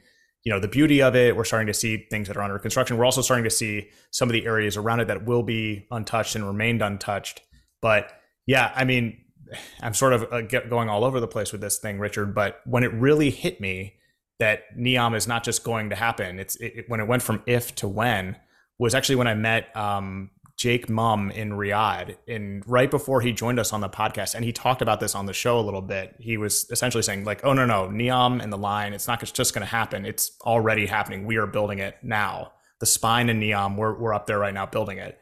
you 0.43 0.51
know 0.51 0.59
the 0.59 0.67
beauty 0.67 1.01
of 1.01 1.15
it. 1.15 1.35
We're 1.35 1.43
starting 1.43 1.67
to 1.67 1.73
see 1.73 2.07
things 2.09 2.27
that 2.27 2.37
are 2.37 2.43
under 2.43 2.57
construction. 2.57 2.97
We're 2.97 3.05
also 3.05 3.21
starting 3.21 3.43
to 3.43 3.49
see 3.49 3.89
some 4.11 4.29
of 4.29 4.33
the 4.33 4.45
areas 4.45 4.77
around 4.77 5.01
it 5.01 5.07
that 5.07 5.25
will 5.25 5.43
be 5.43 5.87
untouched 5.91 6.35
and 6.35 6.45
remained 6.45 6.81
untouched. 6.81 7.41
But 7.81 8.11
yeah, 8.47 8.71
I 8.75 8.85
mean, 8.85 9.21
I'm 9.81 9.93
sort 9.93 10.13
of 10.13 10.23
uh, 10.31 10.41
going 10.41 10.89
all 10.89 11.03
over 11.03 11.19
the 11.19 11.27
place 11.27 11.51
with 11.51 11.61
this 11.61 11.77
thing, 11.77 11.99
Richard. 11.99 12.33
But 12.33 12.61
when 12.65 12.83
it 12.83 12.93
really 12.93 13.29
hit 13.29 13.61
me 13.61 13.95
that 14.39 14.75
Neom 14.77 15.15
is 15.15 15.27
not 15.27 15.43
just 15.43 15.63
going 15.63 15.89
to 15.89 15.95
happen, 15.95 16.39
it's 16.39 16.55
it, 16.57 16.85
when 16.87 16.99
it 16.99 17.07
went 17.07 17.23
from 17.23 17.41
if 17.45 17.73
to 17.75 17.87
when 17.87 18.37
was 18.77 18.93
actually 18.93 19.15
when 19.15 19.27
I 19.27 19.33
met 19.33 19.75
um, 19.75 20.31
Jake 20.57 20.89
Mumm 20.89 21.31
in 21.31 21.51
Riyadh, 21.51 22.15
and 22.27 22.63
right 22.67 22.89
before 22.89 23.21
he 23.21 23.31
joined 23.31 23.59
us 23.59 23.73
on 23.73 23.81
the 23.81 23.89
podcast, 23.89 24.35
and 24.35 24.43
he 24.43 24.53
talked 24.53 24.81
about 24.81 24.99
this 24.99 25.15
on 25.15 25.25
the 25.25 25.33
show 25.33 25.59
a 25.59 25.61
little 25.61 25.81
bit. 25.81 26.15
He 26.19 26.37
was 26.37 26.65
essentially 26.71 27.03
saying 27.03 27.25
like, 27.25 27.43
"Oh 27.43 27.53
no, 27.53 27.65
no, 27.65 27.87
Neom 27.87 28.41
and 28.41 28.51
the 28.51 28.57
line, 28.57 28.93
it's 28.93 29.07
not 29.07 29.21
just 29.21 29.53
going 29.53 29.65
to 29.65 29.71
happen. 29.71 30.05
It's 30.05 30.31
already 30.41 30.85
happening. 30.85 31.25
We 31.25 31.37
are 31.37 31.47
building 31.47 31.79
it 31.79 31.97
now. 32.03 32.51
The 32.79 32.85
spine 32.85 33.29
and 33.29 33.41
Neom, 33.41 33.77
we're 33.77 33.97
we're 33.97 34.13
up 34.13 34.27
there 34.27 34.39
right 34.39 34.53
now 34.53 34.65
building 34.65 34.97
it." 34.97 35.19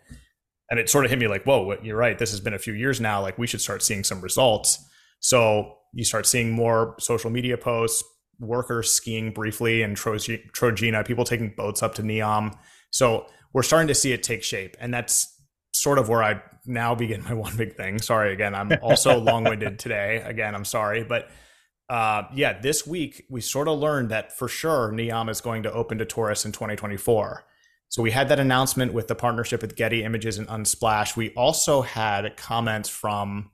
And 0.69 0.79
it 0.79 0.89
sort 0.89 1.05
of 1.05 1.11
hit 1.11 1.19
me 1.19 1.27
like, 1.27 1.45
"Whoa, 1.45 1.77
you're 1.81 1.97
right. 1.97 2.17
This 2.17 2.31
has 2.31 2.39
been 2.39 2.53
a 2.53 2.59
few 2.59 2.73
years 2.73 3.01
now. 3.01 3.21
Like 3.21 3.37
we 3.37 3.47
should 3.47 3.61
start 3.61 3.81
seeing 3.83 4.03
some 4.03 4.21
results." 4.21 4.83
So 5.19 5.77
you 5.93 6.03
start 6.03 6.25
seeing 6.25 6.51
more 6.51 6.95
social 6.99 7.29
media 7.29 7.57
posts, 7.57 8.03
workers 8.43 8.91
skiing 8.91 9.31
briefly 9.31 9.81
in 9.81 9.95
Trojena, 9.95 11.05
people 11.05 11.23
taking 11.23 11.53
boats 11.55 11.81
up 11.81 11.95
to 11.95 12.03
Neom. 12.03 12.55
So 12.91 13.25
we're 13.53 13.63
starting 13.63 13.87
to 13.87 13.95
see 13.95 14.11
it 14.11 14.23
take 14.23 14.43
shape. 14.43 14.75
And 14.79 14.93
that's 14.93 15.41
sort 15.73 15.97
of 15.97 16.09
where 16.09 16.23
I 16.23 16.41
now 16.65 16.95
begin 16.95 17.23
my 17.23 17.33
one 17.33 17.55
big 17.57 17.75
thing. 17.75 17.99
Sorry 17.99 18.33
again, 18.33 18.55
I'm 18.55 18.71
also 18.81 19.17
long 19.19 19.43
winded 19.43 19.79
today. 19.79 20.21
Again, 20.25 20.55
I'm 20.55 20.65
sorry. 20.65 21.03
But 21.03 21.29
uh, 21.89 22.23
yeah, 22.33 22.59
this 22.59 22.87
week 22.87 23.25
we 23.29 23.41
sort 23.41 23.67
of 23.67 23.77
learned 23.79 24.09
that 24.09 24.37
for 24.37 24.47
sure 24.47 24.91
Neom 24.91 25.29
is 25.29 25.41
going 25.41 25.63
to 25.63 25.71
open 25.71 25.97
to 25.97 26.05
tourists 26.05 26.45
in 26.45 26.51
2024. 26.51 27.45
So 27.89 28.01
we 28.01 28.09
had 28.09 28.29
that 28.29 28.39
announcement 28.39 28.93
with 28.93 29.07
the 29.07 29.13
partnership 29.13 29.61
with 29.61 29.75
Getty 29.75 30.03
Images 30.03 30.39
and 30.39 30.47
Unsplash. 30.47 31.15
We 31.15 31.29
also 31.35 31.83
had 31.83 32.35
comments 32.37 32.89
from 32.89 33.51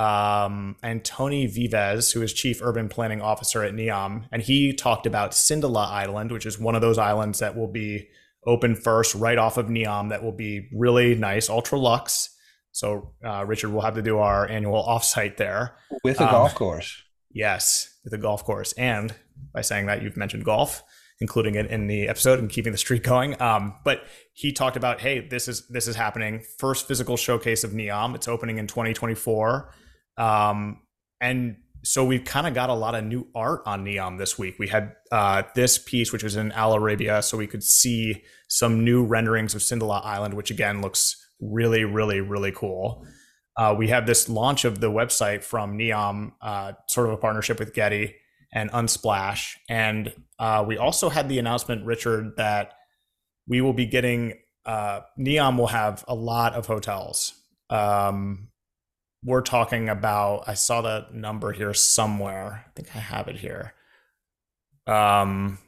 um, 0.00 0.76
Tony 1.04 1.46
Vives, 1.46 2.12
who 2.12 2.22
is 2.22 2.32
Chief 2.32 2.60
Urban 2.62 2.88
Planning 2.88 3.20
Officer 3.20 3.62
at 3.62 3.74
NEOM, 3.74 4.24
and 4.32 4.40
he 4.40 4.72
talked 4.72 5.06
about 5.06 5.32
Sindalah 5.32 5.88
Island, 5.90 6.32
which 6.32 6.46
is 6.46 6.58
one 6.58 6.74
of 6.74 6.80
those 6.80 6.96
islands 6.96 7.38
that 7.40 7.56
will 7.56 7.68
be 7.68 8.08
open 8.46 8.74
first 8.74 9.14
right 9.14 9.36
off 9.36 9.58
of 9.58 9.66
NEOM 9.66 10.08
that 10.08 10.22
will 10.22 10.32
be 10.32 10.68
really 10.74 11.14
nice, 11.14 11.50
ultra 11.50 11.78
luxe. 11.78 12.30
So, 12.72 13.12
uh, 13.22 13.44
Richard, 13.44 13.70
we'll 13.70 13.82
have 13.82 13.96
to 13.96 14.02
do 14.02 14.18
our 14.18 14.48
annual 14.48 14.82
offsite 14.82 15.36
there 15.36 15.76
with 16.02 16.20
a 16.20 16.24
um, 16.24 16.30
golf 16.30 16.54
course. 16.54 17.02
Yes, 17.30 17.98
with 18.02 18.14
a 18.14 18.18
golf 18.18 18.44
course. 18.44 18.72
And 18.72 19.14
by 19.52 19.60
saying 19.60 19.86
that, 19.86 20.02
you've 20.02 20.16
mentioned 20.16 20.44
golf 20.44 20.82
including 21.20 21.54
it 21.54 21.66
in 21.66 21.86
the 21.86 22.08
episode 22.08 22.38
and 22.38 22.48
keeping 22.48 22.72
the 22.72 22.78
streak 22.78 23.02
going. 23.02 23.40
Um, 23.42 23.74
but 23.84 24.04
he 24.32 24.52
talked 24.52 24.76
about, 24.76 25.00
hey, 25.00 25.20
this 25.20 25.48
is 25.48 25.66
this 25.68 25.86
is 25.86 25.94
happening. 25.94 26.42
First 26.58 26.88
physical 26.88 27.16
showcase 27.16 27.62
of 27.62 27.72
Neom. 27.72 28.14
It's 28.14 28.26
opening 28.26 28.58
in 28.58 28.66
2024. 28.66 29.70
Um, 30.20 30.80
and 31.20 31.56
so 31.82 32.04
we've 32.04 32.24
kind 32.24 32.46
of 32.46 32.54
got 32.54 32.68
a 32.68 32.74
lot 32.74 32.94
of 32.94 33.04
new 33.04 33.26
art 33.34 33.62
on 33.64 33.84
Neom 33.84 34.18
this 34.18 34.38
week. 34.38 34.56
We 34.58 34.68
had 34.68 34.94
uh, 35.10 35.44
this 35.54 35.78
piece, 35.78 36.12
which 36.12 36.22
was 36.22 36.36
in 36.36 36.52
Al 36.52 36.74
Arabiya, 36.74 37.24
so 37.24 37.38
we 37.38 37.46
could 37.46 37.64
see 37.64 38.22
some 38.48 38.84
new 38.84 39.04
renderings 39.04 39.54
of 39.54 39.62
Sindalah 39.62 40.04
Island, 40.04 40.34
which 40.34 40.50
again 40.50 40.82
looks 40.82 41.16
really, 41.40 41.84
really, 41.84 42.20
really 42.20 42.52
cool. 42.52 43.06
Uh, 43.56 43.74
we 43.76 43.88
have 43.88 44.06
this 44.06 44.28
launch 44.28 44.64
of 44.64 44.80
the 44.80 44.90
website 44.90 45.42
from 45.42 45.78
Neom, 45.78 46.32
uh, 46.42 46.72
sort 46.86 47.06
of 47.06 47.14
a 47.14 47.16
partnership 47.16 47.58
with 47.58 47.72
Getty 47.72 48.14
and 48.52 48.70
Unsplash. 48.72 49.54
And 49.68 50.12
uh, 50.38 50.64
we 50.66 50.76
also 50.76 51.08
had 51.08 51.28
the 51.28 51.38
announcement, 51.38 51.84
Richard, 51.86 52.36
that 52.36 52.74
we 53.46 53.60
will 53.60 53.72
be 53.72 53.86
getting 53.86 54.34
uh, 54.66 55.00
Neom 55.18 55.56
will 55.58 55.68
have 55.68 56.04
a 56.06 56.14
lot 56.14 56.54
of 56.54 56.66
hotels. 56.66 57.32
Um, 57.70 58.49
we're 59.24 59.42
talking 59.42 59.88
about. 59.88 60.44
I 60.46 60.54
saw 60.54 60.80
the 60.80 61.06
number 61.12 61.52
here 61.52 61.74
somewhere. 61.74 62.64
I 62.66 62.70
think 62.74 62.94
I 62.94 62.98
have 62.98 63.28
it 63.28 63.36
here. 63.36 63.74
Um, 64.86 65.58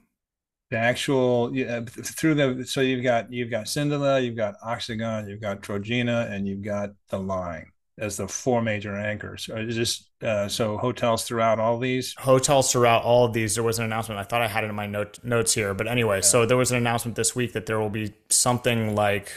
the 0.71 0.79
actual 0.79 1.55
yeah, 1.55 1.81
through 1.85 2.35
the 2.35 2.65
so 2.67 2.81
you've 2.81 3.05
got 3.05 3.31
you've 3.31 3.51
got 3.51 3.67
Sindalah, 3.67 4.25
you've 4.25 4.37
got 4.37 4.59
Oxagon, 4.61 5.29
you've 5.29 5.41
got 5.41 5.61
Trojena, 5.61 6.31
and 6.33 6.49
you've 6.49 6.63
got 6.63 6.91
the 7.11 7.19
line 7.19 7.67
as 7.99 8.17
the 8.17 8.27
four 8.27 8.63
major 8.63 8.97
anchors. 8.97 9.51
Or 9.51 9.59
is 9.59 9.77
this 9.77 10.09
uh, 10.23 10.49
so 10.49 10.79
hotels 10.79 11.25
throughout 11.25 11.59
all 11.59 11.79
these? 11.79 12.15
Hotels 12.19 12.73
throughout 12.73 13.03
all 13.03 13.27
of 13.27 13.35
these. 13.35 13.55
There 13.55 13.63
was 13.65 13.79
an 13.79 13.85
announcement. 13.85 14.19
I 14.19 14.25
thought 14.25 14.41
I 14.41 14.49
had 14.49 14.65
it 14.65 14.71
in 14.71 14.75
my 14.75 14.87
note, 14.87 15.19
notes 15.23 15.53
here, 15.53 15.75
but 15.75 15.87
anyway, 15.87 16.17
yeah. 16.17 16.23
so 16.23 16.47
there 16.47 16.57
was 16.57 16.71
an 16.71 16.79
announcement 16.79 17.17
this 17.17 17.37
week 17.37 17.53
that 17.53 17.67
there 17.67 17.79
will 17.79 17.91
be 17.91 18.15
something 18.31 18.95
like. 18.95 19.31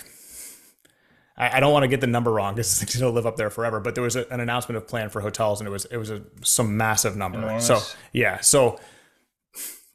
I, 1.38 1.58
I 1.58 1.60
don't 1.60 1.74
want 1.74 1.84
to 1.84 1.88
get 1.88 2.02
the 2.02 2.08
number 2.08 2.32
wrong 2.32 2.56
because 2.56 2.80
to 2.86 3.10
live 3.10 3.26
up 3.26 3.36
there 3.36 3.50
forever. 3.50 3.80
But 3.80 3.95
there 3.95 4.04
was 4.04 4.15
a, 4.15 4.28
an 4.32 4.39
announcement 4.39 4.78
of 4.78 4.88
plan 4.88 5.10
for 5.10 5.21
hotels, 5.21 5.60
and 5.60 5.67
it 5.67 5.71
was 5.71 5.86
it 5.86 5.98
was 5.98 6.10
a, 6.10 6.21
some 6.41 6.78
massive 6.78 7.15
number. 7.15 7.39
Enormous. 7.39 7.67
So 7.67 7.80
yeah, 8.13 8.39
so 8.41 8.80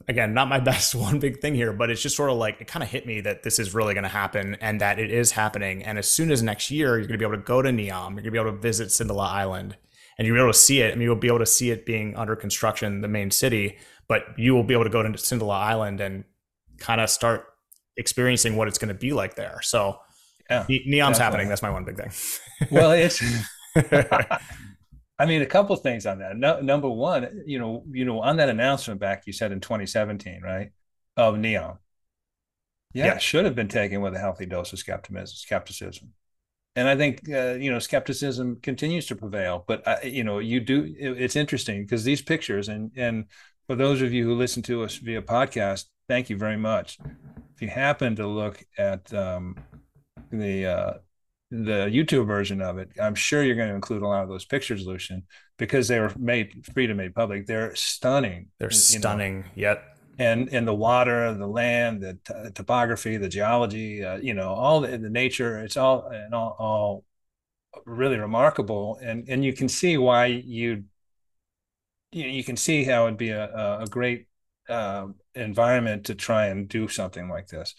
again, 0.07 0.33
not 0.33 0.47
my 0.47 0.59
best 0.71 0.95
one 0.95 1.19
big 1.19 1.39
thing 1.39 1.55
here, 1.55 1.73
but 1.73 1.89
it's 1.89 2.01
just 2.01 2.15
sort 2.15 2.29
of 2.29 2.37
like 2.37 2.61
it 2.61 2.67
kind 2.67 2.83
of 2.83 2.89
hit 2.89 3.05
me 3.05 3.21
that 3.21 3.43
this 3.43 3.59
is 3.59 3.73
really 3.73 3.93
going 3.93 4.03
to 4.03 4.09
happen 4.09 4.55
and 4.61 4.81
that 4.81 4.99
it 4.99 5.11
is 5.11 5.31
happening. 5.31 5.83
And 5.83 5.97
as 5.97 6.09
soon 6.09 6.31
as 6.31 6.43
next 6.43 6.71
year, 6.71 6.97
you're 6.97 7.07
going 7.07 7.13
to 7.13 7.17
be 7.17 7.25
able 7.25 7.37
to 7.37 7.43
go 7.43 7.61
to 7.61 7.69
Neom, 7.69 7.89
you're 7.89 8.21
going 8.21 8.25
to 8.25 8.31
be 8.31 8.39
able 8.39 8.51
to 8.51 8.57
visit 8.57 8.89
Sindalah 8.89 9.29
Island, 9.29 9.77
and 10.17 10.27
you'll 10.27 10.35
be 10.35 10.41
able 10.41 10.53
to 10.53 10.57
see 10.57 10.81
it. 10.81 10.91
I 10.91 10.95
mean, 10.95 11.03
you'll 11.03 11.15
be 11.15 11.27
able 11.27 11.39
to 11.39 11.45
see 11.45 11.71
it 11.71 11.85
being 11.85 12.15
under 12.15 12.35
construction, 12.35 13.01
the 13.01 13.07
main 13.07 13.31
city, 13.31 13.77
but 14.07 14.25
you 14.37 14.53
will 14.53 14.63
be 14.63 14.73
able 14.73 14.83
to 14.83 14.89
go 14.89 15.01
to 15.01 15.09
Sindalah 15.09 15.61
Island 15.61 16.01
and 16.01 16.25
kind 16.77 17.01
of 17.01 17.09
start 17.09 17.45
experiencing 17.97 18.55
what 18.55 18.67
it's 18.67 18.77
going 18.77 18.89
to 18.89 18.99
be 18.99 19.13
like 19.13 19.35
there. 19.35 19.59
So, 19.63 19.99
yeah, 20.51 20.65
Neom's 20.67 20.87
definitely. 20.87 21.23
happening. 21.23 21.49
That's 21.49 21.61
my 21.61 21.69
one 21.69 21.85
big 21.85 21.97
thing. 21.97 22.11
well, 22.71 22.91
it's. 22.91 23.23
I 25.19 25.25
mean, 25.27 25.43
a 25.43 25.45
couple 25.45 25.75
things 25.75 26.07
on 26.07 26.17
that. 26.19 26.35
No, 26.35 26.61
number 26.61 26.89
one, 26.89 27.43
you 27.45 27.59
know, 27.59 27.83
you 27.91 28.05
know, 28.05 28.21
on 28.21 28.37
that 28.37 28.49
announcement 28.49 28.99
back, 28.99 29.27
you 29.27 29.33
said 29.33 29.51
in 29.51 29.59
2017, 29.59 30.41
right, 30.41 30.71
of 31.15 31.35
Neom. 31.35 31.77
Yeah, 32.93 33.05
yeah. 33.05 33.15
it 33.15 33.21
should 33.21 33.45
have 33.45 33.55
been 33.55 33.67
taken 33.67 34.01
with 34.01 34.15
a 34.15 34.19
healthy 34.19 34.45
dose 34.45 34.73
of 34.73 34.79
skepticism. 34.79 36.13
And 36.75 36.87
I 36.87 36.95
think 36.95 37.29
uh, 37.29 37.53
you 37.53 37.71
know 37.71 37.79
skepticism 37.79 38.57
continues 38.61 39.05
to 39.07 39.15
prevail. 39.15 39.63
But 39.67 39.87
uh, 39.87 39.97
you 40.03 40.23
know, 40.23 40.39
you 40.39 40.59
do. 40.59 40.93
It, 40.97 41.21
it's 41.21 41.35
interesting 41.35 41.83
because 41.83 42.03
these 42.03 42.21
pictures, 42.21 42.69
and 42.69 42.91
and 42.95 43.25
for 43.67 43.75
those 43.75 44.01
of 44.01 44.13
you 44.13 44.25
who 44.25 44.35
listen 44.35 44.63
to 44.63 44.83
us 44.83 44.95
via 44.95 45.21
podcast, 45.21 45.85
thank 46.07 46.29
you 46.29 46.37
very 46.37 46.57
much. 46.57 46.97
If 47.53 47.61
you 47.61 47.67
happen 47.67 48.15
to 48.15 48.27
look 48.27 48.63
at 48.77 49.13
um, 49.13 49.57
the 50.31 50.65
uh, 50.65 50.93
the 51.51 51.87
YouTube 51.91 52.27
version 52.27 52.61
of 52.61 52.77
it, 52.77 52.91
I'm 53.01 53.15
sure 53.15 53.43
you're 53.43 53.55
going 53.55 53.69
to 53.69 53.75
include 53.75 54.03
a 54.03 54.07
lot 54.07 54.23
of 54.23 54.29
those 54.29 54.45
pictures, 54.45 54.85
Lucien, 54.85 55.23
because 55.57 55.87
they 55.87 55.99
were 55.99 56.13
made 56.17 56.65
free 56.73 56.87
to 56.87 56.93
made 56.93 57.13
public. 57.13 57.45
They're 57.45 57.75
stunning. 57.75 58.47
They're 58.57 58.71
stunning. 58.71 59.41
Know. 59.41 59.47
Yet. 59.55 59.83
And 60.17 60.49
and 60.53 60.67
the 60.67 60.73
water, 60.73 61.33
the 61.33 61.47
land, 61.47 62.01
the 62.01 62.13
t- 62.25 62.51
topography, 62.53 63.17
the 63.17 63.29
geology, 63.29 64.03
uh, 64.03 64.17
you 64.17 64.33
know, 64.33 64.49
all 64.49 64.81
the, 64.81 64.97
the 64.97 65.09
nature. 65.09 65.59
It's 65.59 65.77
all 65.77 66.07
and 66.07 66.33
all, 66.33 66.55
all 66.59 67.05
really 67.85 68.17
remarkable. 68.17 68.99
And 69.01 69.27
and 69.27 69.43
you 69.43 69.53
can 69.53 69.67
see 69.67 69.97
why 69.97 70.27
you 70.27 70.85
you, 72.11 72.27
you 72.27 72.43
can 72.43 72.55
see 72.55 72.83
how 72.83 73.07
it'd 73.07 73.17
be 73.17 73.29
a 73.29 73.79
a 73.81 73.87
great 73.87 74.27
uh, 74.69 75.07
environment 75.35 76.05
to 76.05 76.15
try 76.15 76.47
and 76.47 76.67
do 76.67 76.87
something 76.87 77.27
like 77.29 77.47
this. 77.47 77.75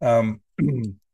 Um, 0.00 0.40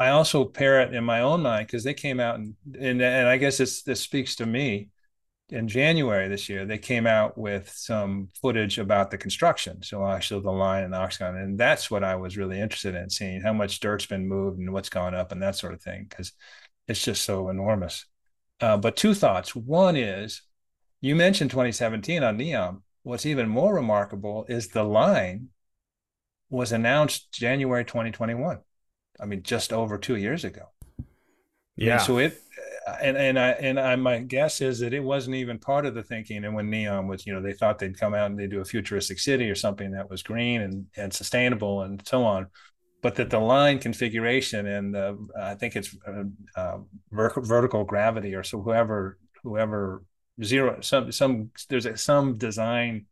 I 0.00 0.08
also 0.10 0.46
pair 0.46 0.80
it 0.80 0.94
in 0.94 1.04
my 1.04 1.20
own 1.20 1.42
mind 1.42 1.66
because 1.66 1.84
they 1.84 1.94
came 1.94 2.20
out 2.20 2.36
and, 2.36 2.54
and 2.74 3.02
and 3.02 3.28
I 3.28 3.36
guess 3.36 3.58
this 3.58 3.82
this 3.82 4.00
speaks 4.00 4.36
to 4.36 4.46
me. 4.46 4.88
In 5.50 5.66
January 5.66 6.28
this 6.28 6.48
year, 6.48 6.64
they 6.64 6.78
came 6.78 7.08
out 7.08 7.36
with 7.36 7.68
some 7.70 8.28
footage 8.40 8.78
about 8.78 9.10
the 9.10 9.18
construction. 9.18 9.82
So 9.82 10.06
actually 10.06 10.42
the 10.42 10.52
line 10.52 10.84
and 10.84 10.92
the 10.92 10.98
Oxagon, 10.98 11.42
and 11.42 11.58
that's 11.58 11.90
what 11.90 12.04
I 12.04 12.14
was 12.16 12.36
really 12.38 12.60
interested 12.60 12.94
in 12.94 13.10
seeing 13.10 13.40
how 13.42 13.52
much 13.52 13.80
dirt's 13.80 14.06
been 14.06 14.28
moved 14.28 14.60
and 14.60 14.72
what's 14.72 14.88
gone 14.88 15.14
up 15.14 15.32
and 15.32 15.42
that 15.42 15.56
sort 15.56 15.74
of 15.74 15.82
thing 15.82 16.06
because 16.08 16.32
it's 16.88 17.04
just 17.04 17.24
so 17.24 17.48
enormous. 17.48 18.06
Uh, 18.60 18.76
but 18.76 18.96
two 18.96 19.14
thoughts. 19.14 19.54
One 19.56 19.96
is 19.96 20.42
you 21.00 21.16
mentioned 21.16 21.50
2017 21.50 22.22
on 22.22 22.38
Neom. 22.38 22.82
What's 23.02 23.26
even 23.26 23.48
more 23.48 23.74
remarkable 23.74 24.46
is 24.48 24.68
the 24.68 24.84
line 24.84 25.48
was 26.48 26.72
announced 26.72 27.32
January 27.32 27.84
2021. 27.84 28.60
I 29.20 29.26
mean, 29.26 29.42
just 29.42 29.72
over 29.72 29.98
two 29.98 30.16
years 30.16 30.44
ago. 30.44 30.66
Yeah. 31.76 31.94
And 31.94 32.02
so 32.02 32.18
it, 32.18 32.40
and 33.00 33.16
and 33.16 33.38
I 33.38 33.50
and 33.50 33.78
I 33.78 33.96
my 33.96 34.18
guess 34.18 34.60
is 34.60 34.80
that 34.80 34.92
it 34.92 35.02
wasn't 35.02 35.36
even 35.36 35.58
part 35.58 35.86
of 35.86 35.94
the 35.94 36.02
thinking. 36.02 36.44
And 36.44 36.54
when 36.54 36.70
Neom 36.70 37.06
was, 37.08 37.26
you 37.26 37.32
know, 37.32 37.42
they 37.42 37.52
thought 37.52 37.78
they'd 37.78 37.98
come 37.98 38.14
out 38.14 38.30
and 38.30 38.38
they 38.38 38.46
do 38.46 38.60
a 38.60 38.64
futuristic 38.64 39.18
city 39.18 39.50
or 39.50 39.54
something 39.54 39.92
that 39.92 40.10
was 40.10 40.22
green 40.22 40.62
and 40.62 40.86
and 40.96 41.12
sustainable 41.12 41.82
and 41.82 42.06
so 42.06 42.24
on, 42.24 42.46
but 43.02 43.14
that 43.16 43.30
the 43.30 43.38
line 43.38 43.78
configuration 43.78 44.66
and 44.66 44.94
the, 44.94 45.16
I 45.40 45.54
think 45.54 45.76
it's 45.76 45.96
uh, 46.06 46.24
uh, 46.56 46.78
vertical 47.12 47.84
gravity 47.84 48.34
or 48.34 48.42
so 48.42 48.60
whoever 48.60 49.18
whoever 49.42 50.02
zero 50.42 50.80
some 50.80 51.12
some 51.12 51.50
there's 51.68 51.86
a, 51.86 51.96
some 51.96 52.36
design 52.38 53.06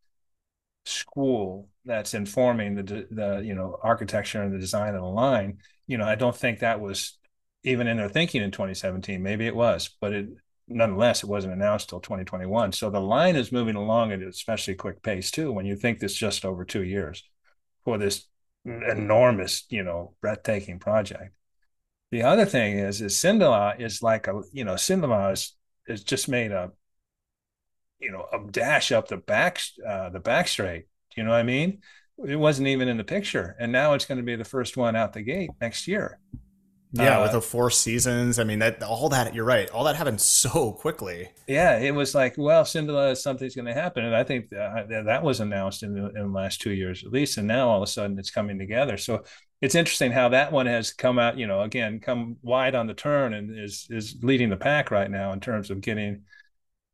school 0.84 1.68
that's 1.84 2.14
informing 2.14 2.74
the 2.74 3.06
the 3.10 3.42
you 3.44 3.54
know 3.54 3.78
architecture 3.82 4.42
and 4.42 4.54
the 4.54 4.58
design 4.58 4.94
of 4.94 5.02
the 5.02 5.08
line 5.08 5.58
you 5.88 5.98
know, 5.98 6.04
I 6.04 6.14
don't 6.14 6.36
think 6.36 6.60
that 6.60 6.80
was 6.80 7.18
even 7.64 7.88
in 7.88 7.96
their 7.96 8.08
thinking 8.08 8.42
in 8.42 8.52
2017. 8.52 9.20
Maybe 9.20 9.46
it 9.46 9.56
was, 9.56 9.90
but 10.00 10.12
it 10.12 10.28
nonetheless 10.68 11.24
it 11.24 11.28
wasn't 11.28 11.54
announced 11.54 11.88
till 11.88 12.00
2021. 12.00 12.72
So 12.72 12.90
the 12.90 13.00
line 13.00 13.34
is 13.34 13.50
moving 13.50 13.74
along 13.74 14.12
at 14.12 14.22
especially 14.22 14.74
quick 14.74 15.02
pace 15.02 15.30
too. 15.30 15.50
When 15.50 15.66
you 15.66 15.74
think 15.74 15.98
this 15.98 16.14
just 16.14 16.44
over 16.44 16.64
two 16.64 16.84
years 16.84 17.24
for 17.84 17.98
this 17.98 18.28
enormous, 18.64 19.64
you 19.70 19.82
know, 19.82 20.14
breathtaking 20.20 20.78
project. 20.78 21.34
The 22.10 22.22
other 22.22 22.44
thing 22.44 22.78
is, 22.78 23.00
is 23.00 23.14
Sindalah 23.14 23.80
is 23.80 24.02
like 24.02 24.28
a, 24.28 24.42
you 24.52 24.64
know, 24.64 24.74
Sindalah 24.74 25.32
is 25.32 25.54
is 25.86 26.04
just 26.04 26.28
made 26.28 26.52
a, 26.52 26.70
you 27.98 28.12
know, 28.12 28.26
a 28.32 28.50
dash 28.50 28.92
up 28.92 29.08
the 29.08 29.16
back, 29.16 29.60
uh, 29.86 30.10
the 30.10 30.20
back 30.20 30.48
straight. 30.48 30.86
Do 31.10 31.20
you 31.20 31.24
know 31.24 31.30
what 31.30 31.40
I 31.40 31.44
mean? 31.44 31.80
It 32.26 32.36
wasn't 32.36 32.68
even 32.68 32.88
in 32.88 32.96
the 32.96 33.04
picture 33.04 33.56
and 33.58 33.70
now 33.72 33.94
it's 33.94 34.04
going 34.04 34.18
to 34.18 34.24
be 34.24 34.36
the 34.36 34.44
first 34.44 34.76
one 34.76 34.96
out 34.96 35.12
the 35.12 35.22
gate 35.22 35.50
next 35.60 35.86
year 35.88 36.18
Yeah, 36.92 37.18
uh, 37.18 37.22
with 37.22 37.32
the 37.32 37.42
four 37.42 37.70
seasons. 37.70 38.38
I 38.38 38.44
mean, 38.44 38.60
that 38.60 38.82
all 38.82 39.08
that 39.10 39.34
you're 39.34 39.44
right. 39.44 39.68
All 39.70 39.84
that 39.84 39.96
happened 39.96 40.20
so 40.20 40.72
quickly. 40.72 41.28
Yeah, 41.46 41.78
it 41.78 41.94
was 41.94 42.14
like, 42.14 42.34
well, 42.36 42.64
Sindalah, 42.64 43.16
something's 43.16 43.54
going 43.54 43.66
to 43.66 43.74
happen, 43.74 44.04
and 44.04 44.14
I 44.14 44.24
think 44.24 44.50
that, 44.50 44.88
that 45.06 45.22
was 45.22 45.40
announced 45.40 45.82
in 45.82 45.94
the, 45.94 46.06
in 46.08 46.32
the 46.32 46.38
last 46.38 46.60
two 46.60 46.72
years 46.72 47.04
at 47.04 47.12
least, 47.12 47.38
and 47.38 47.46
now 47.46 47.68
all 47.68 47.78
of 47.78 47.82
a 47.82 47.86
sudden 47.86 48.18
it's 48.18 48.30
coming 48.30 48.58
together. 48.58 48.96
So 48.96 49.24
it's 49.60 49.74
interesting 49.74 50.12
how 50.12 50.30
that 50.30 50.52
one 50.52 50.66
has 50.66 50.92
come 50.92 51.18
out. 51.18 51.38
You 51.38 51.46
know, 51.46 51.62
again, 51.62 52.00
come 52.00 52.36
wide 52.42 52.74
on 52.74 52.86
the 52.86 52.94
turn 52.94 53.34
and 53.34 53.58
is 53.58 53.86
is 53.90 54.16
leading 54.22 54.50
the 54.50 54.56
pack 54.56 54.90
right 54.90 55.10
now 55.10 55.32
in 55.32 55.40
terms 55.40 55.70
of 55.70 55.80
getting, 55.80 56.22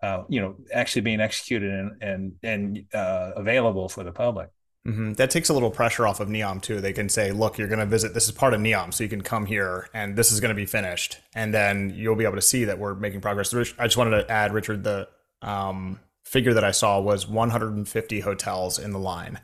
uh, 0.03 0.25
you 0.29 0.41
know, 0.41 0.57
actually 0.73 1.03
being 1.03 1.21
executed 1.21 1.71
and 1.73 2.03
and 2.03 2.33
and 2.43 2.95
uh, 2.95 3.33
available 3.37 3.89
for 3.89 4.05
the 4.05 4.13
public. 4.13 4.51
Mm-hmm. 4.87 5.15
That 5.15 5.31
takes 5.31 5.49
a 5.49 5.55
little 5.55 5.71
pressure 5.71 6.07
off 6.07 6.21
of 6.21 6.29
Neom 6.29 6.61
too. 6.61 6.81
They 6.81 6.93
can 6.93 7.09
say, 7.09 7.33
"Look, 7.33 7.57
you're 7.57 7.69
going 7.69 7.81
to 7.81 7.87
visit. 7.87 8.13
This 8.13 8.27
is 8.27 8.33
part 8.33 8.53
of 8.53 8.61
Neom, 8.61 8.93
so 8.93 9.03
you 9.03 9.09
can 9.09 9.23
come 9.23 9.47
here, 9.47 9.89
and 9.95 10.15
this 10.15 10.31
is 10.31 10.41
going 10.41 10.51
to 10.51 10.55
be 10.55 10.67
finished, 10.67 11.19
and 11.35 11.55
then 11.55 11.91
you'll 11.97 12.17
be 12.17 12.25
able 12.25 12.37
to 12.37 12.43
see 12.43 12.65
that 12.67 12.79
we're 12.79 12.95
making 12.95 13.23
progress." 13.23 13.55
I 13.55 13.85
just 13.85 13.97
wanted 13.97 14.23
to 14.23 14.31
add, 14.31 14.53
Richard, 14.53 14.85
the 14.85 15.09
um, 15.41 16.01
figure 16.25 16.53
that 16.53 16.65
I 16.65 16.71
saw 16.71 17.01
was 17.01 17.27
150 17.27 18.21
hotels 18.21 18.79
in 18.79 18.91
the 18.91 18.99
line. 18.99 19.41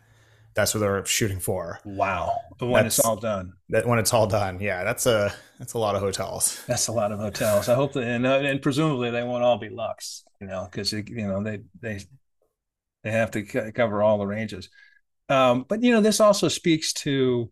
That's 0.54 0.74
what 0.74 0.80
they're 0.80 1.06
shooting 1.06 1.40
for. 1.40 1.80
Wow! 1.84 2.38
But 2.58 2.66
When 2.66 2.82
that's, 2.82 2.98
it's 2.98 3.06
all 3.06 3.16
done. 3.16 3.54
That 3.70 3.86
when 3.86 3.98
it's 3.98 4.12
all 4.12 4.26
done, 4.26 4.60
yeah, 4.60 4.84
that's 4.84 5.06
a 5.06 5.32
that's 5.58 5.72
a 5.72 5.78
lot 5.78 5.94
of 5.94 6.02
hotels. 6.02 6.62
That's 6.66 6.88
a 6.88 6.92
lot 6.92 7.12
of 7.12 7.18
hotels. 7.18 7.68
I 7.68 7.74
hope 7.76 7.94
that, 7.94 8.02
and, 8.02 8.26
uh, 8.26 8.40
and 8.40 8.60
presumably 8.60 9.10
they 9.10 9.22
won't 9.22 9.42
all 9.42 9.56
be 9.56 9.70
Lux, 9.70 10.24
you 10.38 10.46
know, 10.46 10.68
because 10.70 10.92
you 10.92 11.04
know 11.08 11.42
they 11.42 11.60
they 11.80 12.00
they 13.04 13.12
have 13.12 13.30
to 13.30 13.46
c- 13.46 13.72
cover 13.72 14.02
all 14.02 14.18
the 14.18 14.26
ranges. 14.26 14.68
Um, 15.30 15.64
but 15.68 15.82
you 15.82 15.92
know, 15.92 16.00
this 16.00 16.20
also 16.20 16.48
speaks 16.48 16.92
to 16.92 17.50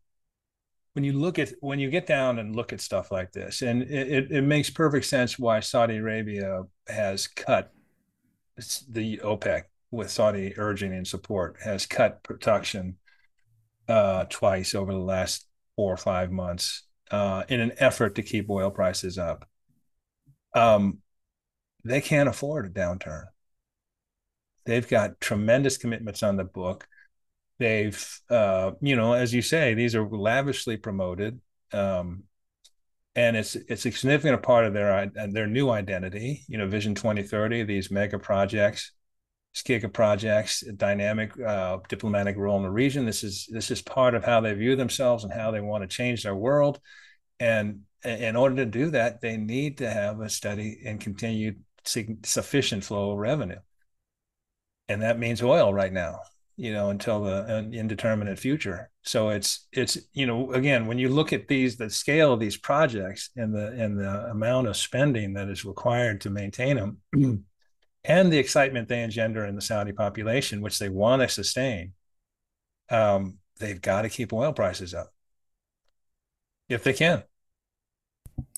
when 0.94 1.04
you 1.04 1.12
look 1.12 1.38
at 1.38 1.52
when 1.60 1.78
you 1.78 1.90
get 1.90 2.06
down 2.06 2.40
and 2.40 2.56
look 2.56 2.72
at 2.72 2.80
stuff 2.80 3.12
like 3.12 3.30
this, 3.30 3.62
and 3.62 3.82
it, 3.82 4.32
it 4.32 4.42
makes 4.42 4.68
perfect 4.68 5.06
sense 5.06 5.38
why 5.38 5.60
Saudi 5.60 5.96
Arabia 5.96 6.64
has 6.88 7.28
cut 7.28 7.72
the 8.88 9.18
OPEC 9.18 9.62
with 9.92 10.10
Saudi 10.10 10.54
urging 10.58 10.92
and 10.92 11.06
support 11.06 11.56
has 11.62 11.86
cut 11.86 12.24
production 12.24 12.96
uh, 13.88 14.24
twice 14.28 14.74
over 14.74 14.92
the 14.92 14.98
last 14.98 15.46
four 15.76 15.94
or 15.94 15.96
five 15.96 16.32
months 16.32 16.82
uh, 17.12 17.44
in 17.48 17.60
an 17.60 17.72
effort 17.78 18.16
to 18.16 18.22
keep 18.22 18.50
oil 18.50 18.70
prices 18.70 19.18
up. 19.18 19.48
Um, 20.52 20.98
they 21.84 22.00
can't 22.00 22.28
afford 22.28 22.66
a 22.66 22.70
downturn. 22.70 23.26
They've 24.66 24.86
got 24.86 25.20
tremendous 25.20 25.76
commitments 25.78 26.24
on 26.24 26.36
the 26.36 26.44
book 26.44 26.88
they've 27.58 28.20
uh, 28.30 28.72
you 28.80 28.96
know 28.96 29.12
as 29.12 29.32
you 29.34 29.42
say 29.42 29.74
these 29.74 29.94
are 29.94 30.08
lavishly 30.08 30.76
promoted 30.76 31.40
um, 31.72 32.24
and 33.14 33.36
it's 33.36 33.56
it's 33.56 33.84
a 33.86 33.92
significant 33.92 34.42
part 34.42 34.64
of 34.64 34.72
their 34.72 35.10
their 35.30 35.46
new 35.46 35.70
identity 35.70 36.44
you 36.48 36.58
know 36.58 36.66
vision 36.68 36.94
2030 36.94 37.64
these 37.64 37.90
mega 37.90 38.18
projects 38.18 38.92
giga 39.62 39.92
projects 39.92 40.60
dynamic 40.76 41.38
uh, 41.40 41.78
diplomatic 41.88 42.36
role 42.36 42.56
in 42.56 42.62
the 42.62 42.70
region. 42.70 43.04
This 43.04 43.24
is 43.24 43.48
this 43.50 43.70
is 43.70 43.82
part 43.82 44.14
of 44.14 44.24
how 44.24 44.40
they 44.40 44.52
view 44.54 44.76
themselves 44.76 45.24
and 45.24 45.32
how 45.32 45.50
they 45.50 45.60
want 45.60 45.82
to 45.82 45.88
change 45.88 46.22
their 46.22 46.34
world. 46.34 46.80
And 47.40 47.82
in 48.04 48.36
order 48.36 48.56
to 48.56 48.66
do 48.66 48.90
that 48.90 49.20
they 49.20 49.36
need 49.36 49.78
to 49.78 49.90
have 49.90 50.20
a 50.20 50.28
steady 50.28 50.80
and 50.84 51.00
continued 51.00 51.62
sufficient 51.84 52.84
flow 52.84 53.12
of 53.12 53.18
revenue. 53.18 53.58
And 54.88 55.02
that 55.02 55.18
means 55.18 55.42
oil 55.42 55.74
right 55.74 55.92
now 55.92 56.20
you 56.58 56.72
know 56.72 56.90
until 56.90 57.24
the 57.24 57.70
indeterminate 57.72 58.38
future. 58.38 58.90
So 59.02 59.30
it's 59.30 59.66
it's 59.72 59.96
you 60.12 60.26
know 60.26 60.52
again 60.52 60.86
when 60.86 60.98
you 60.98 61.08
look 61.08 61.32
at 61.32 61.48
these 61.48 61.76
the 61.76 61.88
scale 61.88 62.32
of 62.32 62.40
these 62.40 62.58
projects 62.58 63.30
and 63.36 63.54
the 63.54 63.68
and 63.68 63.98
the 63.98 64.26
amount 64.30 64.66
of 64.66 64.76
spending 64.76 65.32
that 65.34 65.48
is 65.48 65.64
required 65.64 66.20
to 66.22 66.30
maintain 66.30 66.76
them 66.76 66.98
and 68.04 68.32
the 68.32 68.38
excitement 68.38 68.88
they 68.88 69.02
engender 69.02 69.46
in 69.46 69.54
the 69.54 69.62
saudi 69.62 69.92
population 69.92 70.60
which 70.60 70.78
they 70.78 70.88
want 70.88 71.22
to 71.22 71.28
sustain 71.28 71.94
um, 72.90 73.38
they've 73.58 73.80
got 73.80 74.02
to 74.02 74.08
keep 74.08 74.32
oil 74.32 74.52
prices 74.52 74.94
up. 74.94 75.12
If 76.68 76.84
they 76.84 76.92
can. 76.92 77.22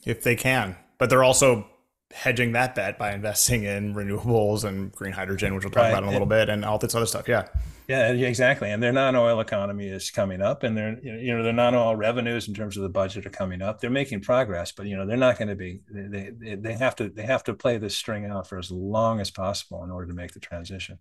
If 0.04 0.22
they 0.22 0.36
can. 0.36 0.76
But 0.98 1.10
they're 1.10 1.24
also 1.24 1.66
hedging 2.12 2.52
that 2.52 2.74
bet 2.74 2.98
by 2.98 3.12
investing 3.12 3.64
in 3.64 3.94
renewables 3.94 4.64
and 4.64 4.92
green 4.92 5.12
hydrogen, 5.12 5.54
which 5.54 5.64
we'll 5.64 5.70
talk 5.70 5.84
right. 5.84 5.90
about 5.90 6.02
in 6.02 6.08
a 6.08 6.12
little 6.12 6.26
bit, 6.26 6.48
and 6.48 6.64
all 6.64 6.78
this 6.78 6.94
other 6.94 7.06
stuff. 7.06 7.28
Yeah. 7.28 7.46
Yeah, 7.88 8.12
exactly. 8.12 8.70
And 8.70 8.80
their 8.80 8.92
non-oil 8.92 9.40
economy 9.40 9.88
is 9.88 10.12
coming 10.12 10.40
up, 10.40 10.62
and 10.62 10.76
their 10.76 10.96
you 11.02 11.36
know 11.36 11.42
their 11.42 11.52
non-oil 11.52 11.96
revenues 11.96 12.46
in 12.46 12.54
terms 12.54 12.76
of 12.76 12.84
the 12.84 12.88
budget 12.88 13.26
are 13.26 13.30
coming 13.30 13.62
up. 13.62 13.80
They're 13.80 13.90
making 13.90 14.20
progress, 14.20 14.70
but 14.70 14.86
you 14.86 14.96
know 14.96 15.06
they're 15.06 15.16
not 15.16 15.38
going 15.38 15.48
to 15.48 15.56
be. 15.56 15.80
They, 15.90 16.30
they 16.30 16.54
they 16.54 16.72
have 16.74 16.94
to 16.96 17.08
they 17.08 17.24
have 17.24 17.42
to 17.44 17.54
play 17.54 17.78
this 17.78 17.96
string 17.96 18.26
out 18.26 18.46
for 18.46 18.58
as 18.58 18.70
long 18.70 19.18
as 19.18 19.32
possible 19.32 19.82
in 19.82 19.90
order 19.90 20.06
to 20.06 20.14
make 20.14 20.34
the 20.34 20.40
transition. 20.40 21.00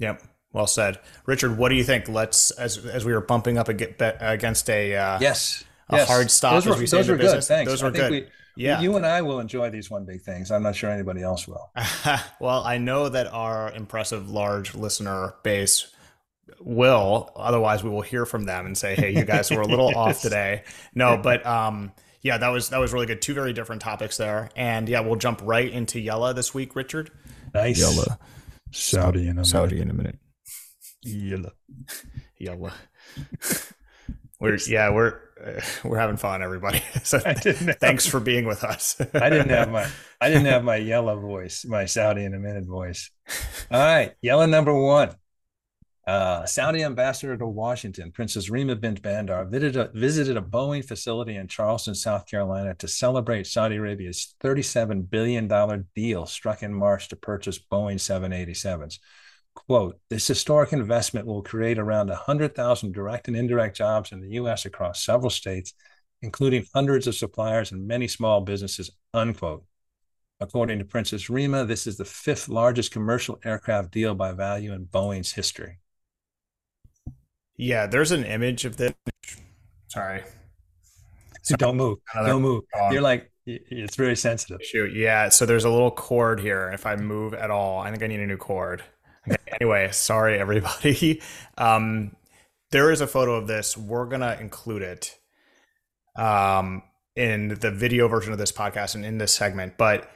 Yep. 0.00 0.22
Well 0.52 0.66
said, 0.66 0.98
Richard. 1.24 1.56
What 1.56 1.70
do 1.70 1.76
you 1.76 1.84
think? 1.84 2.10
Let's 2.10 2.50
as 2.50 2.76
as 2.84 3.06
we 3.06 3.14
were 3.14 3.22
bumping 3.22 3.56
up 3.56 3.68
against 3.70 4.68
a 4.68 4.96
uh, 4.96 5.18
yes 5.22 5.64
a 5.88 5.96
yes. 5.96 6.08
hard 6.08 6.30
stop. 6.30 6.62
Those 6.62 6.66
were, 6.66 6.86
those 6.86 7.08
were 7.08 7.16
good. 7.16 7.44
Thanks. 7.44 7.70
Those 7.70 7.82
were 7.82 7.90
good. 7.90 8.10
We, 8.10 8.26
yeah. 8.58 8.80
You 8.80 8.96
and 8.96 9.06
I 9.06 9.22
will 9.22 9.40
enjoy 9.40 9.70
these 9.70 9.90
one 9.90 10.04
big 10.04 10.22
things. 10.22 10.50
I'm 10.50 10.62
not 10.62 10.74
sure 10.74 10.90
anybody 10.90 11.22
else 11.22 11.46
will. 11.46 11.70
well, 12.40 12.64
I 12.64 12.78
know 12.78 13.08
that 13.08 13.28
our 13.28 13.72
impressive 13.72 14.28
large 14.30 14.74
listener 14.74 15.34
base 15.42 15.86
will. 16.60 17.30
Otherwise, 17.36 17.84
we 17.84 17.90
will 17.90 18.02
hear 18.02 18.26
from 18.26 18.44
them 18.44 18.66
and 18.66 18.76
say, 18.76 18.94
"Hey, 18.94 19.14
you 19.14 19.24
guys 19.24 19.50
were 19.50 19.60
a 19.60 19.66
little 19.66 19.96
off 19.96 20.20
today." 20.22 20.64
No, 20.94 21.16
but 21.16 21.46
um, 21.46 21.92
yeah, 22.22 22.38
that 22.38 22.48
was 22.48 22.70
that 22.70 22.78
was 22.78 22.92
really 22.92 23.06
good. 23.06 23.22
Two 23.22 23.34
very 23.34 23.52
different 23.52 23.80
topics 23.82 24.16
there, 24.16 24.50
and 24.56 24.88
yeah, 24.88 25.00
we'll 25.00 25.16
jump 25.16 25.40
right 25.44 25.70
into 25.70 25.98
Yallah 25.98 26.34
this 26.34 26.52
week, 26.52 26.74
Richard. 26.74 27.10
Nice. 27.54 27.80
Yallah. 27.80 28.18
Saudi 28.72 29.28
in 29.28 29.38
a 29.38 29.44
Saudi 29.44 29.76
minute. 29.76 29.82
in 29.84 29.90
a 29.90 29.94
minute. 29.94 30.18
Yallah. 31.06 31.52
Yallah. 32.40 33.72
we're 34.40 34.58
yeah 34.66 34.90
we're 34.90 35.20
we're 35.84 35.98
having 35.98 36.16
fun, 36.16 36.42
everybody. 36.42 36.82
So 37.02 37.18
thanks 37.20 38.06
for 38.06 38.20
being 38.20 38.44
with 38.44 38.64
us. 38.64 39.00
I 39.14 39.30
didn't 39.30 39.48
have 39.48 39.70
my 39.70 39.88
I 40.20 40.28
didn't 40.28 40.46
have 40.46 40.62
my 40.62 40.78
Yallah 40.78 41.20
voice, 41.20 41.64
my 41.64 41.86
Saudi 41.86 42.24
in 42.24 42.34
a 42.34 42.38
minute 42.38 42.64
voice. 42.64 43.10
All 43.70 43.80
right, 43.80 44.12
Yallah 44.22 44.48
number 44.48 44.74
one. 44.74 45.14
Uh, 46.06 46.44
Saudi 46.46 46.82
ambassador 46.82 47.36
to 47.36 47.46
Washington, 47.46 48.10
Princess 48.10 48.48
Reema 48.50 48.80
bint 48.80 49.02
Bandar, 49.02 49.44
visited 49.44 49.76
a, 49.76 49.90
visited 49.98 50.36
a 50.38 50.40
Boeing 50.40 50.82
facility 50.82 51.36
in 51.36 51.48
Charleston, 51.48 51.94
South 51.94 52.26
Carolina 52.26 52.74
to 52.76 52.88
celebrate 52.88 53.46
Saudi 53.46 53.76
Arabia's 53.76 54.34
$37 54.42 55.08
billion 55.10 55.48
deal 55.94 56.24
struck 56.24 56.62
in 56.62 56.72
March 56.72 57.08
to 57.08 57.16
purchase 57.16 57.58
Boeing 57.58 57.96
787s 57.96 58.98
quote, 59.66 59.98
this 60.08 60.26
historic 60.26 60.72
investment 60.72 61.26
will 61.26 61.42
create 61.42 61.78
around 61.78 62.08
100,000 62.08 62.92
direct 62.92 63.28
and 63.28 63.36
indirect 63.36 63.76
jobs 63.76 64.12
in 64.12 64.20
the 64.20 64.30
U.S. 64.30 64.64
across 64.64 65.04
several 65.04 65.30
states, 65.30 65.74
including 66.22 66.64
hundreds 66.74 67.06
of 67.06 67.14
suppliers 67.14 67.72
and 67.72 67.86
many 67.86 68.08
small 68.08 68.40
businesses, 68.40 68.90
unquote. 69.12 69.64
According 70.40 70.78
to 70.78 70.84
Princess 70.84 71.28
Reema, 71.28 71.66
this 71.66 71.86
is 71.86 71.96
the 71.96 72.04
fifth 72.04 72.48
largest 72.48 72.92
commercial 72.92 73.40
aircraft 73.44 73.90
deal 73.90 74.14
by 74.14 74.32
value 74.32 74.72
in 74.72 74.86
Boeing's 74.86 75.32
history. 75.32 75.80
Yeah, 77.56 77.86
there's 77.86 78.12
an 78.12 78.24
image 78.24 78.64
of 78.64 78.76
this. 78.76 78.92
Sorry. 79.88 80.22
So 81.42 81.56
don't 81.56 81.76
move. 81.76 81.98
Another 82.14 82.28
don't 82.28 82.42
move. 82.42 82.62
You're 82.92 83.02
like, 83.02 83.32
it's 83.46 83.96
very 83.96 84.14
sensitive. 84.14 84.62
Shoot. 84.62 84.94
Yeah. 84.94 85.30
So 85.30 85.44
there's 85.44 85.64
a 85.64 85.70
little 85.70 85.90
cord 85.90 86.38
here. 86.38 86.70
If 86.72 86.86
I 86.86 86.94
move 86.94 87.34
at 87.34 87.50
all, 87.50 87.80
I 87.80 87.90
think 87.90 88.02
I 88.04 88.06
need 88.06 88.20
a 88.20 88.26
new 88.26 88.36
cord 88.36 88.82
anyway, 89.60 89.90
sorry 89.92 90.38
everybody. 90.38 91.20
Um, 91.58 92.14
there 92.70 92.92
is 92.92 93.00
a 93.00 93.08
photo 93.08 93.34
of 93.34 93.48
this. 93.48 93.76
We're 93.76 94.06
gonna 94.06 94.36
include 94.40 94.82
it 94.82 95.18
um, 96.14 96.84
in 97.16 97.48
the 97.48 97.72
video 97.72 98.06
version 98.06 98.32
of 98.32 98.38
this 98.38 98.52
podcast 98.52 98.94
and 98.94 99.04
in 99.04 99.18
this 99.18 99.34
segment. 99.34 99.76
But 99.76 100.08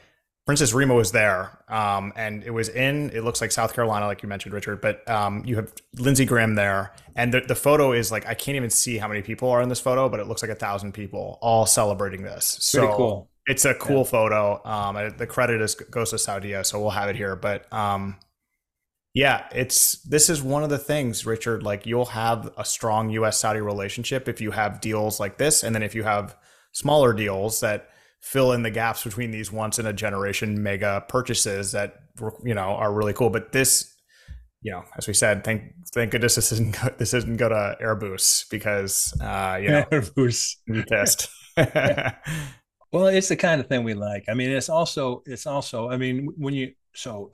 Princess 0.45 0.73
Reema 0.73 0.95
was 0.95 1.13
there, 1.13 1.57
um, 1.69 2.11
and 2.15 2.43
it 2.43 2.51
was 2.51 2.67
in. 2.67 3.09
It 3.11 3.23
looks 3.23 3.39
like 3.39 3.51
South 3.51 3.73
Carolina, 3.73 4.07
like 4.07 4.23
you 4.23 4.29
mentioned, 4.29 4.53
Richard. 4.53 4.81
But 4.81 5.07
um, 5.09 5.43
you 5.45 5.55
have 5.55 5.71
Lindsey 5.97 6.25
Graham 6.25 6.55
there, 6.55 6.93
and 7.15 7.33
the, 7.33 7.41
the 7.41 7.55
photo 7.55 7.93
is 7.93 8.11
like 8.11 8.27
I 8.27 8.33
can't 8.33 8.55
even 8.57 8.69
see 8.69 8.97
how 8.97 9.07
many 9.07 9.21
people 9.21 9.49
are 9.49 9.61
in 9.61 9.69
this 9.69 9.79
photo, 9.79 10.09
but 10.09 10.19
it 10.19 10.27
looks 10.27 10.41
like 10.41 10.51
a 10.51 10.55
thousand 10.55 10.93
people 10.93 11.39
all 11.41 11.65
celebrating 11.65 12.23
this. 12.23 12.57
So 12.59 12.79
Pretty 12.79 12.93
cool. 12.95 13.29
It's 13.45 13.65
a 13.65 13.73
cool 13.73 13.99
yeah. 13.99 14.03
photo. 14.03 14.61
Um, 14.65 15.13
the 15.17 15.27
credit 15.27 15.61
is 15.61 15.75
goes 15.75 16.09
to 16.09 16.17
Saudia, 16.17 16.65
so 16.65 16.79
we'll 16.79 16.91
have 16.91 17.09
it 17.09 17.15
here. 17.15 17.35
But 17.35 17.71
um, 17.71 18.17
yeah, 19.13 19.47
it's 19.53 20.01
this 20.03 20.29
is 20.29 20.41
one 20.41 20.63
of 20.63 20.69
the 20.69 20.79
things, 20.79 21.25
Richard. 21.25 21.61
Like 21.61 21.85
you'll 21.85 22.05
have 22.05 22.51
a 22.57 22.65
strong 22.65 23.11
U.S. 23.11 23.39
Saudi 23.39 23.61
relationship 23.61 24.27
if 24.27 24.41
you 24.41 24.51
have 24.51 24.81
deals 24.81 25.19
like 25.19 25.37
this, 25.37 25.63
and 25.63 25.75
then 25.75 25.83
if 25.83 25.93
you 25.93 26.03
have 26.03 26.35
smaller 26.71 27.13
deals 27.13 27.59
that 27.59 27.89
fill 28.21 28.53
in 28.53 28.63
the 28.63 28.71
gaps 28.71 29.03
between 29.03 29.29
these 29.29 29.51
once 29.51 29.77
in 29.77 29.85
a 29.85 29.93
generation 29.93 30.63
mega 30.63 31.05
purchases 31.09 31.73
that 31.73 31.95
you 32.43 32.55
know 32.55 32.61
are 32.61 32.91
really 32.91 33.13
cool. 33.13 33.29
But 33.29 33.51
this, 33.51 33.93
you 34.61 34.71
know, 34.71 34.83
as 34.97 35.07
we 35.07 35.13
said, 35.13 35.43
thank 35.43 35.61
thank 35.93 36.09
goodness 36.09 36.33
this 36.33 36.51
isn't 36.51 36.75
this 36.97 37.13
isn't 37.13 37.37
go 37.37 37.49
to 37.49 37.77
Airbus 37.79 38.49
because 38.49 39.13
uh, 39.21 39.59
you 39.61 39.69
know 39.69 39.83
Airbus 39.91 40.55
pissed. 40.89 41.29
well, 42.91 43.07
it's 43.07 43.27
the 43.27 43.35
kind 43.35 43.61
of 43.61 43.67
thing 43.67 43.83
we 43.83 43.93
like. 43.93 44.23
I 44.27 44.33
mean, 44.33 44.49
it's 44.49 44.69
also 44.69 45.21
it's 45.27 45.45
also. 45.45 45.91
I 45.91 45.97
mean, 45.97 46.29
when 46.35 46.55
you 46.55 46.73
so 46.95 47.33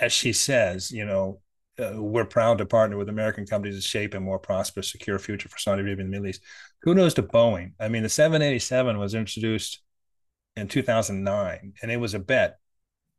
as 0.00 0.12
she 0.12 0.32
says, 0.32 0.90
you 0.90 1.04
know, 1.04 1.40
uh, 1.78 1.92
we're 2.02 2.24
proud 2.24 2.58
to 2.58 2.66
partner 2.66 2.96
with 2.96 3.08
American 3.08 3.46
companies 3.46 3.76
to 3.76 3.88
shape 3.88 4.14
a 4.14 4.20
more 4.20 4.38
prosperous, 4.38 4.90
secure 4.90 5.18
future 5.18 5.48
for 5.48 5.58
Saudi 5.58 5.82
Arabia 5.82 6.04
and 6.04 6.12
the 6.12 6.16
Middle 6.16 6.28
East. 6.28 6.42
Kudos 6.82 7.14
to 7.14 7.22
Boeing. 7.22 7.72
I 7.78 7.88
mean, 7.88 8.02
the 8.02 8.08
787 8.08 8.98
was 8.98 9.14
introduced 9.14 9.80
in 10.56 10.68
2009, 10.68 11.74
and 11.80 11.90
it 11.90 11.98
was 11.98 12.14
a 12.14 12.18
bet 12.18 12.58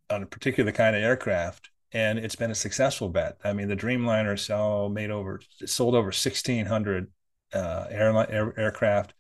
on 0.09 0.23
a 0.23 0.25
particular 0.25 0.71
kind 0.71 0.95
of 0.95 1.01
aircraft, 1.01 1.69
and 1.93 2.19
it's 2.19 2.36
been 2.36 2.51
a 2.51 2.55
successful 2.55 3.09
bet. 3.09 3.38
I 3.43 3.53
mean, 3.53 3.69
the 3.69 3.75
Dreamliner 3.75 4.38
sell 4.38 4.89
made 4.89 5.11
over 5.11 5.39
sold 5.65 5.95
over 5.95 6.07
1,600 6.07 7.11
uh, 7.53 7.86
airline 7.89 8.27
air, 8.30 8.53
aircraft. 8.59 9.13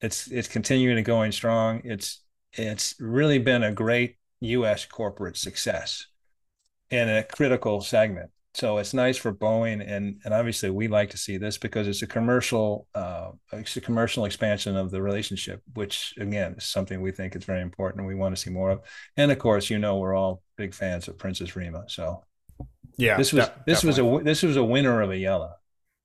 It's 0.00 0.28
it's 0.28 0.48
continuing 0.48 0.96
to 0.96 1.02
going 1.02 1.32
strong. 1.32 1.80
It's 1.84 2.22
it's 2.52 2.94
really 3.00 3.38
been 3.38 3.64
a 3.64 3.72
great 3.72 4.16
U.S. 4.40 4.86
corporate 4.86 5.36
success 5.36 6.06
in 6.90 7.08
a 7.08 7.22
critical 7.22 7.80
segment. 7.80 8.30
So 8.54 8.78
it's 8.78 8.94
nice 8.94 9.16
for 9.16 9.32
Boeing, 9.32 9.84
and 9.86 10.20
and 10.24 10.34
obviously 10.34 10.70
we 10.70 10.88
like 10.88 11.10
to 11.10 11.18
see 11.18 11.36
this 11.36 11.58
because 11.58 11.86
it's 11.86 12.02
a 12.02 12.06
commercial, 12.06 12.88
uh, 12.94 13.30
it's 13.52 13.76
a 13.76 13.80
commercial 13.80 14.24
expansion 14.24 14.76
of 14.76 14.90
the 14.90 15.00
relationship, 15.00 15.62
which 15.74 16.14
again 16.18 16.56
is 16.58 16.64
something 16.64 17.00
we 17.00 17.12
think 17.12 17.36
is 17.36 17.44
very 17.44 17.60
important, 17.60 18.06
we 18.06 18.16
want 18.16 18.34
to 18.34 18.40
see 18.40 18.50
more 18.50 18.70
of. 18.70 18.80
And 19.16 19.30
of 19.30 19.38
course, 19.38 19.70
you 19.70 19.78
know, 19.78 19.98
we're 19.98 20.14
all 20.14 20.42
big 20.56 20.74
fans 20.74 21.06
of 21.06 21.18
Princess 21.18 21.52
Reema, 21.52 21.88
so 21.88 22.24
yeah, 22.96 23.16
this 23.16 23.32
was 23.32 23.48
this 23.64 23.82
definitely. 23.82 24.02
was 24.02 24.22
a 24.22 24.24
this 24.24 24.42
was 24.42 24.56
a 24.56 24.64
winner 24.64 25.02
of 25.02 25.10
a 25.10 25.14
Yallah. 25.14 25.52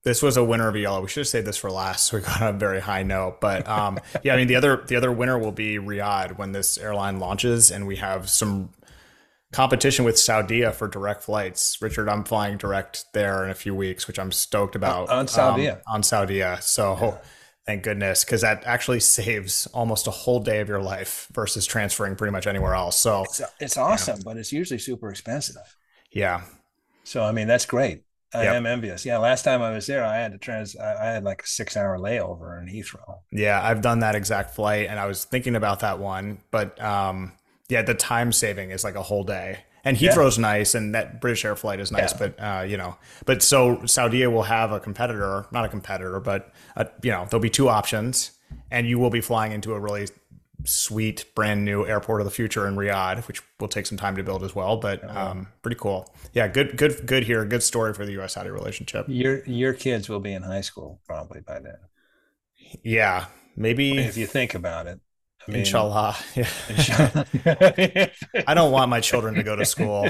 This 0.03 0.21
was 0.21 0.37
a 0.37 0.43
winner 0.43 0.67
of 0.67 0.75
a 0.75 0.79
Yallah. 0.79 1.01
We 1.01 1.07
should 1.07 1.21
have 1.21 1.27
saved 1.29 1.47
this 1.47 1.57
for 1.57 1.71
last, 1.71 2.05
so 2.05 2.17
we 2.17 2.23
got 2.23 2.41
a 2.41 2.53
very 2.53 2.81
high 2.81 3.03
note. 3.03 3.41
But 3.41 3.67
um, 3.67 3.99
yeah, 4.21 4.35
I 4.35 4.37
mean 4.37 4.47
the 4.47 4.57
other 4.57 4.83
the 4.85 4.95
other 4.95 5.11
winner 5.11 5.39
will 5.39 5.51
be 5.51 5.79
Riyadh 5.79 6.37
when 6.37 6.51
this 6.51 6.77
airline 6.77 7.19
launches, 7.19 7.71
and 7.71 7.87
we 7.87 7.95
have 7.95 8.29
some 8.29 8.69
competition 9.53 10.03
with 10.03 10.15
Saudia 10.15 10.73
for 10.73 10.87
direct 10.87 11.23
flights. 11.23 11.81
Richard, 11.81 12.09
I'm 12.09 12.23
flying 12.23 12.57
direct 12.57 13.05
there 13.13 13.43
in 13.45 13.49
a 13.49 13.55
few 13.55 13.73
weeks, 13.73 14.07
which 14.07 14.19
I'm 14.19 14.31
stoked 14.31 14.75
about. 14.75 15.09
On 15.09 15.27
Saudia. 15.27 15.75
Um, 15.75 15.81
on 15.87 16.01
Saudia. 16.01 16.61
So 16.61 16.97
yeah. 16.99 17.17
thank 17.65 17.83
goodness, 17.83 18.25
because 18.25 18.41
that 18.41 18.63
actually 18.65 18.99
saves 18.99 19.67
almost 19.67 20.07
a 20.07 20.11
whole 20.11 20.39
day 20.39 20.59
of 20.59 20.67
your 20.67 20.81
life 20.81 21.27
versus 21.31 21.65
transferring 21.65 22.15
pretty 22.15 22.31
much 22.31 22.47
anywhere 22.47 22.73
else. 22.73 22.97
So 22.97 23.23
it's, 23.23 23.41
it's 23.59 23.77
awesome, 23.77 24.17
yeah. 24.17 24.23
but 24.25 24.37
it's 24.37 24.51
usually 24.51 24.79
super 24.79 25.09
expensive. 25.09 25.77
Yeah. 26.11 26.41
So, 27.05 27.23
I 27.23 27.31
mean, 27.31 27.47
that's 27.47 27.65
great. 27.65 28.03
I 28.35 28.45
yep. 28.45 28.55
am 28.55 28.65
envious. 28.65 29.05
Yeah, 29.05 29.19
last 29.19 29.43
time 29.43 29.61
I 29.61 29.71
was 29.71 29.85
there, 29.85 30.03
I 30.03 30.17
had 30.17 30.31
to 30.31 30.39
trans. 30.39 30.75
I 30.75 31.05
had 31.05 31.23
like 31.23 31.43
a 31.43 31.47
six-hour 31.47 31.99
layover 31.99 32.59
in 32.59 32.67
Heathrow. 32.67 33.19
Yeah, 33.31 33.61
I've 33.61 33.83
done 33.83 33.99
that 33.99 34.15
exact 34.15 34.55
flight, 34.55 34.87
and 34.89 34.99
I 34.99 35.05
was 35.05 35.23
thinking 35.23 35.55
about 35.55 35.81
that 35.81 35.99
one, 35.99 36.39
but 36.49 36.81
um, 36.81 37.33
yeah, 37.69 37.81
the 37.81 37.93
time 37.93 38.31
saving 38.31 38.71
is 38.71 38.83
like 38.83 38.95
a 38.95 39.03
whole 39.03 39.23
day. 39.23 39.59
And 39.85 39.97
Heathrow's 39.97 40.37
yeah. 40.37 40.43
nice, 40.43 40.75
and 40.75 40.95
that 40.95 41.19
British 41.19 41.43
Air 41.43 41.57
flight 41.57 41.81
is 41.81 41.91
nice, 41.91 42.13
yeah. 42.13 42.17
but 42.17 42.39
uh, 42.39 42.61
you 42.61 42.77
know, 42.77 42.95
but 43.25 43.43
so 43.43 43.77
Saudia 43.77 44.31
will 44.31 44.43
have 44.43 44.71
a 44.71 44.79
competitor, 44.79 45.45
not 45.51 45.65
a 45.65 45.67
competitor, 45.67 46.21
but 46.21 46.53
a, 46.77 46.87
you 47.01 47.11
know, 47.11 47.27
there'll 47.29 47.41
be 47.41 47.49
two 47.49 47.67
options, 47.67 48.31
and 48.71 48.87
you 48.87 48.97
will 48.97 49.09
be 49.09 49.19
flying 49.19 49.51
into 49.51 49.73
a 49.73 49.79
really 49.79 50.07
sweet, 50.65 51.25
brand 51.35 51.65
new 51.65 51.85
airport 51.85 52.21
of 52.21 52.25
the 52.25 52.31
future 52.31 52.67
in 52.67 52.75
Riyadh, 52.75 53.27
which 53.27 53.41
will 53.59 53.67
take 53.67 53.85
some 53.85 53.97
time 53.97 54.15
to 54.15 54.23
build 54.23 54.43
as 54.43 54.55
well, 54.55 54.77
but 54.77 55.03
um, 55.15 55.47
pretty 55.61 55.77
cool. 55.79 56.13
Yeah, 56.33 56.47
good, 56.47 56.77
good, 56.77 57.05
good 57.05 57.23
here. 57.23 57.43
Good 57.45 57.63
story 57.63 57.93
for 57.93 58.05
the 58.05 58.13
U.S. 58.13 58.33
Saudi 58.33 58.49
relationship. 58.49 59.05
Your 59.07 59.43
your 59.45 59.73
kids 59.73 60.09
will 60.09 60.19
be 60.19 60.33
in 60.33 60.43
high 60.43 60.61
school 60.61 61.01
probably 61.05 61.41
by 61.41 61.59
then. 61.59 61.77
Yeah, 62.83 63.25
maybe 63.55 63.97
if 63.97 64.17
you 64.17 64.27
think 64.27 64.55
about 64.55 64.87
it. 64.87 64.99
I 65.47 65.51
mean, 65.51 65.59
inshallah. 65.61 66.17
Yeah. 66.35 66.49
inshallah. 66.69 67.25
I 68.47 68.53
don't 68.53 68.71
want 68.71 68.89
my 68.89 68.99
children 68.99 69.35
to 69.35 69.43
go 69.43 69.55
to 69.55 69.65
school. 69.65 70.07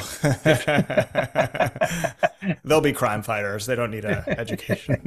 They'll 2.66 2.82
be 2.82 2.94
crime 2.94 3.24
fighters. 3.24 3.66
They 3.66 3.76
don't 3.76 3.92
need 3.92 4.06
an 4.06 4.24
education. 4.28 5.02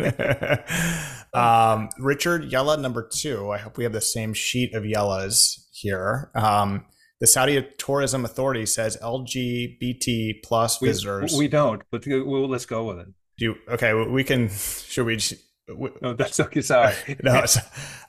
um, 1.32 1.90
Richard 1.98 2.50
Yallah, 2.50 2.80
number 2.80 3.08
two. 3.08 3.50
I 3.50 3.58
hope 3.58 3.76
we 3.76 3.84
have 3.84 3.92
the 3.92 4.00
same 4.00 4.34
sheet 4.34 4.74
of 4.74 4.82
Yallahs 4.82 5.66
here. 5.72 6.30
Um, 6.34 6.84
the 7.20 7.26
Saudi 7.26 7.66
Tourism 7.78 8.24
Authority 8.24 8.66
says 8.66 8.98
LGBT 9.02 10.42
plus 10.42 10.78
visitors. 10.78 11.32
We, 11.32 11.40
we 11.40 11.48
don't, 11.48 11.82
but 11.90 12.04
we'll, 12.06 12.48
let's 12.48 12.66
go 12.66 12.84
with 12.84 12.98
it. 12.98 13.08
Do 13.38 13.44
you, 13.44 13.54
okay? 13.68 13.94
We 13.94 14.24
can. 14.24 14.48
Should 14.48 15.06
we? 15.06 15.18
No, 15.68 16.14
that's 16.14 16.38
okay. 16.38 16.60
Sorry. 16.60 16.94
no, 17.22 17.44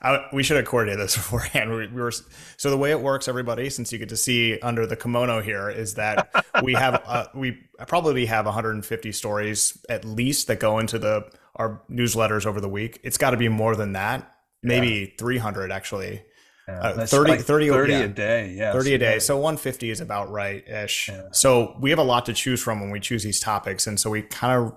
I, 0.00 0.26
we 0.32 0.42
should 0.42 0.56
have 0.56 0.66
coordinated 0.66 1.04
this 1.04 1.16
beforehand. 1.16 1.70
We, 1.70 1.88
we, 1.88 2.00
were 2.00 2.12
so 2.12 2.70
the 2.70 2.76
way 2.76 2.90
it 2.90 3.00
works, 3.00 3.26
everybody, 3.26 3.68
since 3.70 3.92
you 3.92 3.98
get 3.98 4.08
to 4.10 4.16
see 4.16 4.58
under 4.60 4.86
the 4.86 4.96
kimono 4.96 5.40
here, 5.40 5.68
is 5.68 5.94
that 5.94 6.30
we 6.62 6.74
have 6.74 7.02
uh, 7.04 7.26
we 7.34 7.58
probably 7.86 8.26
have 8.26 8.44
150 8.44 9.12
stories 9.12 9.78
at 9.88 10.04
least 10.04 10.46
that 10.46 10.60
go 10.60 10.78
into 10.78 10.98
the 10.98 11.28
our 11.56 11.82
newsletters 11.90 12.46
over 12.46 12.60
the 12.60 12.68
week. 12.68 13.00
It's 13.02 13.18
got 13.18 13.30
to 13.30 13.36
be 13.36 13.48
more 13.48 13.74
than 13.74 13.94
that, 13.94 14.32
maybe 14.62 14.88
yeah. 14.88 15.16
300 15.18 15.72
actually. 15.72 16.22
Yeah, 16.68 16.80
uh, 16.80 17.06
30, 17.06 17.30
like 17.30 17.40
30, 17.40 17.70
30 17.70 17.92
yeah, 17.92 17.98
a 18.00 18.08
day. 18.08 18.54
Yeah. 18.54 18.72
30 18.72 18.94
a 18.94 18.98
day. 18.98 19.18
So 19.20 19.36
150 19.36 19.90
is 19.90 20.02
about 20.02 20.30
right 20.30 20.68
ish. 20.68 21.08
Yeah. 21.08 21.22
So 21.32 21.74
we 21.80 21.88
have 21.90 21.98
a 21.98 22.04
lot 22.04 22.26
to 22.26 22.34
choose 22.34 22.62
from 22.62 22.80
when 22.80 22.90
we 22.90 23.00
choose 23.00 23.22
these 23.22 23.40
topics. 23.40 23.86
And 23.86 23.98
so 23.98 24.10
we 24.10 24.20
kind 24.20 24.52
of 24.52 24.74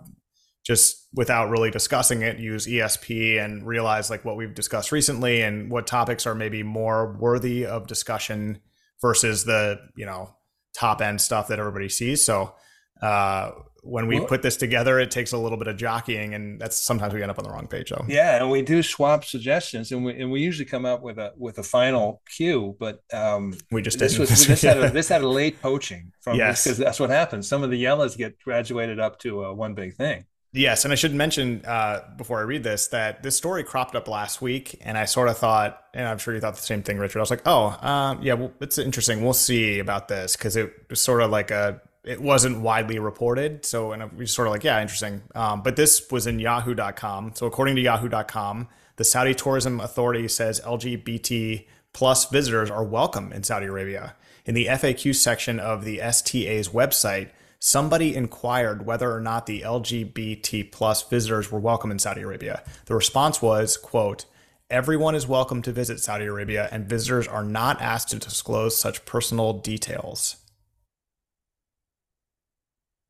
just 0.64 1.01
without 1.14 1.50
really 1.50 1.72
discussing 1.72 2.22
it, 2.22 2.40
use 2.40 2.68
ESP 2.68 3.44
and 3.44 3.66
realize 3.66 4.10
like 4.10 4.24
what 4.24 4.38
we've 4.38 4.56
discussed 4.56 4.92
recently 4.92 5.42
and 5.42 5.70
what 5.70 5.88
topics 5.88 6.26
are 6.26 6.36
maybe 6.36 6.64
more 6.64 7.18
worthy 7.20 7.66
of 7.66 7.88
discussion 7.88 8.60
versus 9.02 9.44
the, 9.44 9.80
you 9.96 10.06
know, 10.06 10.34
top 10.74 11.02
end 11.02 11.20
stuff 11.20 11.50
that 11.50 11.60
everybody 11.60 11.90
sees. 11.90 12.24
So 12.24 12.56
uh, 13.02 13.52
when 13.84 14.08
we 14.08 14.20
well, 14.20 14.28
put 14.28 14.42
this 14.42 14.58
together, 14.58 15.00
it 15.00 15.10
takes 15.10 15.32
a 15.32 15.38
little 15.38 15.58
bit 15.58 15.68
of 15.68 15.76
jockeying, 15.76 16.36
and 16.36 16.62
that's 16.62 16.78
sometimes 16.78 17.14
we 17.14 17.22
end 17.22 17.32
up 17.32 17.40
on 17.40 17.44
the 17.44 17.50
wrong 17.50 17.68
page. 17.68 17.90
Though. 17.90 18.06
Yeah, 18.08 18.38
and 18.38 18.52
we 18.52 18.62
do 18.62 18.84
swap 18.84 19.26
suggestions, 19.26 19.92
and 19.92 20.06
we 20.06 20.22
and 20.22 20.32
we 20.32 20.40
usually 20.40 20.66
come 20.66 20.86
up 20.86 21.02
with 21.02 21.18
a 21.18 21.34
with 21.36 21.58
a 21.58 21.64
final 21.64 22.22
cue. 22.30 22.76
But 22.80 23.00
um, 23.12 23.56
we 23.72 23.82
just 23.82 23.98
this 23.98 24.14
didn't. 24.14 24.30
was 24.30 24.48
this 24.48 24.62
had 24.62 24.78
a, 24.78 24.90
this 24.92 25.10
had 25.10 25.24
a 25.24 25.28
late 25.28 25.62
poaching 25.62 26.12
from 26.22 26.38
yes 26.38 26.64
because 26.64 26.78
that's 26.78 27.00
what 27.00 27.10
happens. 27.10 27.48
Some 27.48 27.64
of 27.64 27.72
the 27.72 27.84
Yallahs 27.84 28.16
get 28.16 28.40
graduated 28.40 29.00
up 29.00 29.18
to 29.20 29.46
uh, 29.46 29.54
one 29.54 29.74
big 29.74 29.96
thing. 29.96 30.26
Yes, 30.54 30.84
and 30.84 30.92
I 30.92 30.96
should 30.96 31.14
mention 31.14 31.64
uh, 31.66 32.02
before 32.18 32.40
I 32.40 32.42
read 32.42 32.64
this 32.64 32.88
that 32.88 33.24
this 33.24 33.38
story 33.38 33.64
cropped 33.64 33.96
up 33.96 34.10
last 34.10 34.42
week, 34.42 34.78
and 34.82 34.98
I 34.98 35.06
sort 35.06 35.30
of 35.30 35.38
thought, 35.38 35.82
and 35.94 36.06
I'm 36.06 36.18
sure 36.18 36.34
you 36.34 36.42
thought 36.42 36.56
the 36.56 36.62
same 36.62 36.84
thing, 36.84 36.98
Richard. 36.98 37.20
I 37.20 37.22
was 37.22 37.30
like, 37.30 37.44
oh, 37.46 37.78
um, 37.82 38.22
yeah, 38.22 38.34
well, 38.34 38.52
it's 38.60 38.78
interesting. 38.78 39.24
We'll 39.24 39.32
see 39.32 39.80
about 39.80 40.10
this 40.10 40.36
because 40.36 40.58
it 40.58 40.74
was 40.90 41.00
sort 41.00 41.22
of 41.22 41.30
like 41.30 41.52
a, 41.52 41.82
it 42.04 42.22
wasn't 42.22 42.60
widely 42.60 43.00
reported, 43.00 43.66
so 43.66 43.94
and 43.94 44.12
we 44.12 44.26
sort 44.26 44.50
of 44.50 44.52
like, 44.52 44.66
yeah, 44.66 44.82
interesting. 44.82 45.22
Um, 45.36 45.62
but 45.62 45.78
this 45.78 46.12
was 46.12 46.28
in 46.28 46.38
Yahoo.com. 46.40 47.32
So 47.36 47.46
according 47.46 47.78
to 47.78 47.82
Yahoo.com, 47.82 48.68
the 48.98 49.06
Saudi 49.06 49.34
Tourism 49.34 49.80
Authority 49.80 50.28
says 50.28 50.60
LGBT 50.66 51.66
plus 51.94 52.30
visitors 52.30 52.70
are 52.70 52.84
welcome 52.84 53.32
in 53.32 53.44
Saudi 53.44 53.68
Arabia. 53.68 54.16
In 54.46 54.54
the 54.56 54.66
FAQ 54.66 55.16
section 55.16 55.60
of 55.62 55.86
the 55.86 56.02
STA's 56.12 56.70
website 56.70 57.30
somebody 57.62 58.16
inquired 58.16 58.86
whether 58.86 59.14
or 59.14 59.22
not 59.22 59.46
the 59.46 59.62
LGBT 59.62 60.72
plus 60.72 61.08
visitors 61.08 61.52
were 61.52 61.60
welcome 61.60 61.92
in 61.92 62.00
Saudi 62.00 62.22
Arabia. 62.22 62.64
The 62.86 62.96
response 62.96 63.42
was, 63.42 63.78
quote, 63.78 64.26
everyone 64.70 65.16
is 65.16 65.28
welcome 65.28 65.62
to 65.62 65.72
visit 65.72 66.00
Saudi 66.00 66.26
Arabia 66.26 66.68
and 66.72 66.90
visitors 66.90 67.28
are 67.28 67.44
not 67.44 67.80
asked 67.80 68.10
to 68.10 68.20
disclose 68.20 68.76
such 68.76 69.06
personal 69.06 69.54
details. 69.54 70.38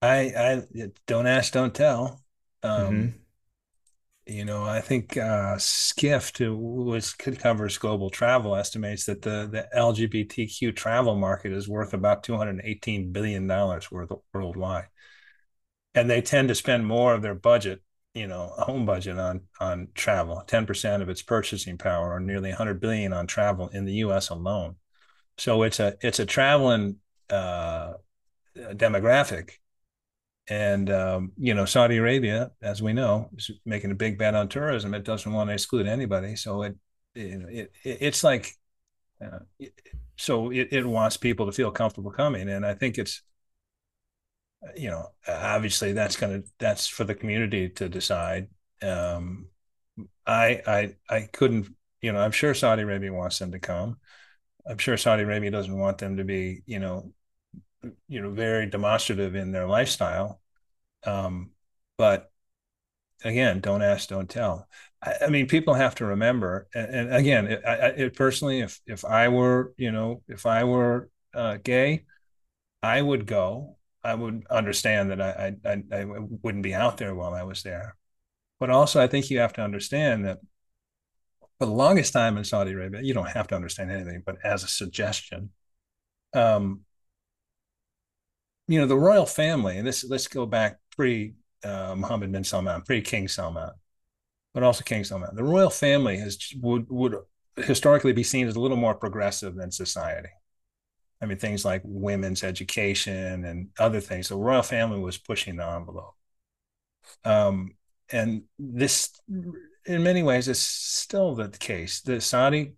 I, 0.01 0.33
I 0.35 0.63
don't 1.07 1.27
ask, 1.27 1.53
don't 1.53 1.73
tell. 1.73 2.21
Um, 2.61 2.81
mm-hmm 2.81 3.20
you 4.25 4.45
know, 4.45 4.63
I 4.63 4.81
think 4.81 5.17
uh, 5.17 5.57
Skift, 5.57 6.39
which 6.41 7.17
covers 7.17 7.77
global 7.77 8.09
travel, 8.09 8.55
estimates 8.55 9.05
that 9.05 9.21
the, 9.23 9.49
the 9.51 9.67
LGBTQ 9.75 10.75
travel 10.75 11.15
market 11.15 11.51
is 11.51 11.67
worth 11.67 11.93
about 11.93 12.23
$218 12.23 13.11
billion 13.11 13.47
worth 13.47 14.11
worldwide. 14.33 14.87
And 15.95 16.09
they 16.09 16.21
tend 16.21 16.47
to 16.49 16.55
spend 16.55 16.85
more 16.85 17.13
of 17.13 17.21
their 17.21 17.35
budget, 17.35 17.81
you 18.13 18.27
know, 18.27 18.53
home 18.57 18.85
budget 18.85 19.17
on 19.17 19.41
on 19.59 19.89
travel, 19.95 20.43
10% 20.47 21.01
of 21.01 21.09
its 21.09 21.21
purchasing 21.21 21.77
power, 21.77 22.13
or 22.13 22.19
nearly 22.19 22.49
100 22.49 22.79
billion 22.79 23.13
on 23.13 23.27
travel 23.27 23.67
in 23.69 23.85
the 23.85 23.95
US 23.95 24.29
alone. 24.29 24.75
So 25.37 25.63
it's 25.63 25.79
a 25.79 25.97
it's 26.01 26.19
a 26.19 26.25
traveling 26.25 26.97
uh, 27.29 27.93
demographic 28.55 29.53
and 30.49 30.89
um, 30.91 31.31
you 31.37 31.53
know, 31.53 31.65
Saudi 31.65 31.97
Arabia, 31.97 32.51
as 32.61 32.81
we 32.81 32.93
know, 32.93 33.29
is 33.37 33.51
making 33.65 33.91
a 33.91 33.95
big 33.95 34.17
bet 34.17 34.35
on 34.35 34.49
tourism. 34.49 34.93
It 34.93 35.03
doesn't 35.05 35.31
want 35.31 35.49
to 35.49 35.53
exclude 35.53 35.87
anybody, 35.87 36.35
so 36.35 36.63
it, 36.63 36.75
it, 37.15 37.71
it 37.83 37.97
it's 38.01 38.23
like, 38.23 38.53
uh, 39.23 39.39
it, 39.59 39.73
so 40.17 40.51
it, 40.51 40.69
it 40.71 40.85
wants 40.85 41.17
people 41.17 41.47
to 41.47 41.51
feel 41.53 41.71
comfortable 41.71 42.11
coming, 42.11 42.49
and 42.49 42.65
I 42.65 42.75
think 42.75 42.97
it's, 42.97 43.23
you 44.75 44.89
know, 44.89 45.07
obviously 45.27 45.93
that's 45.93 46.15
gonna 46.15 46.41
that's 46.59 46.87
for 46.87 47.03
the 47.03 47.15
community 47.15 47.69
to 47.69 47.89
decide. 47.89 48.47
Um, 48.81 49.47
I 50.27 50.61
I 50.67 50.95
I 51.09 51.21
couldn't 51.33 51.75
You 52.01 52.13
know, 52.13 52.19
I'm 52.21 52.31
sure 52.31 52.53
Saudi 52.55 52.83
Arabia 52.83 53.13
wants 53.13 53.39
them 53.39 53.51
to 53.53 53.59
come. 53.59 53.97
I'm 54.67 54.79
sure 54.79 54.97
Saudi 54.97 55.23
Arabia 55.23 55.51
doesn't 55.51 55.77
want 55.79 55.99
them 55.99 56.17
to 56.17 56.25
be, 56.25 56.63
you 56.67 56.79
know, 56.79 57.13
you 58.07 58.21
know, 58.21 58.31
very 58.31 58.65
demonstrative 58.67 59.35
in 59.35 59.51
their 59.51 59.67
lifestyle. 59.67 60.39
Um, 61.03 61.51
but 61.97 62.31
again, 63.23 63.59
don't 63.59 63.81
ask, 63.81 64.09
don't 64.09 64.29
tell. 64.29 64.67
I, 65.01 65.13
I 65.25 65.29
mean, 65.29 65.47
people 65.47 65.73
have 65.73 65.95
to 65.95 66.05
remember, 66.05 66.67
and, 66.73 66.95
and 66.95 67.15
again, 67.15 67.47
it, 67.47 67.61
I, 67.65 67.73
it, 67.87 68.15
personally, 68.15 68.61
if 68.61 68.79
if 68.85 69.05
I 69.05 69.29
were, 69.29 69.73
you 69.77 69.91
know, 69.91 70.21
if 70.27 70.45
I 70.45 70.63
were 70.63 71.09
uh, 71.33 71.57
gay, 71.63 72.05
I 72.83 73.01
would 73.01 73.25
go. 73.25 73.77
I 74.03 74.15
would 74.15 74.45
understand 74.49 75.11
that 75.11 75.21
I, 75.21 75.55
I 75.63 75.83
I 75.91 76.05
wouldn't 76.05 76.63
be 76.63 76.73
out 76.73 76.97
there 76.97 77.13
while 77.13 77.35
I 77.35 77.43
was 77.43 77.61
there, 77.61 77.95
but 78.59 78.71
also 78.71 79.01
I 79.01 79.07
think 79.07 79.29
you 79.29 79.39
have 79.39 79.53
to 79.53 79.61
understand 79.61 80.25
that 80.25 80.39
for 81.59 81.67
the 81.67 81.71
longest 81.71 82.13
time 82.13 82.37
in 82.37 82.43
Saudi 82.43 82.71
Arabia, 82.71 83.01
you 83.03 83.13
don't 83.13 83.29
have 83.29 83.47
to 83.49 83.55
understand 83.55 83.91
anything, 83.91 84.23
but 84.25 84.37
as 84.43 84.63
a 84.63 84.67
suggestion, 84.67 85.51
um, 86.33 86.81
you 88.71 88.79
know, 88.79 88.85
the 88.85 88.97
royal 88.97 89.25
family, 89.25 89.77
and 89.77 89.85
this 89.85 90.03
let's 90.03 90.27
go 90.27 90.45
back 90.45 90.77
pre 90.95 91.33
uh, 91.63 91.95
Mohammed 91.95 92.31
bin 92.31 92.43
Salman, 92.43 92.81
pre 92.83 93.01
King 93.01 93.27
Salman, 93.27 93.71
but 94.53 94.63
also 94.63 94.83
King 94.83 95.03
Salman. 95.03 95.35
The 95.35 95.43
royal 95.43 95.69
family 95.69 96.17
has 96.17 96.39
would 96.61 96.87
would 96.89 97.15
historically 97.57 98.13
be 98.13 98.23
seen 98.23 98.47
as 98.47 98.55
a 98.55 98.59
little 98.59 98.77
more 98.77 98.95
progressive 98.95 99.55
than 99.55 99.71
society. 99.71 100.29
I 101.21 101.25
mean, 101.25 101.37
things 101.37 101.65
like 101.65 101.81
women's 101.83 102.43
education 102.43 103.45
and 103.45 103.69
other 103.77 103.99
things. 103.99 104.29
The 104.29 104.37
royal 104.37 104.63
family 104.63 104.99
was 104.99 105.17
pushing 105.17 105.57
the 105.57 105.67
envelope. 105.67 106.15
Um, 107.23 107.75
and 108.11 108.43
this, 108.57 109.11
in 109.85 110.03
many 110.03 110.23
ways, 110.23 110.47
is 110.47 110.59
still 110.59 111.35
the 111.35 111.49
case. 111.49 112.01
The 112.01 112.21
Saudi 112.21 112.73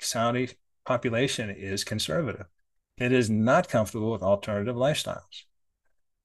Saudi 0.00 0.50
population 0.84 1.50
is 1.50 1.84
conservative. 1.84 2.46
It 2.98 3.12
is 3.12 3.30
not 3.30 3.68
comfortable 3.68 4.12
with 4.12 4.22
alternative 4.22 4.76
lifestyles 4.76 5.44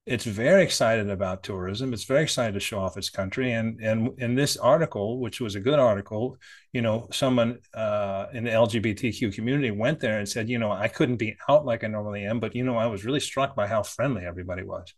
it's 0.07 0.23
very 0.23 0.63
excited 0.63 1.09
about 1.09 1.43
tourism. 1.43 1.93
It's 1.93 2.05
very 2.05 2.23
excited 2.23 2.53
to 2.53 2.61
show 2.61 2.79
off 2.79 2.95
its 2.95 3.09
country. 3.09 3.51
And 3.51 3.79
and 3.81 4.17
in 4.17 4.35
this 4.35 4.55
article, 4.55 5.19
which 5.19 5.41
was 5.41 5.55
a 5.55 5.59
good 5.59 5.79
article, 5.79 6.37
you 6.71 6.81
know, 6.81 7.09
someone 7.11 7.59
uh, 7.73 8.27
in 8.33 8.45
the 8.45 8.51
LGBTQ 8.51 9.35
community 9.35 9.69
went 9.69 9.99
there 9.99 10.17
and 10.17 10.27
said, 10.27 10.47
you 10.47 10.59
know, 10.59 10.71
I 10.71 10.87
couldn't 10.87 11.17
be 11.17 11.35
out 11.49 11.65
like 11.65 11.83
I 11.83 11.87
normally 11.87 12.25
am, 12.25 12.39
but 12.39 12.55
you 12.55 12.63
know, 12.63 12.77
I 12.77 12.85
was 12.87 13.03
really 13.03 13.19
struck 13.19 13.53
by 13.53 13.67
how 13.67 13.83
friendly 13.83 14.25
everybody 14.25 14.63
was. 14.63 14.93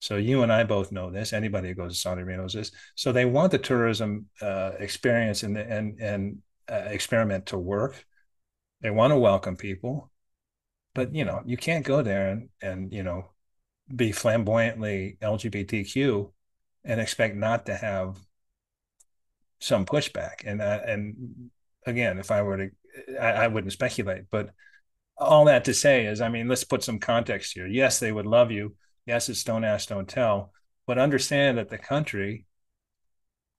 So 0.00 0.16
you 0.16 0.42
and 0.42 0.52
I 0.52 0.64
both 0.64 0.92
know 0.92 1.10
this. 1.10 1.34
Anybody 1.34 1.68
who 1.68 1.74
goes 1.74 1.92
to 1.92 1.98
Saudi 1.98 2.22
Arabia 2.22 2.38
knows 2.38 2.54
this. 2.54 2.70
So 2.94 3.12
they 3.12 3.26
want 3.26 3.52
the 3.52 3.58
tourism 3.58 4.26
uh, 4.40 4.72
experience 4.78 5.42
and 5.42 5.58
and 5.58 6.00
and 6.00 6.38
uh, 6.70 6.86
experiment 6.88 7.46
to 7.46 7.58
work. 7.58 8.02
They 8.80 8.90
want 8.90 9.10
to 9.10 9.18
welcome 9.18 9.56
people, 9.56 10.10
but 10.94 11.14
you 11.14 11.24
know, 11.24 11.42
you 11.44 11.56
can't 11.56 11.84
go 11.84 12.02
there 12.02 12.30
and 12.30 12.48
and 12.62 12.92
you 12.92 13.02
know 13.02 13.30
be 13.94 14.12
flamboyantly 14.12 15.18
LGBTQ 15.20 16.30
and 16.84 17.00
expect 17.00 17.36
not 17.36 17.66
to 17.66 17.74
have 17.74 18.18
some 19.60 19.86
pushback. 19.86 20.44
And 20.44 20.60
uh, 20.60 20.80
and 20.86 21.50
again, 21.86 22.18
if 22.18 22.30
I 22.30 22.42
were 22.42 22.56
to, 22.56 22.70
I, 23.20 23.44
I, 23.44 23.46
wouldn't 23.48 23.72
speculate. 23.72 24.24
But 24.30 24.50
all 25.16 25.46
that 25.46 25.64
to 25.66 25.74
say 25.74 26.06
is, 26.06 26.20
I 26.20 26.28
mean, 26.28 26.48
let's 26.48 26.64
put 26.64 26.82
some 26.82 26.98
context 26.98 27.52
here. 27.54 27.66
Yes, 27.66 27.98
they 27.98 28.12
would 28.12 28.26
love 28.26 28.50
you. 28.50 28.76
Yes, 29.06 29.28
it's 29.28 29.44
don't 29.44 29.64
ask, 29.64 29.88
don't 29.88 30.08
tell. 30.08 30.52
But 30.86 30.98
understand 30.98 31.58
that 31.58 31.70
the 31.70 31.78
country, 31.78 32.46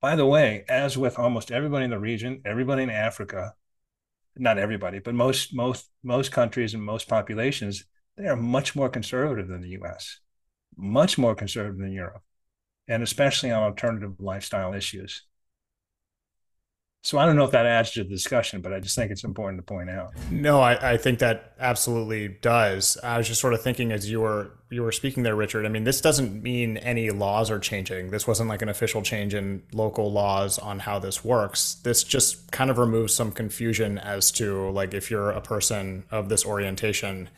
by 0.01 0.15
the 0.15 0.25
way, 0.25 0.63
as 0.69 0.97
with 0.97 1.17
almost 1.19 1.51
everybody 1.51 1.85
in 1.85 1.91
the 1.91 1.99
region, 1.99 2.41
everybody 2.45 2.83
in 2.83 2.89
Africa, 2.89 3.53
not 4.37 4.57
everybody, 4.57 4.99
but 4.99 5.15
most 5.15 5.53
most 5.53 5.89
most 6.03 6.31
countries 6.31 6.73
and 6.73 6.83
most 6.83 7.07
populations 7.07 7.85
they 8.17 8.27
are 8.27 8.35
much 8.35 8.75
more 8.75 8.89
conservative 8.89 9.47
than 9.47 9.61
the 9.61 9.77
US, 9.81 10.19
much 10.77 11.17
more 11.17 11.35
conservative 11.35 11.77
than 11.77 11.91
Europe, 11.91 12.23
and 12.87 13.03
especially 13.03 13.51
on 13.51 13.63
alternative 13.63 14.13
lifestyle 14.19 14.73
issues. 14.73 15.23
So 17.05 17.19
I 17.19 17.25
don't 17.27 17.35
know 17.35 17.43
if 17.43 17.51
that 17.51 17.67
adds 17.67 17.91
to 17.91 18.03
the 18.03 18.09
discussion, 18.09 18.61
but 18.61 18.73
I 18.73 18.79
just 18.79 18.95
think 18.95 19.11
it's 19.11 19.23
important 19.23 19.59
to 19.59 19.63
point 19.63 19.91
out. 19.91 20.13
No, 20.31 20.59
I, 20.59 20.93
I, 20.93 20.97
think 20.97 21.19
that 21.19 21.53
absolutely 21.59 22.29
does. 22.29 22.97
I 23.03 23.19
was 23.19 23.27
just 23.27 23.39
sort 23.39 23.53
of 23.53 23.61
thinking 23.61 23.91
as 23.91 24.09
you 24.09 24.21
were 24.21 24.57
you 24.71 24.81
were 24.81 24.91
speaking 24.91 25.21
there, 25.21 25.35
Richard. 25.35 25.67
I 25.67 25.69
mean, 25.69 25.83
this 25.83 26.01
doesn't 26.01 26.41
mean 26.41 26.77
any 26.77 27.11
laws 27.11 27.51
are 27.51 27.59
changing. 27.59 28.09
This 28.09 28.25
wasn't 28.25 28.49
like 28.49 28.63
an 28.63 28.69
official 28.69 29.03
change 29.03 29.35
in 29.35 29.61
local 29.71 30.11
laws 30.11 30.57
on 30.57 30.79
how 30.79 30.97
this 30.97 31.23
works. 31.23 31.75
This 31.75 32.03
just 32.03 32.51
kind 32.51 32.71
of 32.71 32.79
removes 32.79 33.13
some 33.13 33.31
confusion 33.31 33.99
as 33.99 34.31
to 34.31 34.71
like 34.71 34.95
if 34.95 35.11
you're 35.11 35.29
a 35.29 35.41
person 35.41 36.05
of 36.09 36.27
this 36.27 36.43
orientation 36.43 37.29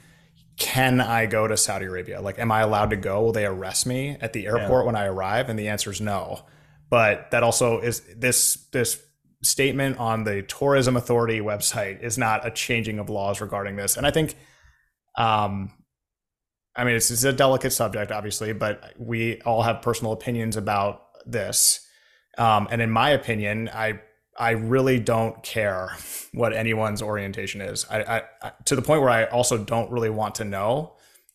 can 0.56 1.02
I 1.02 1.28
go 1.28 1.46
to 1.46 1.56
Saudi 1.56 1.86
Arabia? 1.86 2.20
Like, 2.20 2.40
am 2.40 2.52
I 2.52 2.62
allowed 2.62 2.90
to 2.90 2.96
go? 2.96 3.22
Will 3.22 3.32
they 3.32 3.46
arrest 3.46 3.86
me 3.86 4.18
at 4.20 4.34
the 4.34 4.48
airport 4.48 4.84
yeah. 4.84 4.86
when 4.88 4.96
I 4.96 5.06
arrive? 5.06 5.50
And 5.50 5.60
the 5.60 5.68
answer 5.68 5.92
is 5.92 6.02
no. 6.02 6.46
But 6.90 7.30
that 7.32 7.44
also 7.44 7.80
is 7.80 8.02
this 8.16 8.56
this 8.72 9.04
statement 9.44 9.98
on 9.98 10.24
the 10.24 10.42
tourism 10.44 10.98
authority 10.98 11.40
website 11.40 12.02
is 12.02 12.18
not 12.18 12.46
a 12.46 12.52
changing 12.52 13.00
of 13.00 13.10
laws 13.10 13.40
regarding 13.42 13.76
this. 13.76 13.98
And 13.98 14.06
I 14.06 14.12
think, 14.12 14.36
um, 15.18 15.72
I 16.76 16.84
mean, 16.84 16.96
it's, 16.96 17.12
it's 17.12 17.24
a 17.24 17.34
delicate 17.34 17.72
subject, 17.72 18.12
obviously, 18.12 18.54
but 18.54 18.94
we 18.98 19.42
all 19.42 19.64
have 19.64 19.82
personal 19.82 20.12
opinions 20.12 20.58
about 20.58 21.04
this. 21.26 21.86
Um, 22.38 22.68
and 22.72 22.82
in 22.82 22.92
my 22.92 23.10
opinion, 23.10 23.70
I 23.74 24.02
I 24.38 24.52
really 24.52 25.00
don't 25.00 25.42
care 25.42 25.90
what 26.32 26.54
anyone's 26.54 27.02
orientation 27.02 27.60
is. 27.60 27.88
I, 27.90 28.22
I, 28.44 28.52
to 28.66 28.76
the 28.76 28.84
point 28.84 29.02
where 29.02 29.10
I 29.10 29.26
also 29.26 29.58
don't 29.58 29.92
really 29.92 30.12
want 30.12 30.36
to 30.36 30.46
know. 30.46 30.94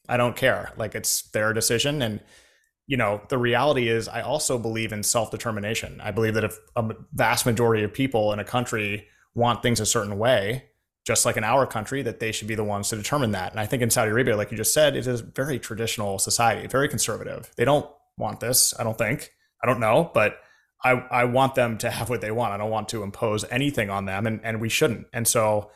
I 0.09 0.17
don't 0.17 0.37
care. 0.37 0.73
Like 0.77 0.95
it's 0.95 1.23
their 1.31 1.53
decision, 1.53 2.03
and 2.03 2.21
you 2.87 2.97
know 2.97 3.23
the 3.29 3.39
reality 3.39 3.89
is, 3.89 4.09
I 4.09 4.23
also 4.23 4.59
believe 4.59 4.93
in 4.93 5.03
self 5.03 5.31
determination. 5.31 6.01
I 6.03 6.11
believe 6.11 6.35
that 6.35 6.45
if 6.45 6.59
a 6.77 6.95
vast 7.13 7.47
majority 7.47 7.83
of 7.85 7.93
people 7.93 8.33
in 8.33 8.39
a 8.39 8.45
country 8.45 9.07
want 9.35 9.63
things 9.63 9.81
a 9.81 9.87
certain 9.87 10.19
way, 10.19 10.65
just 11.05 11.25
like 11.25 11.37
in 11.37 11.45
our 11.45 11.67
country, 11.67 12.03
that 12.03 12.21
they 12.21 12.33
should 12.33 12.49
be 12.49 12.55
the 12.55 12.65
ones 12.65 12.89
to 12.91 12.97
determine 12.97 13.33
that. 13.33 13.51
And 13.51 13.61
I 13.61 13.67
think 13.67 13.83
in 13.83 13.91
Saudi 13.91 14.11
Arabia, 14.11 14.37
like 14.37 14.51
you 14.51 14.57
just 14.57 14.75
said, 14.75 14.95
it 14.95 15.07
is 15.07 15.21
a 15.21 15.25
very 15.25 15.59
traditional 15.59 16.19
society, 16.19 16.67
very 16.69 16.89
conservative. 16.89 17.51
They 17.57 17.65
don't 17.65 17.89
want 18.19 18.41
this. 18.41 18.75
I 18.79 18.85
don't 18.85 18.99
think. 18.99 19.31
I 19.63 19.67
don't 19.67 19.81
know, 19.81 20.11
but 20.13 20.39
I, 20.85 20.91
I 20.91 21.25
want 21.25 21.55
them 21.55 21.79
to 21.79 21.91
have 21.91 22.11
what 22.11 22.21
they 22.21 22.31
want. 22.31 22.53
I 22.53 22.57
don't 22.57 22.71
want 22.71 22.89
to 22.91 23.03
impose 23.03 23.45
anything 23.51 23.91
on 23.91 24.05
them, 24.07 24.27
and, 24.27 24.41
and 24.43 24.61
we 24.61 24.69
shouldn't. 24.69 25.07
And 25.13 25.27
so, 25.27 25.71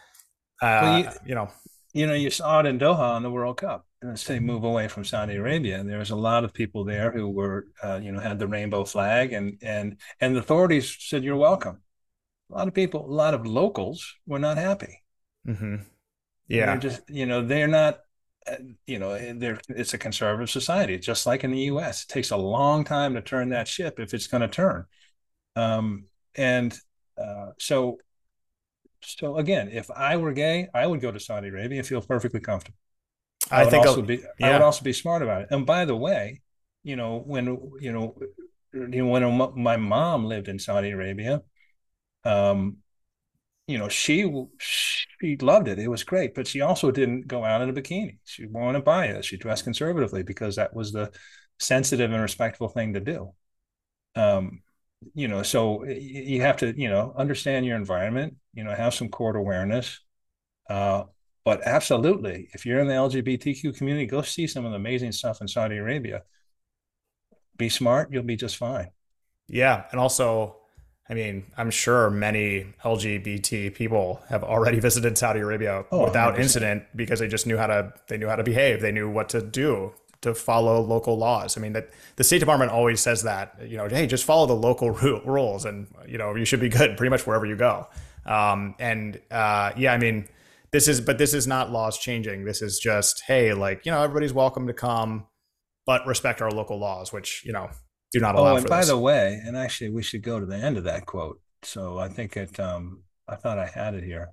uh, 0.60 0.80
well, 0.82 0.98
you, 0.98 1.08
you, 1.26 1.34
know, 1.34 1.48
you 1.92 2.06
know, 2.06 2.14
you 2.14 2.30
saw 2.30 2.60
it 2.60 2.66
in 2.66 2.78
Doha 2.78 3.16
in 3.16 3.22
the 3.22 3.30
World 3.30 3.58
Cup. 3.58 3.86
Say 4.14 4.38
move 4.38 4.64
away 4.64 4.88
from 4.88 5.04
Saudi 5.04 5.36
Arabia, 5.36 5.78
and 5.78 5.88
there 5.88 5.98
was 5.98 6.10
a 6.10 6.16
lot 6.16 6.44
of 6.44 6.52
people 6.52 6.84
there 6.84 7.10
who 7.10 7.28
were, 7.28 7.66
uh, 7.82 7.98
you 8.02 8.12
know, 8.12 8.20
had 8.20 8.38
the 8.38 8.46
rainbow 8.46 8.84
flag, 8.84 9.32
and 9.32 9.58
and 9.62 9.96
and 10.20 10.36
the 10.36 10.40
authorities 10.40 10.96
said 11.00 11.24
you're 11.24 11.36
welcome. 11.36 11.80
A 12.50 12.54
lot 12.54 12.68
of 12.68 12.74
people, 12.74 13.04
a 13.04 13.12
lot 13.12 13.34
of 13.34 13.46
locals 13.46 14.14
were 14.26 14.38
not 14.38 14.58
happy. 14.58 15.02
Mm-hmm. 15.48 15.76
Yeah, 16.48 16.66
they're 16.66 16.78
just 16.78 17.08
you 17.08 17.26
know 17.26 17.44
they're 17.44 17.68
not 17.68 18.00
uh, 18.46 18.56
you 18.86 18.98
know 18.98 19.18
there 19.34 19.58
it's 19.68 19.94
a 19.94 19.98
conservative 19.98 20.48
society 20.48 20.98
just 20.98 21.26
like 21.26 21.42
in 21.42 21.50
the 21.50 21.58
us 21.58 22.04
it 22.04 22.08
takes 22.08 22.30
a 22.30 22.36
long 22.36 22.84
time 22.84 23.14
to 23.14 23.20
turn 23.20 23.48
that 23.48 23.66
ship 23.66 23.98
if 23.98 24.14
it's 24.14 24.28
going 24.28 24.40
to 24.40 24.48
turn 24.48 24.84
um, 25.56 26.04
and 26.36 26.78
uh, 27.18 27.50
so 27.58 27.98
so 29.00 29.36
again 29.36 29.68
if 29.72 29.90
i 29.90 30.16
were 30.16 30.32
gay 30.32 30.68
i 30.74 30.86
would 30.86 31.00
go 31.00 31.10
to 31.10 31.18
saudi 31.18 31.48
arabia 31.48 31.78
and 31.78 31.88
feel 31.88 32.00
perfectly 32.00 32.38
comfortable 32.38 32.78
i, 33.50 33.60
I 33.60 33.64
would 33.64 33.70
think 33.70 33.86
also 33.86 34.02
be 34.02 34.22
yeah. 34.38 34.48
i 34.48 34.52
would 34.52 34.62
also 34.62 34.84
be 34.84 34.92
smart 34.92 35.22
about 35.22 35.42
it 35.42 35.48
and 35.50 35.66
by 35.66 35.84
the 35.84 35.96
way 35.96 36.42
you 36.82 36.96
know 36.96 37.22
when 37.24 37.46
you 37.80 37.92
know 37.92 38.16
you 38.72 39.04
know 39.04 39.06
when 39.08 39.62
my 39.62 39.76
mom 39.76 40.24
lived 40.24 40.48
in 40.48 40.58
saudi 40.58 40.90
arabia 40.90 41.42
um 42.24 42.78
you 43.66 43.78
know, 43.78 43.88
she 43.88 44.30
she 44.58 45.36
loved 45.38 45.68
it. 45.68 45.78
It 45.78 45.88
was 45.88 46.04
great, 46.04 46.34
but 46.34 46.46
she 46.46 46.60
also 46.60 46.90
didn't 46.90 47.26
go 47.26 47.44
out 47.44 47.62
in 47.62 47.68
a 47.68 47.72
bikini. 47.72 48.18
She 48.24 48.46
wore 48.46 48.74
a 48.74 48.80
abaya. 48.80 49.22
She 49.22 49.36
dressed 49.36 49.64
conservatively 49.64 50.22
because 50.22 50.56
that 50.56 50.74
was 50.74 50.92
the 50.92 51.10
sensitive 51.58 52.12
and 52.12 52.22
respectful 52.22 52.68
thing 52.68 52.94
to 52.94 53.00
do. 53.00 53.32
Um, 54.14 54.62
you 55.14 55.28
know, 55.28 55.42
so 55.42 55.84
you 55.84 56.42
have 56.42 56.58
to, 56.58 56.78
you 56.80 56.88
know, 56.88 57.12
understand 57.16 57.66
your 57.66 57.76
environment. 57.76 58.36
You 58.54 58.64
know, 58.64 58.74
have 58.74 58.94
some 58.94 59.08
court 59.08 59.36
awareness. 59.36 60.00
Uh, 60.70 61.04
but 61.46 61.62
absolutely, 61.64 62.48
if 62.52 62.66
you're 62.66 62.80
in 62.80 62.88
the 62.88 62.92
LGBTQ 62.92 63.78
community, 63.78 64.04
go 64.04 64.20
see 64.20 64.46
some 64.46 64.64
of 64.64 64.72
the 64.72 64.76
amazing 64.76 65.12
stuff 65.12 65.40
in 65.40 65.46
Saudi 65.48 65.76
Arabia. 65.76 66.24
Be 67.56 67.68
smart, 67.68 68.12
you'll 68.12 68.24
be 68.24 68.36
just 68.36 68.56
fine. 68.56 68.90
Yeah, 69.48 69.84
and 69.92 69.98
also 69.98 70.56
I 71.08 71.14
mean, 71.14 71.46
I'm 71.56 71.70
sure 71.70 72.10
many 72.10 72.66
LGBT 72.84 73.74
people 73.74 74.20
have 74.28 74.42
already 74.42 74.80
visited 74.88 75.16
Saudi 75.16 75.40
Arabia 75.40 75.84
oh, 75.92 76.04
without 76.04 76.34
100%. 76.34 76.40
incident 76.40 76.82
because 76.96 77.20
they 77.20 77.28
just 77.28 77.46
knew 77.46 77.56
how 77.56 77.68
to 77.68 77.92
they 78.08 78.18
knew 78.18 78.26
how 78.26 78.36
to 78.36 78.42
behave. 78.42 78.80
They 78.80 78.92
knew 78.92 79.08
what 79.08 79.28
to 79.28 79.40
do 79.40 79.94
to 80.22 80.34
follow 80.34 80.80
local 80.80 81.16
laws. 81.16 81.56
I 81.56 81.60
mean, 81.60 81.74
that 81.74 81.90
the 82.16 82.24
State 82.24 82.40
Department 82.40 82.72
always 82.72 83.00
says 83.00 83.22
that, 83.22 83.54
you 83.64 83.76
know, 83.76 83.86
hey, 83.88 84.08
just 84.08 84.24
follow 84.24 84.46
the 84.46 84.56
local 84.56 84.90
rules 85.24 85.64
and, 85.64 85.86
you 86.08 86.18
know, 86.18 86.34
you 86.34 86.44
should 86.44 86.60
be 86.60 86.68
good 86.68 86.96
pretty 86.96 87.10
much 87.10 87.24
wherever 87.24 87.46
you 87.46 87.54
go. 87.54 87.86
Um, 88.24 88.74
and 88.80 89.20
uh, 89.30 89.70
yeah, 89.76 89.92
I 89.92 89.98
mean, 89.98 90.26
this 90.72 90.88
is, 90.88 91.00
but 91.00 91.18
this 91.18 91.34
is 91.34 91.46
not 91.46 91.70
laws 91.70 91.98
changing. 91.98 92.44
This 92.44 92.62
is 92.62 92.78
just, 92.78 93.22
hey, 93.26 93.52
like 93.52 93.84
you 93.86 93.92
know, 93.92 94.02
everybody's 94.02 94.32
welcome 94.32 94.66
to 94.66 94.72
come, 94.72 95.26
but 95.86 96.06
respect 96.06 96.42
our 96.42 96.50
local 96.50 96.78
laws, 96.78 97.12
which 97.12 97.42
you 97.44 97.52
know 97.52 97.70
do 98.12 98.20
not 98.20 98.34
allow. 98.34 98.52
Oh, 98.52 98.56
and 98.56 98.66
by 98.68 98.80
this. 98.80 98.88
the 98.88 98.98
way, 98.98 99.40
and 99.44 99.56
actually, 99.56 99.90
we 99.90 100.02
should 100.02 100.22
go 100.22 100.40
to 100.40 100.46
the 100.46 100.56
end 100.56 100.76
of 100.76 100.84
that 100.84 101.06
quote. 101.06 101.40
So 101.62 101.98
I 101.98 102.08
think 102.08 102.36
it. 102.36 102.58
Um, 102.58 103.02
I 103.28 103.36
thought 103.36 103.58
I 103.58 103.66
had 103.66 103.94
it 103.94 104.04
here. 104.04 104.30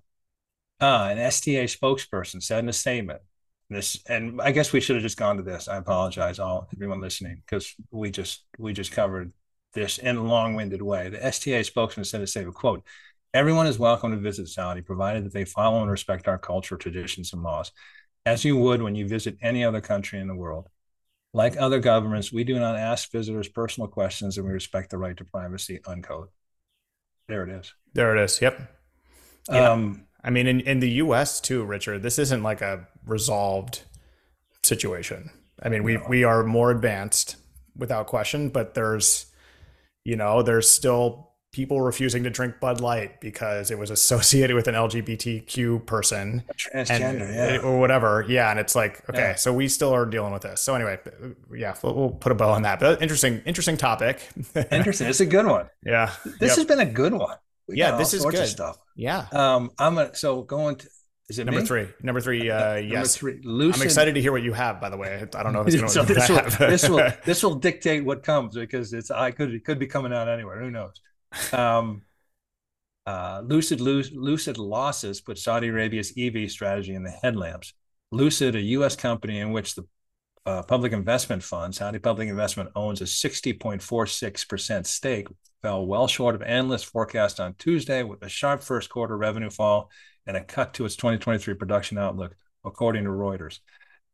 Uh, 0.79 1.09
an 1.11 1.17
STA 1.17 1.65
spokesperson 1.65 2.43
said 2.43 2.59
in 2.59 2.69
a 2.69 2.73
statement, 2.73 3.21
this, 3.69 3.97
and 4.07 4.41
I 4.41 4.51
guess 4.51 4.73
we 4.73 4.81
should 4.81 4.95
have 4.95 5.03
just 5.03 5.17
gone 5.17 5.37
to 5.37 5.43
this. 5.43 5.67
I 5.67 5.77
apologize, 5.77 6.39
all 6.39 6.67
everyone 6.73 7.01
listening, 7.01 7.41
because 7.45 7.73
we 7.91 8.11
just 8.11 8.43
we 8.57 8.73
just 8.73 8.91
covered 8.91 9.31
this 9.73 9.97
in 9.97 10.17
a 10.17 10.23
long-winded 10.23 10.81
way. 10.81 11.09
The 11.09 11.25
STA 11.25 11.63
spokesman 11.63 12.05
said 12.05 12.21
a 12.21 12.27
statement, 12.27 12.55
"quote 12.55 12.83
Everyone 13.33 13.67
is 13.67 13.79
welcome 13.79 14.11
to 14.11 14.17
visit 14.17 14.47
Saudi, 14.47 14.81
provided 14.81 15.25
that 15.25 15.33
they 15.33 15.45
follow 15.45 15.81
and 15.81 15.89
respect 15.89 16.27
our 16.27 16.37
culture, 16.37 16.77
traditions, 16.77 17.33
and 17.33 17.41
laws, 17.41 17.71
as 18.25 18.45
you 18.45 18.57
would 18.57 18.81
when 18.81 18.95
you 18.95 19.07
visit 19.07 19.37
any 19.41 19.63
other 19.63 19.81
country 19.81 20.19
in 20.19 20.27
the 20.27 20.35
world." 20.35 20.69
Like 21.33 21.57
other 21.57 21.79
governments, 21.79 22.31
we 22.31 22.43
do 22.43 22.59
not 22.59 22.75
ask 22.75 23.11
visitors 23.11 23.47
personal 23.47 23.87
questions 23.87 24.37
and 24.37 24.45
we 24.45 24.53
respect 24.53 24.91
the 24.91 24.99
right 24.99 25.17
to 25.17 25.25
privacy, 25.25 25.79
unquote. 25.85 26.31
There 27.27 27.43
it 27.43 27.49
is. 27.49 27.73
There 27.93 28.15
it 28.15 28.23
is. 28.23 28.39
Yep. 28.39 28.71
Yeah. 29.49 29.71
Um, 29.71 30.05
I 30.23 30.29
mean, 30.29 30.45
in, 30.45 30.59
in 30.61 30.79
the 30.79 30.91
US 30.91 31.41
too, 31.41 31.63
Richard, 31.63 32.03
this 32.03 32.19
isn't 32.19 32.43
like 32.43 32.61
a 32.61 32.87
resolved 33.05 33.81
situation. 34.61 35.31
I 35.61 35.69
mean, 35.69 35.83
we, 35.83 35.97
no. 35.97 36.05
we 36.07 36.23
are 36.23 36.43
more 36.43 36.69
advanced 36.69 37.37
without 37.75 38.05
question, 38.05 38.49
but 38.49 38.75
there's, 38.75 39.25
you 40.03 40.15
know, 40.15 40.43
there's 40.43 40.69
still 40.69 41.32
people 41.53 41.79
refusing 41.81 42.23
to 42.23 42.29
drink 42.29 42.59
Bud 42.59 42.81
Light 42.81 43.21
because 43.21 43.71
it 43.71 43.77
was 43.77 43.91
associated 43.91 44.55
with 44.55 44.67
an 44.67 44.75
LGBTQ 44.75 45.85
person, 45.85 46.43
transgender, 46.57 47.21
and, 47.21 47.35
yeah, 47.35 47.57
or 47.59 47.79
whatever. 47.79 48.25
Yeah, 48.27 48.51
and 48.51 48.59
it's 48.59 48.75
like, 48.75 49.07
okay, 49.09 49.19
yeah. 49.19 49.35
so 49.35 49.53
we 49.53 49.69
still 49.69 49.93
are 49.93 50.05
dealing 50.05 50.33
with 50.33 50.41
this. 50.41 50.59
So 50.59 50.75
anyway, 50.75 50.99
yeah, 51.55 51.75
we'll, 51.81 51.95
we'll 51.95 52.09
put 52.09 52.31
a 52.31 52.35
bow 52.35 52.49
on 52.49 52.63
that. 52.63 52.79
But 52.79 53.01
interesting, 53.01 53.41
interesting 53.45 53.77
topic. 53.77 54.27
interesting. 54.71 55.07
It's 55.07 55.21
a 55.21 55.25
good 55.25 55.45
one. 55.45 55.69
Yeah, 55.85 56.11
this 56.25 56.49
yep. 56.49 56.57
has 56.57 56.65
been 56.65 56.79
a 56.79 56.85
good 56.85 57.13
one. 57.13 57.37
We 57.67 57.77
yeah, 57.77 57.95
this 57.97 58.13
is 58.13 58.25
good 58.25 58.47
stuff. 58.47 58.77
Yeah. 58.95 59.27
Um, 59.31 59.71
I'm 59.77 59.97
a, 59.97 60.13
so 60.15 60.41
going 60.41 60.75
to. 60.77 60.89
Is 61.29 61.39
it 61.39 61.45
number 61.45 61.61
me? 61.61 61.67
three? 61.67 61.87
Number 62.01 62.19
three. 62.19 62.49
Uh, 62.49 62.75
yes. 62.75 62.91
Number 62.91 63.07
three. 63.07 63.39
Lucid. 63.43 63.81
I'm 63.81 63.85
excited 63.85 64.15
to 64.15 64.21
hear 64.21 64.33
what 64.33 64.43
you 64.43 64.51
have. 64.51 64.81
By 64.81 64.89
the 64.89 64.97
way, 64.97 65.25
I 65.35 65.43
don't 65.43 65.53
know 65.53 65.61
if 65.61 65.67
it's 65.67 65.77
going 65.77 65.87
so 65.89 66.03
this 66.03 66.29
will, 66.29 66.67
this 66.67 66.89
will 66.89 67.11
this 67.25 67.43
will 67.43 67.55
dictate 67.55 68.03
what 68.03 68.23
comes 68.23 68.55
because 68.55 68.91
it's 68.91 69.09
I 69.09 69.31
could 69.31 69.53
it 69.53 69.63
could 69.63 69.79
be 69.79 69.87
coming 69.87 70.11
out 70.11 70.27
anywhere. 70.27 70.59
Who 70.59 70.71
knows? 70.71 70.99
Um, 71.51 72.03
uh, 73.05 73.41
Lucid 73.43 73.81
Lucid 73.81 74.57
losses 74.57 75.19
put 75.19 75.37
Saudi 75.37 75.67
Arabia's 75.67 76.13
EV 76.17 76.49
strategy 76.49 76.95
in 76.95 77.03
the 77.03 77.11
headlamps. 77.11 77.73
Lucid, 78.11 78.55
a 78.55 78.61
U.S. 78.61 78.95
company 78.95 79.39
in 79.39 79.51
which 79.51 79.75
the 79.75 79.85
uh, 80.45 80.61
public 80.63 80.91
investment 80.91 81.43
fund, 81.43 81.73
Saudi 81.73 81.99
Public 81.99 82.29
Investment, 82.29 82.69
owns 82.75 83.01
a 83.01 83.05
60.46% 83.05 84.85
stake, 84.85 85.27
fell 85.61 85.85
well 85.85 86.07
short 86.07 86.35
of 86.35 86.41
analyst 86.41 86.85
forecast 86.85 87.39
on 87.39 87.55
Tuesday 87.55 88.03
with 88.03 88.21
a 88.21 88.29
sharp 88.29 88.61
first 88.61 88.89
quarter 88.89 89.17
revenue 89.17 89.49
fall 89.49 89.89
and 90.27 90.37
a 90.37 90.43
cut 90.43 90.73
to 90.75 90.85
its 90.85 90.95
2023 90.95 91.53
production 91.55 91.97
outlook, 91.97 92.35
according 92.65 93.05
to 93.05 93.09
Reuters. 93.09 93.59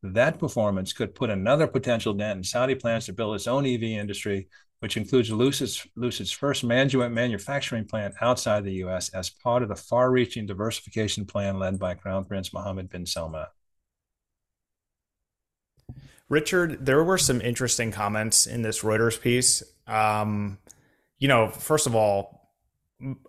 That 0.01 0.39
performance 0.39 0.93
could 0.93 1.13
put 1.13 1.29
another 1.29 1.67
potential 1.67 2.13
dent 2.13 2.37
in 2.37 2.43
Saudi 2.43 2.75
plans 2.75 3.05
to 3.07 3.13
build 3.13 3.35
its 3.35 3.47
own 3.47 3.65
EV 3.65 3.83
industry 3.83 4.47
which 4.79 4.97
includes 4.97 5.31
Lucid's, 5.31 5.85
Lucid's 5.95 6.31
first 6.31 6.63
manufacturing 6.63 7.85
plant 7.85 8.15
outside 8.21 8.63
the 8.63 8.73
U.S. 8.75 9.09
as 9.09 9.29
part 9.29 9.61
of 9.61 9.69
the 9.69 9.75
far-reaching 9.75 10.45
diversification 10.45 11.25
plan 11.25 11.59
led 11.59 11.77
by 11.77 11.93
Crown 11.93 12.25
Prince 12.25 12.53
Mohammed 12.53 12.89
bin 12.89 13.05
Salman. 13.05 13.45
Richard, 16.29 16.85
there 16.85 17.03
were 17.03 17.17
some 17.17 17.41
interesting 17.41 17.91
comments 17.91 18.45
in 18.45 18.61
this 18.61 18.81
Reuters 18.81 19.19
piece. 19.19 19.63
Um, 19.87 20.59
you 21.17 21.27
know, 21.27 21.49
first 21.49 21.87
of 21.87 21.95
all, 21.95 22.39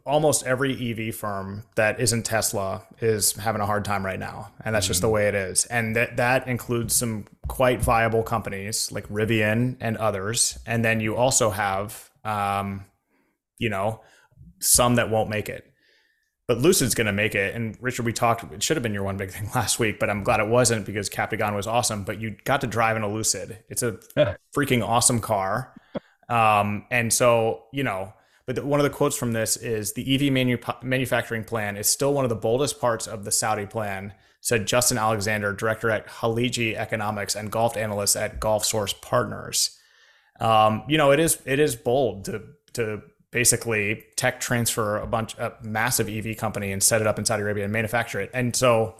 almost 0.05 0.45
every 0.47 0.91
EV 0.91 1.15
firm 1.15 1.65
that 1.77 2.01
isn't 2.01 2.25
Tesla 2.25 2.83
is 3.01 3.33
having 3.33 3.63
a 3.63 3.67
hard 3.67 3.85
time 3.85 4.05
right 4.05 4.19
now, 4.19 4.53
and 4.65 4.75
that's 4.75 4.85
mm-hmm. 4.85 4.91
just 4.91 5.01
the 5.01 5.09
way 5.09 5.29
it 5.29 5.35
is. 5.35 5.65
And 5.67 5.97
that 5.97 6.17
that 6.17 6.47
includes 6.47 6.95
some 6.95 7.27
quite 7.51 7.83
viable 7.83 8.23
companies 8.23 8.93
like 8.93 9.09
Rivian 9.09 9.77
and 9.81 9.97
others, 9.97 10.57
and 10.67 10.85
then 10.85 11.01
you 11.01 11.17
also 11.17 11.51
have, 11.51 12.09
um, 12.25 12.85
you 13.59 13.69
know, 13.69 14.03
some 14.61 14.95
that 14.95 15.11
won't 15.11 15.29
make 15.29 15.49
it. 15.49 15.67
But 16.47 16.59
Lucid's 16.59 16.95
going 16.95 17.09
to 17.09 17.13
make 17.13 17.35
it. 17.35 17.57
And 17.57 17.77
Richard, 17.81 18.07
we 18.07 18.13
talked. 18.13 18.45
It 18.53 18.63
should 18.63 18.77
have 18.77 18.85
been 18.85 18.95
your 18.95 19.03
one 19.03 19.17
big 19.17 19.31
thing 19.33 19.51
last 19.53 19.81
week, 19.81 19.99
but 19.99 20.09
I'm 20.09 20.23
glad 20.23 20.39
it 20.39 20.47
wasn't 20.47 20.87
because 20.87 21.11
Captagon 21.11 21.57
was 21.57 21.67
awesome. 21.67 22.05
But 22.05 22.21
you 22.21 22.37
got 22.45 22.61
to 22.61 22.69
drive 22.69 22.97
in 22.97 23.03
a 23.03 23.09
Lucid. 23.09 23.59
It's 23.69 23.83
a 23.83 23.99
freaking 24.57 24.87
awesome 24.87 25.21
car. 25.21 25.75
Um, 26.29 26.87
and 26.93 27.13
so 27.13 27.65
you 27.73 27.83
know 27.83 28.13
but 28.47 28.65
one 28.65 28.81
of 28.81 28.85
the 28.85 28.91
quotes 28.91 29.17
from 29.17 29.33
this 29.33 29.57
is 29.57 29.93
the 29.93 30.15
EV 30.15 30.33
manu- 30.33 30.59
manufacturing 30.83 31.45
plan 31.45 31.77
is 31.77 31.89
still 31.89 32.13
one 32.13 32.25
of 32.25 32.29
the 32.29 32.35
boldest 32.37 32.81
parts 32.81 33.07
of 33.07 33.25
the 33.25 33.31
Saudi 33.31 33.67
plan, 33.67 34.13
said 34.41 34.67
Justin 34.67 34.99
Alexander, 34.99 35.53
director 35.53 35.91
at 35.91 36.07
Khaliji 36.07 36.75
Economics 36.75 37.35
and 37.35 37.51
Gulf 37.51 37.77
analyst 37.77 38.17
at 38.17 38.41
Golf 38.41 38.65
Source 38.65 38.93
Partners. 38.93 39.79
Um, 40.41 40.83
you 40.89 40.97
know, 40.97 41.11
it 41.11 41.21
is 41.21 41.39
it 41.45 41.59
is 41.59 41.77
bold 41.77 42.25
to 42.27 42.43
to 42.75 43.03
basically 43.31 44.05
tech 44.17 44.41
transfer 44.41 44.97
a 44.97 45.07
bunch 45.07 45.37
a 45.39 45.55
massive 45.63 46.09
EV 46.09 46.37
company 46.37 46.73
and 46.73 46.83
set 46.83 47.01
it 47.01 47.07
up 47.07 47.19
in 47.19 47.25
Saudi 47.25 47.43
Arabia 47.43 47.65
and 47.65 47.73
manufacture 47.73 48.21
it. 48.21 48.31
And 48.33 48.55
so 48.55 48.97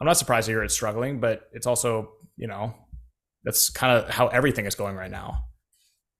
I'm 0.00 0.06
not 0.06 0.16
surprised 0.16 0.46
to 0.46 0.52
hear 0.52 0.62
it's 0.62 0.74
struggling, 0.74 1.20
but 1.20 1.48
it's 1.52 1.66
also, 1.66 2.12
you 2.36 2.46
know, 2.46 2.74
that's 3.42 3.70
kind 3.70 3.96
of 3.96 4.10
how 4.10 4.28
everything 4.28 4.66
is 4.66 4.74
going 4.74 4.96
right 4.96 5.10
now. 5.10 5.46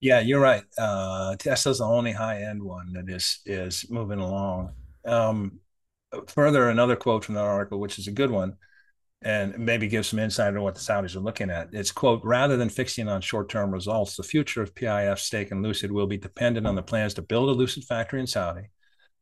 Yeah, 0.01 0.21
you're 0.21 0.41
right. 0.41 0.65
Uh, 0.77 1.37
Tesla's 1.37 1.79
the 1.79 1.85
only 1.85 2.13
high 2.13 2.43
end 2.43 2.63
one 2.63 2.93
that 2.93 3.09
is 3.09 3.41
is 3.47 3.89
moving 3.91 4.21
along. 4.21 4.75
Um, 5.07 5.61
further, 6.29 6.69
another 6.69 6.97
quote 6.97 7.25
from 7.25 7.35
that 7.35 7.45
article, 7.45 7.81
which 7.81 7.99
is 7.99 8.07
a 8.07 8.13
good 8.13 8.31
one, 8.31 8.57
and 9.23 9.59
maybe 9.59 9.89
give 9.89 10.07
some 10.07 10.19
insight 10.19 10.49
into 10.49 10.63
what 10.63 10.75
the 10.75 10.81
Saudis 10.81 11.17
are 11.17 11.21
looking 11.21 11.51
at. 11.51 11.69
It's 11.73 11.93
quote: 11.93 12.23
rather 12.25 12.57
than 12.57 12.69
fixing 12.69 13.09
on 13.09 13.21
short 13.21 13.49
term 13.49 13.71
results, 13.71 14.17
the 14.17 14.23
future 14.23 14.63
of 14.63 14.75
PIF's 14.75 15.23
stake 15.23 15.51
in 15.51 15.63
Lucid 15.63 15.91
will 15.91 16.07
be 16.07 16.19
dependent 16.19 16.67
on 16.67 16.75
the 16.75 16.83
plans 16.83 17.15
to 17.15 17.23
build 17.23 17.49
a 17.49 17.53
Lucid 17.53 17.85
factory 17.85 18.21
in 18.21 18.27
Saudi, 18.27 18.69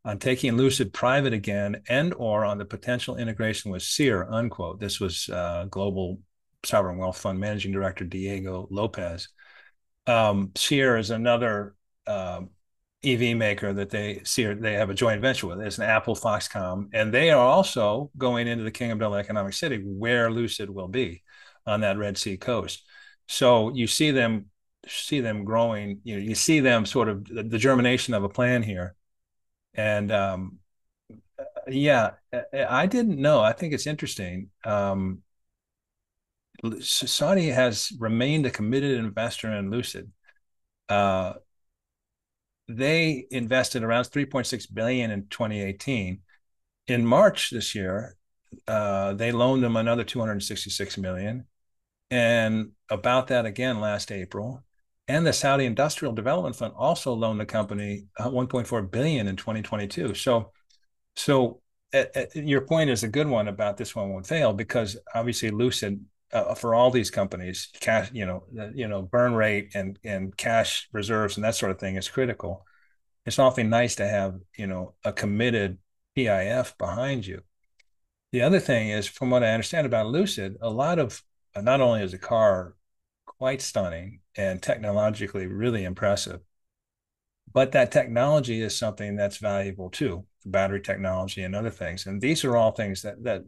on 0.05 0.19
taking 0.19 0.57
Lucid 0.57 0.93
private 0.93 1.33
again, 1.33 1.83
and 1.89 2.15
or 2.15 2.45
on 2.45 2.59
the 2.59 2.65
potential 2.65 3.17
integration 3.17 3.71
with 3.71 3.83
Ceer. 3.83 4.27
Unquote. 4.31 4.81
This 4.81 5.01
was 5.01 5.29
uh, 5.29 5.67
global 5.71 6.21
sovereign 6.65 6.99
wealth 6.99 7.19
fund 7.19 7.41
managing 7.41 7.73
director 7.73 8.05
Diego 8.05 8.69
Lopez 8.71 9.29
um, 10.07 10.51
Ceer 10.55 10.99
is 10.99 11.11
another 11.11 11.75
um, 12.07 12.51
EV 13.05 13.35
maker 13.37 13.73
that 13.73 13.91
they 13.91 14.21
Ceer 14.25 14.55
they 14.55 14.75
have 14.75 14.91
a 14.91 14.95
joint 14.95 15.21
venture 15.21 15.49
with. 15.49 15.61
It's 15.61 15.79
an 15.79 15.85
Apple 15.85 16.15
Foxconn, 16.15 16.89
and 16.93 17.13
they 17.13 17.31
are 17.31 17.45
also 17.45 18.11
going 18.17 18.47
into 18.47 18.65
the 18.65 18.71
King 18.71 18.93
Abdullah 18.93 19.19
Economic 19.19 19.55
City, 19.55 19.79
where 19.79 20.31
Lucid 20.31 20.71
will 20.71 20.89
be 20.89 21.23
on 21.67 21.81
that 21.81 21.99
Red 21.99 22.17
Sea 22.17 22.37
coast. 22.37 22.85
So 23.27 23.75
you 23.75 23.87
see 23.87 24.11
them 24.13 24.47
see 24.87 25.21
them 25.21 25.45
growing. 25.45 26.01
You 26.05 26.17
know, 26.17 26.23
you 26.23 26.35
see 26.35 26.61
them 26.61 26.87
sort 26.87 27.09
of 27.09 27.25
the, 27.25 27.43
the 27.43 27.59
germination 27.59 28.15
of 28.15 28.25
a 28.25 28.29
plan 28.29 28.63
here, 28.63 28.95
and 29.75 30.13
um, 30.13 30.59
yeah, 31.69 32.13
I 32.53 32.87
didn't 32.87 33.21
know. 33.21 33.41
I 33.41 33.53
think 33.53 33.73
it's 33.73 33.87
interesting. 33.87 34.51
Um, 34.65 35.23
Saudi 36.81 37.49
has 37.49 37.93
remained 37.99 38.47
a 38.47 38.51
committed 38.51 38.99
investor 38.99 39.53
in 39.53 39.71
Lucid. 39.71 40.13
Uh, 40.89 41.35
they 42.69 43.27
invested 43.31 43.83
around 43.83 44.05
3.6 44.05 44.73
billion 44.73 45.11
in 45.11 45.27
2018. 45.29 46.21
In 46.89 47.07
March 47.07 47.51
this 47.51 47.75
year, 47.75 48.17
uh, 48.67 49.15
they 49.15 49.33
loaned 49.33 49.63
them 49.63 49.77
another 49.77 50.05
266 50.05 50.99
million, 50.99 51.47
and 52.11 52.73
about 52.91 53.29
that 53.29 53.47
again 53.47 53.81
last 53.81 54.13
April. 54.13 54.63
And 55.09 55.27
the 55.27 55.33
Saudi 55.33 55.65
Industrial 55.65 56.15
Development 56.15 56.55
Fund 56.55 56.75
also 56.77 57.13
loaned 57.13 57.41
the 57.41 57.47
company 57.47 58.07
uh, 58.19 58.29
1.4 58.29 58.91
billion 58.91 59.27
in 59.27 59.37
2022. 59.37 60.15
So, 60.15 60.53
so 61.17 61.61
at, 61.93 62.17
at, 62.17 62.37
your 62.37 62.63
point 62.63 62.91
is 62.91 63.03
a 63.03 63.09
good 63.09 63.27
one 63.27 63.49
about 63.49 63.77
this 63.77 63.95
one 63.95 64.11
won't 64.11 64.27
fail 64.27 64.53
because 64.53 64.97
obviously 65.15 65.51
Lucid 65.51 66.05
uh, 66.33 66.55
for 66.55 66.75
all 66.75 66.91
these 66.91 67.11
companies, 67.11 67.69
cash, 67.81 68.11
you 68.13 68.27
know, 68.27 68.45
you 68.75 68.89
know, 68.89 69.03
burn 69.03 69.35
rate 69.35 69.73
and 69.75 69.99
and 70.05 70.37
cash 70.37 70.89
reserves 70.93 71.37
and 71.37 71.45
that 71.45 71.55
sort 71.55 71.73
of 71.73 71.79
thing 71.79 71.97
is 71.97 72.09
critical. 72.09 72.67
It's 73.27 73.39
awfully 73.39 73.65
nice 73.65 73.95
to 73.97 74.09
have 74.09 74.41
you 74.57 74.67
know 74.67 74.95
a 75.05 75.13
committed 75.13 75.79
PIF 76.17 76.77
behind 76.79 77.27
you. 77.27 77.43
The 78.33 78.43
other 78.43 78.61
thing 78.61 78.89
is, 78.89 79.07
from 79.07 79.31
what 79.31 79.43
I 79.43 79.53
understand 79.53 79.87
about 79.87 80.07
Lucid, 80.07 80.57
a 80.61 80.71
lot 80.71 80.99
of 80.99 81.23
uh, 81.55 81.61
not 81.61 81.81
only 81.81 82.03
is 82.03 82.13
the 82.13 82.19
car 82.19 82.75
quite 83.27 83.61
stunning 83.61 84.21
and 84.37 84.63
technologically 84.63 85.47
really 85.47 85.85
impressive, 85.85 86.41
but 87.53 87.73
that 87.73 87.93
technology 87.93 88.63
is 88.63 88.77
something 88.77 89.17
that's 89.17 89.37
valuable 89.37 89.91
too, 89.91 90.25
battery 90.47 90.81
technology 90.81 91.43
and 91.43 91.55
other 91.55 91.71
things. 91.71 92.07
And 92.07 92.21
these 92.21 92.45
are 92.45 92.57
all 92.57 92.71
things 92.73 93.03
that 93.03 93.23
that 93.25 93.45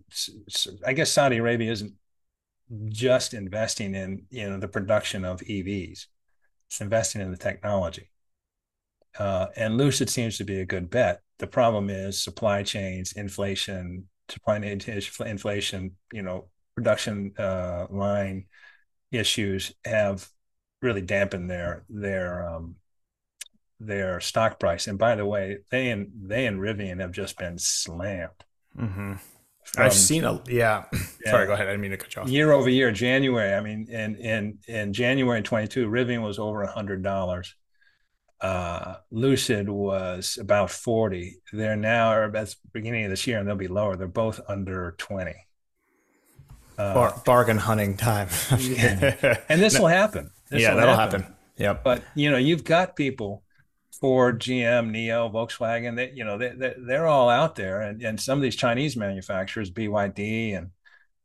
I 0.87 0.93
guess 0.93 1.11
Saudi 1.11 1.39
Arabia 1.39 1.73
isn't 1.73 1.95
just 2.89 3.35
investing 3.35 3.95
in 3.95 4.25
you 4.31 4.49
know 4.49 4.59
the 4.59 4.69
production 4.69 5.25
of 5.25 5.41
EVs; 5.41 6.07
it's 6.67 6.81
investing 6.81 7.21
in 7.21 7.31
the 7.31 7.37
technology. 7.37 8.11
Uh, 9.19 9.47
and 9.57 9.77
Lucid 9.77 10.11
seems 10.11 10.39
to 10.39 10.45
be 10.45 10.61
a 10.61 10.67
good 10.67 10.91
bet. 10.91 11.21
The 11.39 11.47
problem 11.47 11.89
is 11.91 12.23
supply 12.23 12.63
chains, 12.63 13.13
inflation, 13.13 14.09
supply 14.29 14.57
inflation, 14.57 15.93
you 16.13 16.23
know, 16.23 16.49
production 16.75 17.33
uh, 17.39 17.87
line 17.91 18.47
issues 19.13 19.73
have 19.85 20.29
really 20.83 21.03
dampened 21.03 21.51
their 21.51 21.85
their 21.89 22.49
um, 22.49 22.77
their 23.81 24.21
stock 24.21 24.59
price. 24.59 24.87
And 24.87 24.99
by 24.99 25.17
the 25.17 25.27
way, 25.27 25.59
they 25.71 25.91
and 25.91 26.11
they 26.23 26.47
and 26.47 26.61
Rivian 26.61 27.01
have 27.01 27.13
just 27.13 27.39
been 27.39 27.59
slammed. 27.59 28.45
Mm-hmm. 28.77 29.15
I've 29.77 29.93
seen 29.93 30.25
a 30.25 30.41
yeah. 30.49 30.85
yeah. 30.93 31.31
Sorry, 31.31 31.47
go 31.47 31.53
ahead. 31.53 31.67
I 31.67 31.71
didn't 31.71 31.81
mean 31.81 31.91
to 31.93 31.97
cut 31.97 32.15
you 32.15 32.23
off. 32.23 32.29
Year 32.29 32.53
over 32.53 32.69
year, 32.69 32.93
January. 32.93 33.55
I 33.55 33.61
mean, 33.61 33.89
in 33.89 34.17
in 34.17 34.59
in 34.67 34.93
January 34.93 35.43
twenty 35.43 35.69
two, 35.69 35.89
Rivian 35.89 36.23
was 36.23 36.39
over 36.39 36.63
a 36.63 36.71
hundred 36.71 37.03
dollars. 37.03 37.55
Uh, 38.41 38.97
Lucid 39.11 39.69
was 39.69 40.39
about 40.41 40.71
forty. 40.71 41.37
They're 41.53 41.77
now, 41.77 42.13
or 42.13 42.25
at 42.25 42.33
the 42.33 42.55
beginning 42.73 43.05
of 43.05 43.11
this 43.11 43.27
year, 43.27 43.39
and 43.39 43.49
they'll 43.49 43.57
be 43.57 43.69
lower. 43.69 43.97
They're 43.97 44.09
both 44.09 44.41
under 44.49 44.95
twenty. 44.99 45.37
Uh, 46.77 46.95
Bar- 46.95 47.23
bargain 47.25 47.59
hunting 47.59 47.97
time. 47.97 48.29
yeah. 48.59 49.39
And 49.49 49.63
this 49.63 49.79
will 49.79 49.87
happen. 49.87 50.31
This 50.51 50.63
yeah, 50.63 50.75
that'll 50.75 50.97
happen. 50.97 51.23
happen. 51.23 51.37
Yep. 51.57 51.85
But 51.85 52.03
you 52.15 52.31
know, 52.31 52.37
you've 52.37 52.65
got 52.65 52.97
people 52.97 53.44
Ford, 54.01 54.41
GM, 54.41 54.91
NIO, 54.91 55.33
Volkswagen, 55.33 55.97
they, 55.97 56.11
you 56.13 56.25
know, 56.25 56.39
they, 56.39 56.51
they, 56.51 56.75
they're 56.79 57.07
all 57.07 57.29
out 57.29 57.55
there. 57.55 57.81
And, 57.81 58.03
and 58.03 58.21
some 58.21 58.39
of 58.39 58.43
these 58.43 58.57
Chinese 58.57 58.97
manufacturers, 58.97 59.71
BYD 59.71 60.57
and 60.57 60.71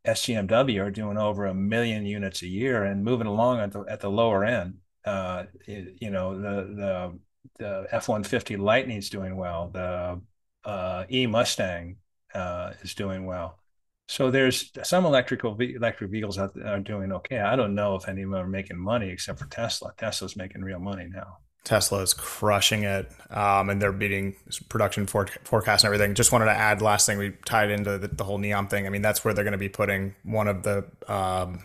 SGMW, 0.05 0.82
are 0.82 0.91
doing 0.91 1.17
over 1.17 1.45
a 1.45 1.53
million 1.53 2.05
units 2.05 2.41
a 2.41 2.47
year 2.47 2.84
and 2.84 3.03
moving 3.03 3.28
along 3.28 3.59
at 3.59 3.72
the, 3.72 3.82
at 3.89 3.99
the 3.99 4.09
lower 4.09 4.43
end. 4.45 4.76
Uh, 5.05 5.45
you 5.65 6.11
know, 6.11 6.39
the, 6.39 6.74
the, 6.76 7.20
the 7.57 7.88
F-150 7.91 8.57
Lightning's 8.59 9.09
doing 9.09 9.36
well. 9.36 9.70
The 9.74 10.22
uh, 10.65 11.05
E 11.11 11.26
Mustang 11.28 11.97
uh, 12.34 12.74
is 12.82 12.93
doing 12.93 13.26
well. 13.26 13.59
So 14.07 14.32
there's 14.32 14.72
some 14.84 15.05
electrical 15.05 15.55
electric 15.59 16.09
vehicles 16.09 16.39
out 16.39 16.55
there 16.55 16.65
are 16.65 16.80
doing 16.80 17.11
okay. 17.11 17.39
I 17.39 17.55
don't 17.55 17.76
know 17.76 17.95
if 17.95 18.07
any 18.07 18.24
of 18.24 18.32
them 18.32 18.39
are 18.39 18.47
making 18.47 18.80
money 18.80 19.09
except 19.09 19.38
for 19.38 19.45
Tesla. 19.45 19.93
Tesla's 19.97 20.36
making 20.36 20.63
real 20.63 20.80
money 20.80 21.07
now. 21.07 21.38
Tesla 21.64 21.99
is 21.99 22.14
crushing 22.14 22.84
it, 22.84 23.12
um, 23.30 23.70
and 23.70 23.82
they're 23.82 23.91
beating 23.91 24.36
production 24.70 25.05
for, 25.05 25.28
forecast 25.43 25.84
and 25.84 25.93
everything. 25.93 26.16
Just 26.16 26.32
wanted 26.32 26.45
to 26.45 26.51
add 26.51 26.82
last 26.82 27.05
thing 27.05 27.18
we 27.18 27.32
tied 27.45 27.70
into 27.70 27.97
the, 27.97 28.07
the 28.07 28.24
whole 28.24 28.39
Neom 28.39 28.70
thing. 28.70 28.88
I 28.88 28.89
mean, 28.89 29.01
that's 29.01 29.24
where 29.24 29.34
they're 29.34 29.43
going 29.43 29.51
to 29.51 29.57
be 29.57 29.70
putting 29.70 30.16
one 30.24 30.47
of 30.47 30.64
the 30.64 30.86
um, 31.07 31.64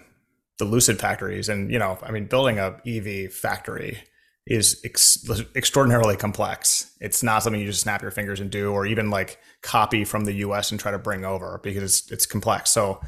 the 0.59 0.64
Lucid 0.64 0.99
factories, 0.99 1.49
and 1.49 1.70
you 1.70 1.78
know, 1.78 1.99
I 2.03 2.11
mean, 2.11 2.26
building 2.26 2.59
a 2.59 2.80
EV 2.86 3.32
factory 3.32 3.99
is 4.47 4.80
ex- 4.84 5.26
extraordinarily 5.57 6.16
complex. 6.16 6.92
It's 7.01 7.22
not 7.22 7.42
something 7.42 7.61
you 7.61 7.66
just 7.66 7.80
snap 7.80 8.03
your 8.03 8.11
fingers 8.11 8.40
and 8.40 8.51
do, 8.51 8.72
or 8.72 8.86
even 8.86 9.11
like 9.11 9.38
copy 9.62 10.05
from 10.05 10.24
the 10.24 10.34
U.S. 10.34 10.70
and 10.70 10.78
try 10.78 10.90
to 10.90 10.99
bring 10.99 11.24
over 11.24 11.61
because 11.62 11.82
it's 11.82 12.12
it's 12.12 12.26
complex. 12.26 12.70
So 12.70 13.01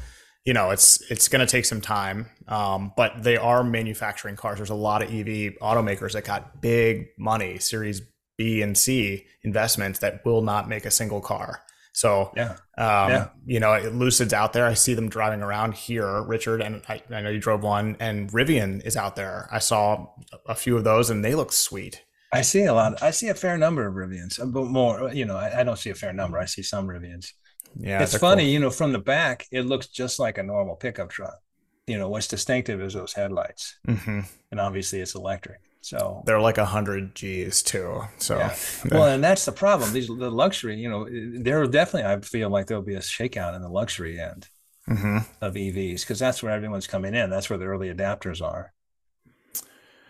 you 0.47 0.53
know, 0.53 0.69
it's 0.69 1.01
it's 1.11 1.27
going 1.27 1.45
to 1.45 1.51
take 1.51 1.65
some 1.65 1.81
time, 1.81 2.27
um, 2.47 2.93
but 2.95 3.21
they 3.21 3.35
are 3.35 3.65
manufacturing 3.65 4.37
cars. 4.37 4.57
There's 4.57 4.69
a 4.69 4.75
lot 4.75 5.01
of 5.01 5.09
EV 5.09 5.59
automakers 5.61 6.13
that 6.13 6.23
got 6.23 6.61
big 6.61 7.07
money, 7.19 7.59
Series 7.59 8.01
B 8.37 8.61
and 8.61 8.77
C 8.77 9.25
investments 9.43 9.99
that 9.99 10.23
will 10.23 10.41
not 10.41 10.69
make 10.69 10.85
a 10.85 10.91
single 10.91 11.19
car. 11.19 11.63
So, 11.91 12.31
yeah, 12.37 12.51
um, 12.77 13.09
yeah. 13.09 13.27
you 13.45 13.59
know, 13.59 13.77
Lucid's 13.91 14.31
out 14.31 14.53
there. 14.53 14.65
I 14.65 14.73
see 14.73 14.93
them 14.93 15.09
driving 15.09 15.41
around 15.41 15.73
here, 15.73 16.23
Richard, 16.23 16.61
and 16.61 16.81
I, 16.87 17.03
I 17.11 17.19
know 17.21 17.29
you 17.29 17.39
drove 17.39 17.63
one, 17.63 17.97
and 17.99 18.31
Rivian 18.31 18.85
is 18.85 18.95
out 18.95 19.17
there. 19.17 19.49
I 19.51 19.59
saw 19.59 20.07
a 20.45 20.55
few 20.55 20.77
of 20.77 20.85
those, 20.85 21.09
and 21.09 21.25
they 21.25 21.35
look 21.35 21.51
sweet. 21.51 22.05
I 22.31 22.41
see 22.41 22.63
a 22.63 22.73
lot. 22.73 23.03
I 23.03 23.11
see 23.11 23.27
a 23.27 23.33
fair 23.33 23.57
number 23.57 23.85
of 23.85 23.95
Rivians, 23.95 24.39
but 24.53 24.67
more. 24.67 25.11
You 25.11 25.25
know, 25.25 25.35
I, 25.35 25.59
I 25.59 25.63
don't 25.63 25.77
see 25.77 25.89
a 25.89 25.95
fair 25.95 26.13
number. 26.13 26.37
I 26.37 26.45
see 26.45 26.63
some 26.63 26.87
Rivians. 26.87 27.33
Yeah, 27.79 28.01
it's 28.01 28.17
funny, 28.17 28.43
cool. 28.43 28.51
you 28.51 28.59
know, 28.59 28.69
from 28.69 28.91
the 28.91 28.99
back, 28.99 29.47
it 29.51 29.63
looks 29.63 29.87
just 29.87 30.19
like 30.19 30.37
a 30.37 30.43
normal 30.43 30.75
pickup 30.75 31.09
truck. 31.09 31.39
You 31.85 31.97
know, 31.97 32.09
what's 32.09 32.27
distinctive 32.27 32.81
is 32.81 32.93
those 32.93 33.13
headlights, 33.13 33.77
mm-hmm. 33.87 34.21
and 34.51 34.59
obviously 34.59 34.99
it's 34.99 35.15
electric. 35.15 35.61
So 35.81 36.21
they're 36.25 36.41
like 36.41 36.57
a 36.57 36.65
hundred 36.65 37.15
G's 37.15 37.61
too. 37.61 38.01
So 38.17 38.37
yeah. 38.37 38.55
well, 38.91 39.07
and 39.07 39.23
that's 39.23 39.45
the 39.45 39.51
problem. 39.51 39.93
These 39.93 40.07
the 40.07 40.29
luxury, 40.29 40.75
you 40.75 40.89
know, 40.89 41.07
there 41.09 41.61
will 41.61 41.69
definitely 41.69 42.11
I 42.11 42.19
feel 42.19 42.49
like 42.49 42.67
there'll 42.67 42.83
be 42.83 42.95
a 42.95 42.99
shakeout 42.99 43.55
in 43.55 43.61
the 43.61 43.69
luxury 43.69 44.19
end 44.19 44.49
mm-hmm. 44.89 45.19
of 45.41 45.53
EVs 45.53 46.01
because 46.01 46.19
that's 46.19 46.41
where 46.41 46.51
everyone's 46.51 46.87
coming 46.87 47.13
in. 47.13 47.29
That's 47.29 47.49
where 47.49 47.59
the 47.59 47.65
early 47.65 47.93
adapters 47.93 48.41
are. 48.41 48.73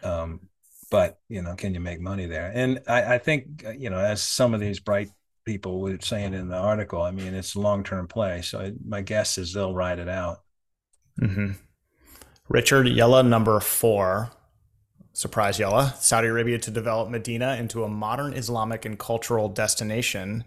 Um, 0.03 0.49
but 0.89 1.19
you 1.27 1.41
know, 1.41 1.55
can 1.55 1.73
you 1.73 1.79
make 1.79 1.99
money 1.99 2.25
there? 2.25 2.51
And 2.53 2.81
I, 2.87 3.15
I 3.15 3.17
think 3.17 3.63
you 3.77 3.89
know, 3.89 3.99
as 3.99 4.21
some 4.21 4.53
of 4.53 4.59
these 4.59 4.79
bright 4.79 5.09
people 5.47 5.79
were 5.79 5.97
saying 6.01 6.33
in 6.33 6.49
the 6.49 6.57
article. 6.57 7.01
I 7.01 7.11
mean, 7.11 7.33
it's 7.33 7.55
long 7.55 7.83
term 7.83 8.07
play. 8.07 8.41
So 8.41 8.73
my 8.85 9.01
guess 9.01 9.37
is 9.37 9.53
they'll 9.53 9.73
ride 9.73 9.97
it 9.97 10.09
out. 10.09 10.43
Mm-hmm. 11.19 11.53
Richard 12.49 12.85
Yallah, 12.85 13.25
number 13.25 13.59
four. 13.61 14.29
Surprise 15.13 15.57
Yallah. 15.57 15.95
Saudi 15.95 16.27
Arabia 16.27 16.59
to 16.59 16.69
develop 16.69 17.09
Medina 17.09 17.55
into 17.55 17.83
a 17.83 17.89
modern 17.89 18.33
Islamic 18.33 18.85
and 18.85 18.99
cultural 18.99 19.47
destination. 19.47 20.43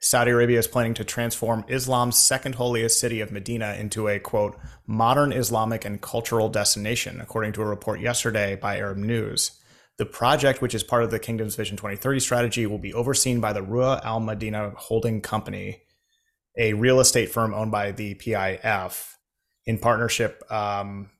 Saudi 0.00 0.32
Arabia 0.32 0.58
is 0.58 0.66
planning 0.66 0.94
to 0.94 1.04
transform 1.04 1.64
Islam's 1.68 2.18
second 2.18 2.56
holiest 2.56 2.98
city 2.98 3.20
of 3.20 3.30
Medina 3.30 3.74
into 3.78 4.08
a 4.08 4.18
quote, 4.18 4.58
modern 4.86 5.32
Islamic 5.32 5.84
and 5.84 6.00
cultural 6.00 6.48
destination, 6.48 7.20
according 7.20 7.52
to 7.52 7.62
a 7.62 7.66
report 7.66 8.00
yesterday 8.00 8.56
by 8.56 8.78
Arab 8.78 8.96
News. 8.96 9.59
The 10.00 10.06
project, 10.06 10.62
which 10.62 10.74
is 10.74 10.82
part 10.82 11.02
of 11.02 11.10
the 11.10 11.18
Kingdom's 11.18 11.56
Vision 11.56 11.76
2030 11.76 12.20
strategy, 12.20 12.64
will 12.64 12.78
be 12.78 12.94
overseen 12.94 13.38
by 13.38 13.52
the 13.52 13.62
Rua 13.62 14.00
Al-Madinah 14.02 14.72
Holding 14.74 15.20
Company, 15.20 15.82
a 16.56 16.72
real 16.72 17.00
estate 17.00 17.30
firm 17.30 17.52
owned 17.52 17.70
by 17.70 17.92
the 17.92 18.14
PIF, 18.14 19.16
in 19.66 19.78
partnership 19.78 20.42
um, 20.50 21.10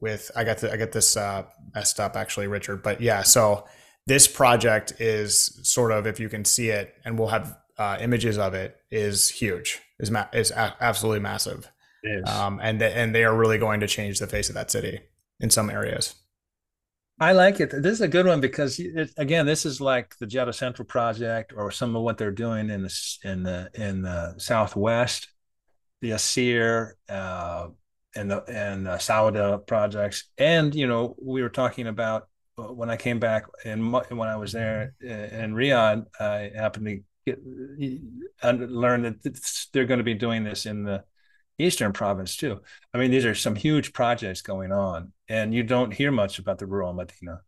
with. 0.00 0.30
I 0.36 0.44
got 0.44 0.58
the, 0.58 0.72
I 0.72 0.76
got 0.76 0.92
this 0.92 1.16
uh, 1.16 1.46
messed 1.74 1.98
up 1.98 2.14
actually, 2.14 2.46
Richard. 2.46 2.84
But 2.84 3.00
yeah, 3.00 3.24
so 3.24 3.66
this 4.06 4.28
project 4.28 4.92
is 5.00 5.58
sort 5.68 5.90
of, 5.90 6.06
if 6.06 6.20
you 6.20 6.28
can 6.28 6.44
see 6.44 6.68
it, 6.68 6.94
and 7.04 7.18
we'll 7.18 7.26
have 7.30 7.58
uh, 7.76 7.98
images 8.00 8.38
of 8.38 8.54
it, 8.54 8.76
is 8.92 9.28
huge. 9.28 9.80
is 9.98 10.12
ma- 10.12 10.28
is 10.32 10.52
a- 10.52 10.76
absolutely 10.80 11.18
massive. 11.18 11.68
Um, 12.22 12.60
and 12.62 12.78
th- 12.78 12.92
and 12.94 13.12
they 13.12 13.24
are 13.24 13.36
really 13.36 13.58
going 13.58 13.80
to 13.80 13.88
change 13.88 14.20
the 14.20 14.28
face 14.28 14.48
of 14.48 14.54
that 14.54 14.70
city 14.70 15.00
in 15.40 15.50
some 15.50 15.70
areas. 15.70 16.14
I 17.20 17.32
like 17.32 17.58
it. 17.60 17.70
This 17.70 17.94
is 17.94 18.00
a 18.00 18.08
good 18.08 18.26
one 18.26 18.40
because 18.40 18.78
it, 18.78 19.10
again, 19.16 19.44
this 19.44 19.66
is 19.66 19.80
like 19.80 20.16
the 20.18 20.26
Jeddah 20.26 20.52
Central 20.52 20.86
project 20.86 21.52
or 21.56 21.70
some 21.70 21.96
of 21.96 22.02
what 22.02 22.16
they're 22.16 22.30
doing 22.30 22.70
in 22.70 22.82
the 22.82 23.18
in 23.24 23.42
the 23.42 23.70
in 23.74 24.02
the 24.02 24.34
Southwest, 24.38 25.28
the 26.00 26.12
Asir 26.12 26.96
uh, 27.08 27.68
and 28.14 28.30
the 28.30 28.44
and 28.44 28.86
the 28.86 28.98
Soudah 28.98 29.66
projects. 29.66 30.30
And 30.38 30.74
you 30.74 30.86
know, 30.86 31.16
we 31.20 31.42
were 31.42 31.48
talking 31.48 31.88
about 31.88 32.28
uh, 32.56 32.72
when 32.72 32.88
I 32.88 32.96
came 32.96 33.18
back 33.18 33.46
and 33.64 33.92
when 33.92 34.28
I 34.28 34.36
was 34.36 34.52
there 34.52 34.94
in 35.00 35.54
Riyadh, 35.54 36.04
I 36.20 36.52
happened 36.54 36.86
to 36.86 37.00
get 37.26 37.40
learn 38.42 39.02
that 39.02 39.68
they're 39.72 39.86
going 39.86 39.98
to 39.98 40.04
be 40.04 40.14
doing 40.14 40.44
this 40.44 40.66
in 40.66 40.84
the 40.84 41.02
Eastern 41.58 41.92
Province 41.92 42.36
too. 42.36 42.60
I 42.94 42.98
mean, 42.98 43.10
these 43.10 43.24
are 43.24 43.34
some 43.34 43.56
huge 43.56 43.92
projects 43.92 44.42
going 44.42 44.70
on, 44.70 45.12
and 45.28 45.54
you 45.54 45.62
don't 45.62 45.92
hear 45.92 46.10
much 46.10 46.38
about 46.38 46.58
the 46.58 46.66
Rua 46.66 46.88
Al-Madinah. 46.88 47.42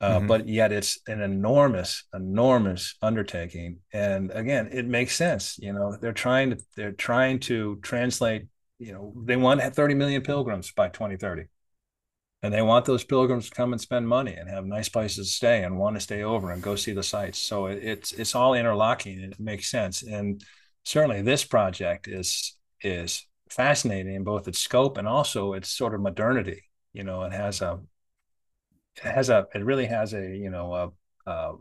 Uh, 0.00 0.18
mm-hmm. 0.18 0.26
But 0.28 0.48
yet, 0.48 0.70
it's 0.70 1.00
an 1.08 1.20
enormous, 1.20 2.04
enormous 2.14 2.94
undertaking. 3.02 3.78
And 3.92 4.30
again, 4.30 4.68
it 4.72 4.86
makes 4.86 5.16
sense. 5.16 5.58
You 5.58 5.72
know, 5.72 5.96
they're 6.00 6.12
trying 6.12 6.50
to 6.50 6.58
they're 6.76 6.92
trying 6.92 7.40
to 7.40 7.78
translate. 7.82 8.46
You 8.78 8.92
know, 8.92 9.12
they 9.24 9.34
want 9.34 9.60
30 9.60 9.94
million 9.94 10.22
pilgrims 10.22 10.70
by 10.70 10.88
2030, 10.88 11.46
and 12.44 12.54
they 12.54 12.62
want 12.62 12.84
those 12.84 13.02
pilgrims 13.02 13.48
to 13.50 13.54
come 13.56 13.72
and 13.72 13.80
spend 13.80 14.08
money 14.08 14.34
and 14.34 14.48
have 14.48 14.64
nice 14.64 14.88
places 14.88 15.26
to 15.26 15.32
stay 15.32 15.64
and 15.64 15.78
want 15.78 15.96
to 15.96 16.00
stay 16.00 16.22
over 16.22 16.52
and 16.52 16.62
go 16.62 16.76
see 16.76 16.92
the 16.92 17.02
sites. 17.02 17.40
So 17.40 17.66
it, 17.66 17.82
it's 17.82 18.12
it's 18.12 18.36
all 18.36 18.54
interlocking 18.54 19.20
and 19.20 19.32
it 19.32 19.40
makes 19.40 19.68
sense. 19.68 20.04
And 20.04 20.40
certainly, 20.84 21.22
this 21.22 21.44
project 21.44 22.06
is 22.06 22.56
is 22.82 23.26
fascinating 23.50 24.14
in 24.14 24.22
both 24.22 24.46
its 24.46 24.60
scope 24.60 24.96
and 24.96 25.08
also 25.08 25.54
its 25.54 25.70
sort 25.70 25.94
of 25.94 26.00
modernity. 26.00 26.67
You 26.98 27.04
know, 27.04 27.22
it 27.22 27.32
has 27.32 27.62
a 27.62 27.78
it 28.96 29.04
has 29.04 29.30
a 29.30 29.46
it 29.54 29.64
really 29.64 29.86
has 29.86 30.12
a 30.12 30.36
you 30.36 30.50
know 30.50 30.74
a 30.74 30.90
a, 31.30 31.54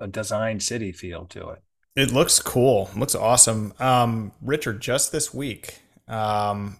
a 0.00 0.08
design 0.08 0.58
city 0.58 0.90
feel 0.90 1.26
to 1.26 1.50
it. 1.50 1.62
It 1.94 2.10
looks 2.10 2.40
cool. 2.40 2.90
Looks 2.96 3.14
awesome. 3.14 3.72
Um, 3.78 4.32
Richard, 4.42 4.80
just 4.80 5.12
this 5.12 5.32
week, 5.32 5.82
um, 6.08 6.78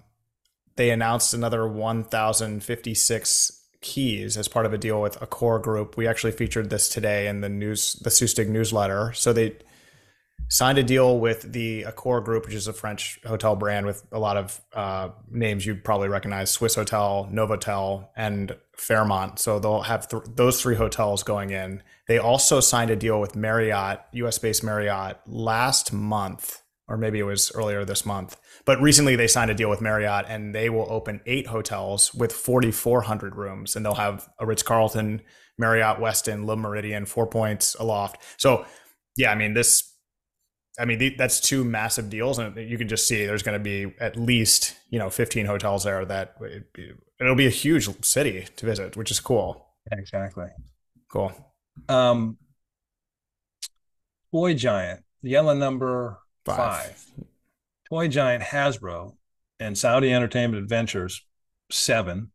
they 0.74 0.90
announced 0.90 1.32
another 1.34 1.68
1,056 1.68 3.66
Keys 3.80 4.36
as 4.36 4.48
part 4.48 4.66
of 4.66 4.72
a 4.72 4.78
deal 4.78 5.00
with 5.00 5.18
Accor 5.20 5.62
Group. 5.62 5.96
We 5.96 6.06
actually 6.08 6.32
featured 6.32 6.70
this 6.70 6.88
today 6.88 7.28
in 7.28 7.40
the 7.40 7.48
news, 7.48 7.94
the 7.94 8.10
Sustig 8.10 8.48
newsletter. 8.48 9.12
So 9.12 9.32
they 9.32 9.56
signed 10.50 10.78
a 10.78 10.82
deal 10.82 11.18
with 11.18 11.52
the 11.52 11.84
Accor 11.84 12.22
Group, 12.22 12.44
which 12.44 12.54
is 12.54 12.66
a 12.66 12.72
French 12.72 13.20
hotel 13.24 13.54
brand 13.56 13.86
with 13.86 14.04
a 14.12 14.18
lot 14.18 14.36
of 14.36 14.60
uh, 14.74 15.10
names 15.30 15.64
you'd 15.64 15.84
probably 15.84 16.08
recognize: 16.08 16.54
Swissôtel, 16.54 17.32
Novotel, 17.32 18.08
and 18.16 18.56
Fairmont. 18.76 19.38
So 19.38 19.58
they'll 19.58 19.82
have 19.82 20.08
th- 20.08 20.24
those 20.34 20.60
three 20.60 20.74
hotels 20.74 21.22
going 21.22 21.50
in. 21.50 21.82
They 22.08 22.18
also 22.18 22.60
signed 22.60 22.90
a 22.90 22.96
deal 22.96 23.20
with 23.20 23.36
Marriott, 23.36 24.00
U.S.-based 24.12 24.64
Marriott, 24.64 25.18
last 25.26 25.92
month, 25.92 26.62
or 26.88 26.96
maybe 26.96 27.20
it 27.20 27.24
was 27.24 27.52
earlier 27.54 27.84
this 27.84 28.04
month. 28.04 28.36
But 28.64 28.80
recently 28.80 29.14
they 29.14 29.28
signed 29.28 29.50
a 29.50 29.54
deal 29.54 29.70
with 29.70 29.80
Marriott, 29.80 30.26
and 30.28 30.52
they 30.52 30.68
will 30.68 30.86
open 30.90 31.20
eight 31.26 31.46
hotels 31.46 32.12
with 32.12 32.32
4,400 32.32 33.36
rooms, 33.36 33.76
and 33.76 33.86
they'll 33.86 33.94
have 33.94 34.28
a 34.40 34.46
Ritz 34.46 34.64
Carlton, 34.64 35.22
Marriott, 35.56 35.98
Westin, 35.98 36.44
Le 36.44 36.56
Méridien, 36.56 37.06
Four 37.06 37.28
Points, 37.28 37.76
Aloft. 37.78 38.20
So, 38.38 38.64
yeah, 39.16 39.30
I 39.30 39.34
mean 39.36 39.54
this 39.54 39.89
I 40.78 40.84
mean, 40.84 41.16
that's 41.18 41.40
two 41.40 41.64
massive 41.64 42.08
deals, 42.08 42.38
and 42.38 42.56
you 42.56 42.78
can 42.78 42.88
just 42.88 43.06
see 43.06 43.26
there's 43.26 43.42
going 43.42 43.58
to 43.58 43.62
be 43.62 43.92
at 44.00 44.16
least 44.16 44.76
you 44.90 44.98
know 44.98 45.10
15 45.10 45.46
hotels 45.46 45.84
there. 45.84 46.04
That 46.04 46.36
it'll 47.18 47.34
be 47.34 47.46
a 47.46 47.50
huge 47.50 47.88
city 48.04 48.46
to 48.56 48.66
visit, 48.66 48.96
which 48.96 49.10
is 49.10 49.20
cool. 49.20 49.66
exactly. 49.90 50.46
Cool. 51.10 51.32
Um, 51.88 52.38
toy 54.32 54.54
giant, 54.54 55.04
Yallah 55.24 55.58
number 55.58 56.18
five. 56.44 56.56
five. 56.56 57.06
Toy 57.88 58.08
giant 58.08 58.44
Hasbro 58.44 59.16
and 59.58 59.76
Saudi 59.76 60.12
Entertainment 60.12 60.62
Adventures 60.62 61.26
seven 61.70 62.30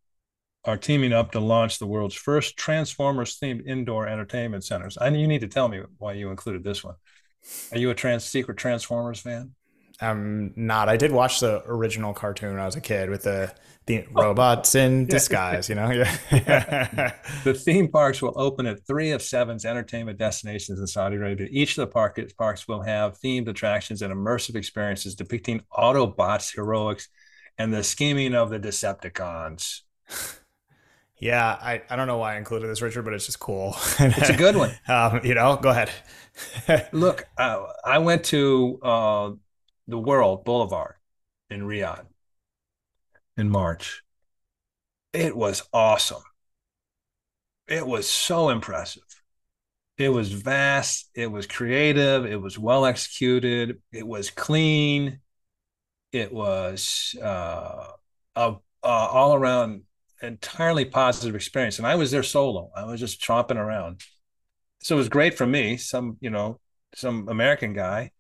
are 0.66 0.78
teaming 0.78 1.14
up 1.14 1.32
to 1.32 1.40
launch 1.40 1.80
the 1.80 1.88
world's 1.88 2.16
first 2.16 2.58
Transformers 2.58 3.38
themed 3.40 3.66
indoor 3.66 4.08
entertainment 4.08 4.64
centers. 4.64 4.98
I 4.98 5.10
you 5.10 5.28
need 5.28 5.42
to 5.42 5.48
tell 5.48 5.68
me 5.68 5.82
why 5.98 6.14
you 6.14 6.30
included 6.30 6.64
this 6.64 6.84
one. 6.84 6.96
Are 7.72 7.78
you 7.78 7.90
a 7.90 7.96
trans 7.96 8.26
secret 8.26 8.58
Transformers 8.58 9.20
fan? 9.20 9.52
I'm 10.02 10.54
not. 10.56 10.90
I 10.90 10.98
did 10.98 11.12
watch 11.12 11.40
the 11.40 11.64
original 11.68 12.14
cartoon 12.14 12.52
when 12.52 12.60
I 12.60 12.66
was 12.66 12.76
a 12.76 12.82
kid 12.82 13.10
with 13.10 13.24
the 13.24 13.54
the 13.86 14.06
oh. 14.16 14.24
robots 14.24 14.76
in 14.76 15.06
disguise. 15.08 15.70
You 15.70 15.76
know, 15.76 15.90
yeah. 16.32 17.14
the 17.44 17.54
theme 17.54 17.88
parks 17.88 18.22
will 18.22 18.34
open 18.36 18.66
at 18.66 18.86
three 18.86 19.12
of 19.12 19.22
seven's 19.22 19.64
entertainment 19.64 20.18
destinations 20.18 20.80
in 20.80 20.88
Saudi 20.88 21.16
Arabia. 21.16 21.48
Each 21.50 21.78
of 21.78 21.90
the 21.90 22.32
parks 22.38 22.68
will 22.68 22.82
have 22.82 23.20
themed 23.20 23.48
attractions 23.48 24.02
and 24.02 24.14
immersive 24.14 24.56
experiences 24.56 25.16
depicting 25.16 25.62
Autobots' 25.72 26.54
heroics 26.54 27.08
and 27.58 27.74
the 27.74 27.84
scheming 27.84 28.36
of 28.36 28.50
the 28.50 28.60
Decepticons. 28.60 29.82
Yeah, 31.18 31.58
I, 31.62 31.82
I 31.90 31.96
don't 31.96 32.08
know 32.08 32.18
why 32.18 32.36
I 32.36 32.38
included 32.38 32.68
this, 32.68 32.82
Richard, 32.82 33.04
but 33.04 33.14
it's 33.14 33.26
just 33.26 33.40
cool. 33.40 33.76
it's 34.00 34.30
a 34.30 34.36
good 34.36 34.56
one. 34.58 34.78
um, 34.88 35.22
you 35.24 35.34
know, 35.34 35.56
go 35.58 35.70
ahead. 35.70 35.90
Look, 36.92 37.26
uh, 37.38 37.68
I 37.86 38.00
went 38.00 38.26
to 38.26 38.80
uh, 38.82 39.32
the 39.88 39.98
World 39.98 40.44
Boulevard 40.44 40.96
in 41.50 41.62
Riyadh 41.62 42.06
in 43.38 43.50
March. 43.50 44.04
It 45.14 45.36
was 45.36 45.64
awesome. 45.74 46.22
It 47.68 47.86
was 47.88 48.10
so 48.10 48.50
impressive. 48.50 49.04
It 49.98 50.10
was 50.10 50.32
vast. 50.32 51.10
It 51.16 51.28
was 51.28 51.48
creative. 51.48 52.26
It 52.26 52.42
was 52.42 52.60
well 52.60 52.86
executed. 52.86 53.82
It 53.92 54.08
was 54.08 54.30
clean. 54.32 55.22
It 56.14 56.34
was 56.34 57.16
uh, 57.24 57.88
a, 58.36 58.56
all 58.84 59.36
around 59.36 59.84
entirely 60.22 60.86
positive 60.86 61.36
experience. 61.36 61.78
And 61.78 61.88
I 61.88 61.96
was 61.96 62.12
there 62.12 62.24
solo. 62.24 62.72
I 62.76 62.86
was 62.86 63.00
just 63.00 63.22
chomping 63.22 63.58
around. 63.58 64.02
So 64.82 64.96
it 64.96 65.00
was 65.00 65.10
great 65.10 65.36
for 65.38 65.46
me, 65.48 65.78
some, 65.78 66.18
you 66.20 66.30
know, 66.30 66.60
some 66.94 67.28
American 67.28 67.74
guy. 67.74 68.12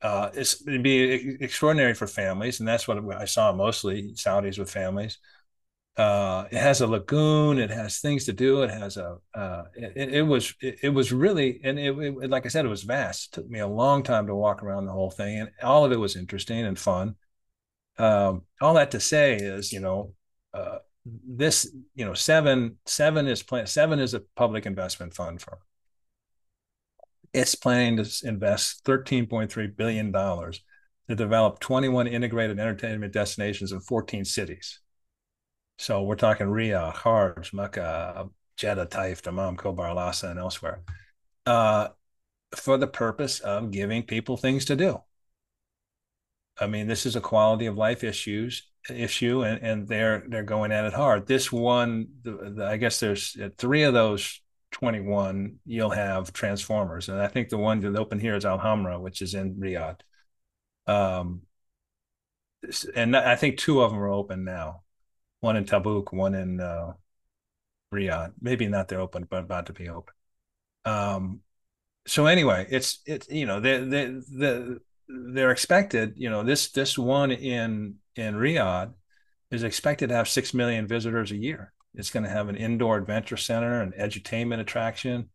Uh, 0.00 0.30
it's, 0.34 0.66
it'd 0.66 0.82
be 0.82 1.36
extraordinary 1.40 1.94
for 1.94 2.06
families. 2.06 2.58
And 2.58 2.68
that's 2.68 2.88
what 2.88 2.98
I 3.16 3.24
saw 3.24 3.52
mostly 3.52 4.12
Saudis 4.14 4.58
with 4.58 4.70
families. 4.70 5.18
Uh, 5.96 6.44
it 6.50 6.58
has 6.58 6.80
a 6.80 6.86
lagoon. 6.86 7.58
It 7.58 7.70
has 7.70 8.00
things 8.00 8.24
to 8.24 8.32
do. 8.32 8.62
It 8.62 8.70
has 8.70 8.96
a, 8.96 9.18
uh, 9.34 9.64
it, 9.74 10.14
it, 10.14 10.22
was, 10.22 10.54
it, 10.60 10.78
it, 10.82 10.88
was 10.88 11.12
really, 11.12 11.60
and 11.62 11.78
it, 11.78 11.96
it, 11.96 12.30
like 12.30 12.46
I 12.46 12.48
said, 12.48 12.64
it 12.64 12.68
was 12.68 12.82
vast. 12.82 13.28
It 13.28 13.32
took 13.34 13.50
me 13.50 13.60
a 13.60 13.66
long 13.66 14.02
time 14.02 14.26
to 14.26 14.34
walk 14.34 14.62
around 14.62 14.86
the 14.86 14.92
whole 14.92 15.10
thing. 15.10 15.38
And 15.38 15.50
all 15.62 15.84
of 15.84 15.92
it 15.92 16.00
was 16.00 16.16
interesting 16.16 16.64
and 16.64 16.78
fun. 16.78 17.16
Um, 17.98 18.42
all 18.60 18.74
that 18.74 18.92
to 18.92 19.00
say 19.00 19.36
is, 19.36 19.72
you 19.72 19.80
know, 19.80 20.14
uh, 20.54 20.78
this 21.04 21.74
you 21.94 22.04
know 22.04 22.14
seven 22.14 22.76
seven 22.86 23.26
is 23.26 23.42
plan 23.42 23.66
seven 23.66 23.98
is 23.98 24.14
a 24.14 24.20
public 24.36 24.66
investment 24.66 25.12
fund 25.14 25.40
firm 25.40 25.58
it's 27.32 27.54
planning 27.54 27.96
to 27.96 28.28
invest 28.28 28.84
13.3 28.84 29.76
billion 29.76 30.12
dollars 30.12 30.62
to 31.08 31.16
develop 31.16 31.58
21 31.58 32.06
integrated 32.06 32.60
entertainment 32.60 33.12
destinations 33.12 33.72
in 33.72 33.80
14 33.80 34.24
cities 34.24 34.80
so 35.78 36.02
we're 36.02 36.14
talking 36.14 36.46
Riyadh, 36.46 36.94
Kharj, 36.94 37.52
Mecca, 37.52 38.28
Jeddah, 38.56 38.86
Taif, 38.86 39.22
Dammam, 39.22 39.56
Khobar, 39.56 39.88
Al-Ahsa, 39.88 40.28
and 40.28 40.38
elsewhere, 40.38 40.82
uh, 41.46 41.88
for 42.54 42.76
the 42.76 42.86
purpose 42.86 43.40
of 43.40 43.70
giving 43.70 44.04
people 44.04 44.36
things 44.36 44.66
to 44.66 44.76
do. 44.76 45.02
I 46.60 46.66
mean, 46.66 46.86
this 46.86 47.06
is 47.06 47.16
a 47.16 47.20
quality 47.20 47.66
of 47.66 47.76
life 47.76 48.04
issues 48.04 48.68
issue, 48.90 49.42
and, 49.42 49.62
and 49.62 49.88
they're 49.88 50.24
they're 50.28 50.42
going 50.42 50.72
at 50.72 50.84
it 50.84 50.92
hard. 50.92 51.26
This 51.26 51.52
one, 51.52 52.08
the, 52.22 52.54
the, 52.56 52.66
I 52.66 52.76
guess 52.76 53.00
there's 53.00 53.36
uh, 53.40 53.48
three 53.56 53.82
of 53.84 53.94
those 53.94 54.40
21. 54.72 55.58
You'll 55.66 55.90
have 55.90 56.32
Transformers, 56.32 57.08
and 57.08 57.20
I 57.20 57.28
think 57.28 57.48
the 57.48 57.58
one 57.58 57.80
that 57.80 57.96
open 57.96 58.18
here 58.18 58.36
is 58.36 58.44
Al 58.44 58.58
Hamra, 58.58 59.00
which 59.00 59.22
is 59.22 59.34
in 59.34 59.56
Riyadh. 59.56 60.00
Um, 60.86 61.42
and 62.94 63.16
I 63.16 63.36
think 63.36 63.58
two 63.58 63.82
of 63.82 63.90
them 63.90 64.00
are 64.00 64.08
open 64.08 64.44
now. 64.44 64.82
One 65.40 65.56
in 65.56 65.64
Tabuk, 65.64 66.12
one 66.12 66.34
in 66.34 66.60
uh, 66.60 66.92
Riyadh. 67.92 68.32
Maybe 68.40 68.68
not 68.68 68.88
they're 68.88 69.00
open, 69.00 69.26
but 69.28 69.40
about 69.44 69.66
to 69.66 69.72
be 69.72 69.88
open. 69.88 70.14
Um, 70.84 71.40
so 72.06 72.26
anyway, 72.26 72.66
it's 72.70 73.00
it's 73.06 73.28
you 73.28 73.46
know 73.46 73.60
the 73.60 73.78
the 73.78 74.24
the 74.36 74.80
they're 75.08 75.50
expected, 75.50 76.14
you 76.16 76.30
know, 76.30 76.42
this 76.42 76.70
this 76.70 76.96
one 76.96 77.30
in 77.30 77.96
in 78.16 78.34
Riyadh 78.34 78.92
is 79.50 79.62
expected 79.62 80.08
to 80.08 80.14
have 80.14 80.28
six 80.28 80.54
million 80.54 80.86
visitors 80.86 81.30
a 81.30 81.36
year. 81.36 81.72
It's 81.94 82.10
going 82.10 82.24
to 82.24 82.30
have 82.30 82.48
an 82.48 82.56
indoor 82.56 82.96
adventure 82.96 83.36
center, 83.36 83.82
an 83.82 83.92
edutainment 83.98 84.60
attraction, 84.60 85.28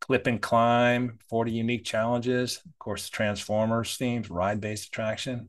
clip 0.00 0.26
and 0.26 0.40
climb, 0.40 1.18
40 1.28 1.52
unique 1.52 1.84
challenges, 1.84 2.60
of 2.64 2.78
course, 2.78 3.08
the 3.08 3.14
Transformers 3.14 3.96
themes, 3.96 4.30
ride-based 4.30 4.88
attraction. 4.88 5.48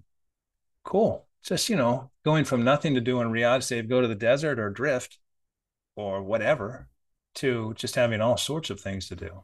Cool. 0.84 1.26
Just, 1.44 1.70
you 1.70 1.76
know, 1.76 2.12
going 2.24 2.44
from 2.44 2.64
nothing 2.64 2.94
to 2.96 3.02
do 3.02 3.22
in 3.22 3.30
Riyadh, 3.30 3.64
say 3.64 3.82
go 3.82 4.02
to 4.02 4.08
the 4.08 4.16
desert 4.16 4.60
or 4.60 4.70
drift 4.70 5.18
or 5.96 6.22
whatever, 6.22 6.90
to 7.36 7.74
just 7.76 7.96
having 7.96 8.22
all 8.22 8.38
sorts 8.38 8.70
of 8.70 8.80
things 8.80 9.08
to 9.08 9.16
do. 9.16 9.44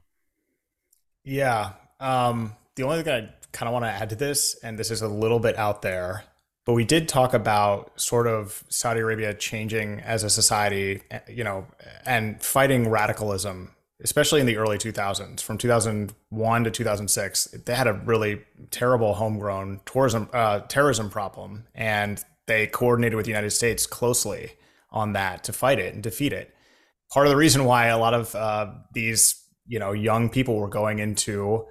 Yeah. 1.24 1.74
Um, 2.00 2.56
the 2.76 2.84
only 2.84 3.02
thing 3.02 3.14
I 3.14 3.48
kind 3.52 3.68
of 3.68 3.74
want 3.74 3.86
to 3.86 3.90
add 3.90 4.10
to 4.10 4.16
this, 4.16 4.56
and 4.64 4.78
this 4.78 4.92
is 4.92 5.02
a 5.02 5.08
little 5.08 5.40
bit 5.40 5.58
out 5.58 5.82
there, 5.82 6.24
but 6.68 6.74
we 6.74 6.84
did 6.84 7.08
talk 7.08 7.34
about 7.34 7.94
sort 7.96 8.28
of 8.28 8.66
Saudi 8.68 9.00
Arabia 9.00 9.34
changing 9.34 10.02
as 10.02 10.26
a 10.26 10.30
society, 10.30 11.02
you 11.30 11.42
know, 11.42 11.66
and 12.06 12.44
fighting 12.44 12.90
radicalism, 12.90 13.72
especially 14.04 14.42
in 14.42 14.46
the 14.46 14.58
early 14.58 14.78
2000s. 14.78 15.40
From 15.40 15.58
2001 15.58 16.64
to 16.66 16.70
2006, 16.70 17.46
they 17.64 17.74
had 17.74 17.88
a 17.88 17.94
really 17.94 18.42
terrible 18.70 19.14
homegrown 19.14 19.80
tourism 19.86 20.30
uh, 20.34 20.60
terrorism 20.68 21.10
problem, 21.10 21.68
and 21.74 22.22
they 22.48 22.68
coordinated 22.68 23.16
with 23.16 23.26
the 23.26 23.32
United 23.32 23.52
States 23.52 23.88
closely 23.88 24.52
on 24.92 25.14
that 25.14 25.46
to 25.46 25.54
fight 25.54 25.80
it 25.80 25.94
and 25.94 26.04
defeat 26.04 26.34
it. 26.34 26.54
Part 27.14 27.28
of 27.28 27.32
the 27.32 27.38
reason 27.38 27.64
why 27.64 27.88
a 27.88 27.98
lot 27.98 28.14
of 28.14 28.36
uh, 28.36 28.74
these, 28.92 29.42
you 29.68 29.80
know, 29.80 29.94
young 29.94 30.28
people 30.28 30.58
were 30.58 30.68
going 30.68 31.00
into 31.00 31.66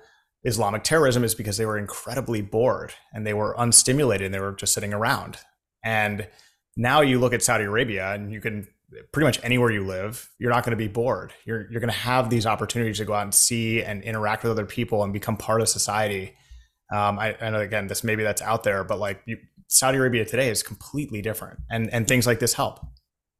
Islamic 0.46 0.84
terrorism 0.84 1.24
is 1.24 1.34
because 1.34 1.56
they 1.56 1.66
were 1.66 1.76
incredibly 1.76 2.40
bored 2.40 2.94
and 3.12 3.26
they 3.26 3.34
were 3.34 3.54
unstimulated 3.58 4.26
and 4.26 4.34
they 4.34 4.40
were 4.40 4.52
just 4.52 4.72
sitting 4.72 4.94
around. 4.94 5.38
And 5.84 6.28
now 6.76 7.00
you 7.00 7.18
look 7.18 7.34
at 7.34 7.42
Saudi 7.42 7.64
Arabia 7.64 8.12
and 8.12 8.32
you 8.32 8.40
can 8.40 8.68
pretty 9.12 9.26
much 9.26 9.40
anywhere 9.42 9.70
you 9.70 9.84
live, 9.84 10.30
you're 10.38 10.50
not 10.50 10.64
going 10.64 10.70
to 10.70 10.76
be 10.76 10.88
bored. 10.88 11.32
You're 11.44 11.70
you're 11.70 11.80
going 11.80 11.92
to 11.92 11.98
have 11.98 12.30
these 12.30 12.46
opportunities 12.46 12.98
to 12.98 13.04
go 13.04 13.14
out 13.14 13.22
and 13.22 13.34
see 13.34 13.82
and 13.82 14.02
interact 14.02 14.44
with 14.44 14.52
other 14.52 14.66
people 14.66 15.02
and 15.02 15.12
become 15.12 15.36
part 15.36 15.60
of 15.60 15.68
society. 15.68 16.36
Um, 16.94 17.18
I, 17.18 17.34
know 17.40 17.58
again, 17.60 17.88
this 17.88 18.04
maybe 18.04 18.22
that's 18.22 18.42
out 18.42 18.62
there, 18.62 18.84
but 18.84 19.00
like 19.00 19.20
you, 19.26 19.38
Saudi 19.66 19.98
Arabia 19.98 20.24
today 20.24 20.48
is 20.48 20.62
completely 20.62 21.20
different, 21.20 21.58
and 21.68 21.92
and 21.92 22.06
things 22.06 22.26
like 22.26 22.38
this 22.38 22.54
help. 22.54 22.78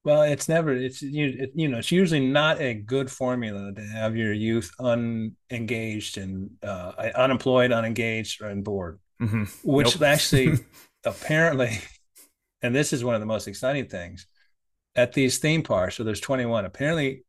Well, 0.07 0.23
it's 0.23 0.49
never 0.49 0.73
it's 0.73 1.03
you 1.03 1.51
you 1.57 1.67
know 1.67 1.79
it's 1.79 1.91
usually 1.91 2.25
not 2.25 2.61
a 2.61 2.75
good 2.75 3.11
formula 3.11 3.73
to 3.75 3.83
have 3.83 4.17
your 4.17 4.33
youth 4.33 4.71
unengaged 4.79 6.17
and 6.17 6.51
uh, 6.63 6.93
unemployed, 7.17 7.73
unengaged, 7.73 8.41
and 8.41 8.63
bored. 8.63 9.01
Mm-hmm. 9.21 9.45
Which 9.65 9.99
nope. 9.99 10.09
actually 10.09 10.59
apparently, 11.05 11.81
and 12.63 12.73
this 12.73 12.93
is 12.93 13.03
one 13.03 13.17
of 13.17 13.21
the 13.21 13.27
most 13.27 13.49
exciting 13.49 13.89
things. 13.89 14.29
at 14.95 15.13
these 15.13 15.39
theme 15.39 15.65
parks. 15.65 15.97
So 15.97 16.05
there's 16.05 16.21
21. 16.21 16.65
Apparently, 16.67 17.25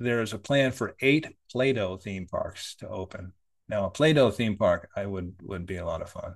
there's 0.00 0.32
a 0.32 0.38
plan 0.38 0.72
for 0.72 0.96
eight 1.00 1.28
Play-Doh 1.52 1.98
theme 1.98 2.26
parks 2.26 2.74
to 2.80 2.88
open. 2.88 3.32
Now, 3.68 3.86
a 3.86 3.90
Play-Doh 3.90 4.32
theme 4.32 4.56
park, 4.56 4.90
I 4.96 5.06
would 5.06 5.36
would 5.42 5.66
be 5.66 5.76
a 5.76 5.86
lot 5.86 6.02
of 6.02 6.10
fun. 6.10 6.34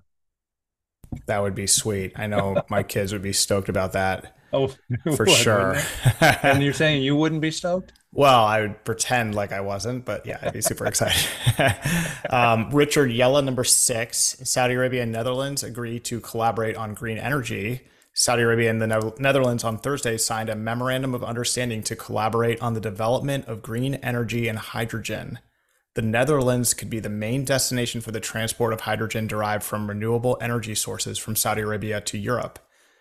That 1.27 1.43
would 1.43 1.55
be 1.55 1.67
sweet. 1.67 2.13
I 2.17 2.27
know 2.27 2.63
my 2.69 2.83
kids 2.95 3.13
would 3.13 3.23
be 3.23 3.33
stoked 3.33 3.69
about 3.69 3.93
that. 3.93 4.37
Oh, 4.53 4.69
for 5.17 5.25
would, 5.25 5.31
sure. 5.31 5.77
and 6.21 6.63
you're 6.63 6.73
saying 6.73 7.03
you 7.03 7.17
wouldn't 7.17 7.41
be 7.41 7.51
stoked? 7.51 7.93
Well, 8.15 8.45
I 8.45 8.61
would 8.61 8.85
pretend 8.85 9.35
like 9.35 9.53
I 9.53 9.63
wasn't, 9.63 10.05
but 10.05 10.27
yeah, 10.27 10.39
I'd 10.43 10.53
be 10.53 10.61
super 10.61 10.85
excited. 10.87 11.27
um, 12.31 12.69
Richard 12.71 13.11
Yallah, 13.11 13.43
number 13.43 13.65
six. 13.65 14.37
Saudi 14.45 14.75
Arabia 14.75 15.05
and 15.05 15.13
Netherlands 15.13 15.63
agree 15.63 15.99
to 16.01 16.21
collaborate 16.21 16.77
on 16.77 16.93
green 16.93 17.17
energy. 17.17 17.81
Saudi 18.13 18.43
Arabia 18.43 18.69
and 18.69 18.83
the 18.83 19.15
Netherlands 19.19 19.65
on 19.65 19.79
Thursday 19.79 20.19
signed 20.19 20.51
a 20.51 20.55
memorandum 20.55 21.15
of 21.15 21.25
understanding 21.25 21.83
to 21.85 21.97
collaborate 21.97 22.61
on 22.61 22.75
the 22.75 22.81
development 22.81 23.47
of 23.47 23.63
green 23.63 23.95
energy 23.97 24.47
and 24.47 24.59
hydrogen. 24.59 25.39
The 25.95 26.03
Netherlands 26.03 26.73
could 26.73 26.89
be 26.89 27.01
the 27.01 27.11
main 27.11 27.45
destination 27.45 28.01
for 28.01 28.13
the 28.13 28.21
transport 28.21 28.73
of 28.73 28.83
hydrogen 28.83 29.27
derived 29.27 29.63
from 29.63 29.89
renewable 29.89 30.39
energy 30.41 30.75
sources 30.75 31.19
from 31.19 31.37
Saudi 31.37 31.61
Arabia 31.61 32.01
to 32.01 32.17
Europe. 32.17 32.59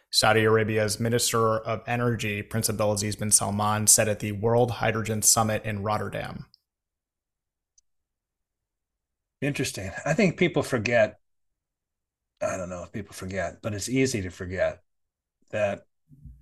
Saudi 0.10 0.44
Arabia's 0.44 1.00
Minister 1.00 1.60
of 1.60 1.82
Energy, 1.88 2.42
Prince 2.42 2.68
Abdulaziz 2.68 3.18
bin 3.18 3.32
Salman, 3.32 3.88
said 3.88 4.10
at 4.10 4.20
the 4.20 4.34
World 4.34 4.72
Hydrogen 4.72 5.22
Summit 5.22 5.64
in 5.64 5.84
Rotterdam. 5.84 6.48
Interesting. 9.40 9.92
I 10.06 10.14
think 10.14 10.38
people 10.38 10.62
forget. 10.62 11.18
I 12.42 12.58
don't 12.58 12.70
know 12.70 12.84
if 12.84 12.92
people 12.92 13.14
forget, 13.14 13.62
but 13.62 13.74
it's 13.74 13.88
easy 13.88 14.22
to 14.24 14.30
forget 14.30 14.82
that, 15.52 15.86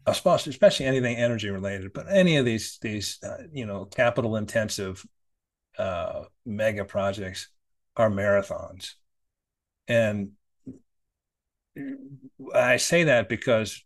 especially 0.07 0.87
anything 0.87 1.17
energy 1.17 1.51
related, 1.51 1.93
but 1.93 2.07
any 2.09 2.37
of 2.37 2.45
these 2.45 2.79
these 2.81 3.19
uh, 3.23 3.43
you 3.53 3.67
know 3.67 3.85
capital 3.85 4.35
intensive 4.35 5.05
uh, 5.77 6.25
mega 6.49 6.85
projects 6.85 7.47
are 7.95 8.09
marathons, 8.09 8.93
and 9.87 10.31
I 12.53 12.77
say 12.77 13.03
that 13.05 13.29
because 13.29 13.83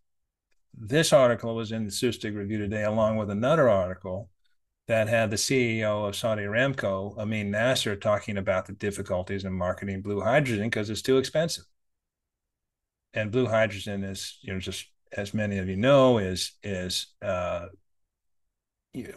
this 0.74 1.14
article 1.14 1.56
was 1.56 1.72
in 1.72 1.86
the 1.86 1.92
SUSTIG 1.92 2.36
Review 2.36 2.58
today, 2.58 2.84
along 2.84 3.18
with 3.18 3.30
another 3.30 3.70
article 3.70 4.30
that 4.88 5.08
had 5.08 5.30
the 5.32 5.38
CEO 5.38 6.08
of 6.08 6.16
Saudi 6.16 6.44
Aramco, 6.44 7.18
Amin 7.18 7.52
Nasser, 7.52 7.96
talking 7.96 8.38
about 8.38 8.66
the 8.66 8.74
difficulties 8.74 9.46
in 9.46 9.54
marketing 9.54 10.02
blue 10.02 10.22
hydrogen 10.22 10.66
because 10.66 10.90
it's 10.90 11.02
too 11.02 11.18
expensive. 11.18 11.66
And 13.14 13.32
blue 13.32 13.46
hydrogen 13.46 14.04
is, 14.04 14.40
you 14.42 14.54
know, 14.54 14.60
just 14.60 14.88
as 15.16 15.34
many 15.34 15.60
of 15.60 15.70
you 15.70 15.78
know, 15.78 16.18
is 16.18 16.54
is 16.64 17.08
uh, 17.22 17.68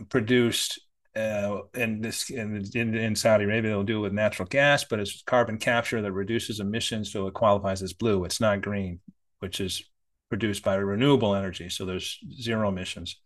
produced 0.08 0.80
uh, 1.16 1.62
in 1.74 2.00
this 2.00 2.28
in, 2.30 2.62
in, 2.74 2.94
in, 2.94 3.16
Saudi 3.16 3.44
Arabia, 3.44 3.70
they'll 3.70 3.82
do 3.82 3.98
it 3.98 4.02
with 4.02 4.12
natural 4.12 4.46
gas, 4.46 4.84
but 4.84 5.00
it's 5.00 5.22
carbon 5.22 5.56
capture 5.56 6.02
that 6.02 6.12
reduces 6.12 6.60
emissions, 6.60 7.10
so 7.10 7.26
it 7.26 7.34
qualifies 7.34 7.82
as 7.82 7.94
blue. 7.94 8.24
It's 8.24 8.40
not 8.40 8.60
green, 8.60 9.00
which 9.38 9.60
is 9.60 9.82
produced 10.28 10.62
by 10.62 10.74
renewable 10.74 11.34
energy, 11.34 11.70
so 11.70 11.86
there's 11.86 12.18
zero 12.38 12.68
emissions, 12.68 13.16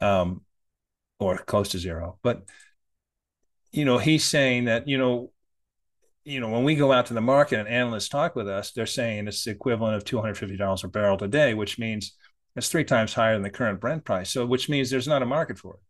um, 0.00 0.42
or 1.18 1.38
close 1.38 1.70
to 1.70 1.78
zero. 1.78 2.18
But 2.22 2.44
you 3.72 3.84
know, 3.84 3.98
he's 3.98 4.24
saying 4.24 4.66
that 4.66 4.86
you 4.86 4.96
know, 4.96 5.32
you 6.24 6.38
know, 6.38 6.50
when 6.50 6.62
we 6.62 6.76
go 6.76 6.92
out 6.92 7.06
to 7.06 7.14
the 7.14 7.20
market 7.20 7.58
and 7.58 7.68
analysts 7.68 8.08
talk 8.08 8.36
with 8.36 8.48
us, 8.48 8.70
they're 8.70 8.86
saying 8.86 9.26
it's 9.26 9.44
the 9.44 9.50
equivalent 9.50 9.96
of 9.96 10.04
two 10.04 10.20
hundred 10.20 10.38
fifty 10.38 10.56
dollars 10.56 10.84
a 10.84 10.88
barrel 10.88 11.16
today, 11.16 11.54
which 11.54 11.80
means 11.80 12.12
it's 12.54 12.68
three 12.68 12.84
times 12.84 13.12
higher 13.12 13.32
than 13.32 13.42
the 13.42 13.50
current 13.50 13.80
Brent 13.80 14.04
price. 14.04 14.30
So, 14.30 14.46
which 14.46 14.68
means 14.68 14.88
there's 14.88 15.08
not 15.08 15.22
a 15.22 15.26
market 15.26 15.58
for 15.58 15.74
it 15.74 15.80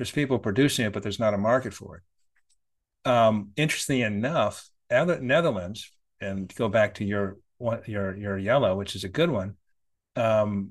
there's 0.00 0.10
people 0.10 0.38
producing 0.38 0.86
it, 0.86 0.94
but 0.94 1.02
there's 1.02 1.20
not 1.20 1.34
a 1.34 1.38
market 1.38 1.74
for 1.74 1.98
it. 1.98 3.10
Um, 3.10 3.50
interestingly 3.54 4.00
enough, 4.00 4.70
Netherlands, 4.90 5.92
and 6.22 6.50
go 6.54 6.70
back 6.70 6.94
to 6.94 7.04
your 7.04 7.36
your 7.86 8.16
your 8.16 8.38
Yallah, 8.38 8.78
which 8.78 8.96
is 8.96 9.04
a 9.04 9.10
good 9.10 9.28
one. 9.28 9.56
Um, 10.16 10.70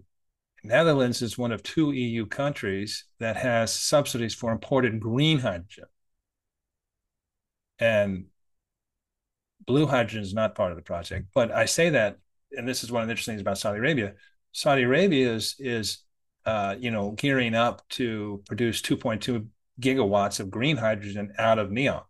Netherlands 0.64 1.22
is 1.22 1.38
one 1.38 1.52
of 1.52 1.62
two 1.62 1.92
EU 1.92 2.26
countries 2.26 3.06
that 3.20 3.38
has 3.38 3.72
subsidies 3.72 4.34
for 4.34 4.52
imported 4.52 5.00
green 5.00 5.38
hydrogen, 5.38 5.86
and 7.78 8.26
blue 9.68 9.86
hydrogen 9.86 10.24
is 10.24 10.34
not 10.34 10.56
part 10.56 10.72
of 10.72 10.76
the 10.76 10.82
project. 10.82 11.28
But 11.36 11.52
I 11.52 11.66
say 11.66 11.92
that, 11.92 12.18
and 12.52 12.68
this 12.68 12.84
is 12.84 12.92
one 12.92 13.04
of 13.04 13.08
the 13.08 13.12
interesting 13.12 13.34
things 13.34 13.42
about 13.42 13.60
Saudi 13.60 13.78
Arabia. 13.78 14.16
Saudi 14.54 14.82
Arabia 14.82 15.36
is 15.36 15.56
is 15.60 16.00
uh, 16.46 16.76
you 16.80 16.92
know, 16.92 17.12
gearing 17.12 17.56
up 17.56 17.88
to 17.90 18.42
produce 18.48 18.82
2.2 18.82 19.48
gigawatts 19.80 20.40
of 20.40 20.52
green 20.52 20.78
hydrogen 20.78 21.34
out 21.38 21.60
of 21.60 21.70
Neom. 21.70 22.04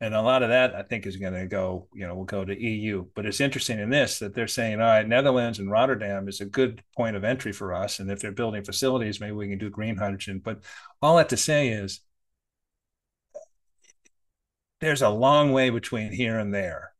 And 0.00 0.14
a 0.14 0.20
lot 0.20 0.42
of 0.42 0.50
that, 0.50 0.74
I 0.74 0.82
think, 0.82 1.06
is 1.06 1.16
going 1.16 1.32
to 1.32 1.46
go, 1.46 1.88
you 1.94 2.06
know, 2.06 2.14
will 2.14 2.24
go 2.24 2.44
to 2.44 2.62
EU. 2.62 3.06
But 3.14 3.24
it's 3.24 3.40
interesting 3.40 3.78
in 3.78 3.88
this 3.88 4.18
that 4.18 4.34
they're 4.34 4.46
saying, 4.46 4.74
all 4.74 4.86
right, 4.86 5.08
Netherlands 5.08 5.58
and 5.58 5.70
Rotterdam 5.70 6.28
is 6.28 6.42
a 6.42 6.46
good 6.46 6.82
point 6.94 7.16
of 7.16 7.24
entry 7.24 7.52
for 7.52 7.72
us. 7.72 7.98
And 7.98 8.10
if 8.10 8.20
they're 8.20 8.30
building 8.32 8.62
facilities, 8.62 9.20
maybe 9.20 9.32
we 9.32 9.48
can 9.48 9.58
do 9.58 9.70
green 9.70 9.96
hydrogen. 9.96 10.42
But 10.44 10.60
all 11.00 11.16
that 11.16 11.30
to 11.30 11.38
say 11.38 11.68
is 11.68 12.00
there's 14.80 15.00
a 15.00 15.08
long 15.08 15.52
way 15.52 15.70
between 15.70 16.12
here 16.12 16.38
and 16.38 16.52
there. 16.52 16.92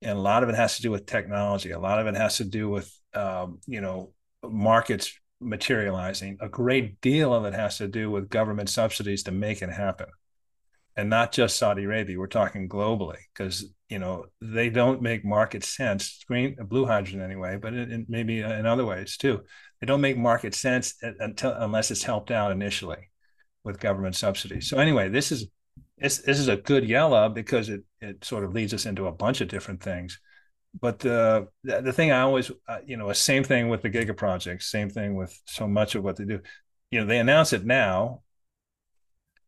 And 0.00 0.16
a 0.16 0.20
lot 0.20 0.44
of 0.44 0.48
it 0.48 0.54
has 0.54 0.76
to 0.76 0.82
do 0.82 0.92
with 0.92 1.06
technology. 1.06 1.72
A 1.72 1.80
lot 1.80 1.98
of 1.98 2.06
it 2.06 2.14
has 2.14 2.36
to 2.36 2.44
do 2.44 2.68
with, 2.68 2.92
um, 3.14 3.58
you 3.66 3.80
know, 3.80 4.12
markets 4.44 5.18
materializing. 5.40 6.38
A 6.40 6.48
great 6.48 7.00
deal 7.00 7.32
of 7.34 7.44
it 7.44 7.54
has 7.54 7.78
to 7.78 7.88
do 7.88 8.10
with 8.10 8.28
government 8.28 8.68
subsidies 8.68 9.22
to 9.24 9.32
make 9.32 9.62
it 9.62 9.70
happen. 9.70 10.06
And 10.96 11.10
not 11.10 11.32
just 11.32 11.58
Saudi 11.58 11.84
Arabia, 11.84 12.18
we're 12.18 12.26
talking 12.26 12.68
globally 12.68 13.18
because 13.32 13.66
you 13.90 13.98
know 13.98 14.24
they 14.40 14.70
don't 14.70 15.02
make 15.02 15.24
market 15.24 15.62
sense. 15.62 16.24
Green, 16.26 16.56
blue 16.68 16.86
hydrogen 16.86 17.20
anyway, 17.20 17.58
but 17.60 17.74
it, 17.74 17.92
it 17.92 18.06
maybe 18.08 18.40
in 18.40 18.64
other 18.64 18.86
ways 18.86 19.18
too. 19.18 19.42
They 19.80 19.86
don't 19.86 20.00
make 20.00 20.16
market 20.16 20.54
sense 20.54 20.94
until 21.02 21.52
unless 21.52 21.90
it's 21.90 22.02
helped 22.02 22.30
out 22.30 22.50
initially 22.50 23.10
with 23.62 23.78
government 23.78 24.16
subsidies. 24.16 24.70
So 24.70 24.78
anyway, 24.78 25.10
this 25.10 25.30
is 25.30 25.48
this, 25.98 26.18
this 26.18 26.38
is 26.38 26.48
a 26.48 26.56
good 26.56 26.84
Yallah 26.84 27.34
because 27.34 27.68
it 27.68 27.82
it 28.00 28.24
sort 28.24 28.44
of 28.44 28.54
leads 28.54 28.72
us 28.72 28.86
into 28.86 29.06
a 29.06 29.12
bunch 29.12 29.42
of 29.42 29.48
different 29.48 29.82
things 29.82 30.18
but 30.80 30.98
the 30.98 31.48
the 31.64 31.92
thing 31.92 32.12
I 32.12 32.20
always, 32.20 32.50
uh, 32.68 32.78
you 32.84 32.96
know, 32.96 33.12
same 33.12 33.44
thing 33.44 33.68
with 33.68 33.82
the 33.82 33.90
Giga 33.90 34.16
project, 34.16 34.62
same 34.62 34.90
thing 34.90 35.14
with 35.14 35.38
so 35.46 35.66
much 35.66 35.94
of 35.94 36.04
what 36.04 36.16
they 36.16 36.24
do. 36.24 36.40
You 36.90 37.00
know, 37.00 37.06
they 37.06 37.18
announce 37.18 37.52
it 37.52 37.64
now, 37.64 38.22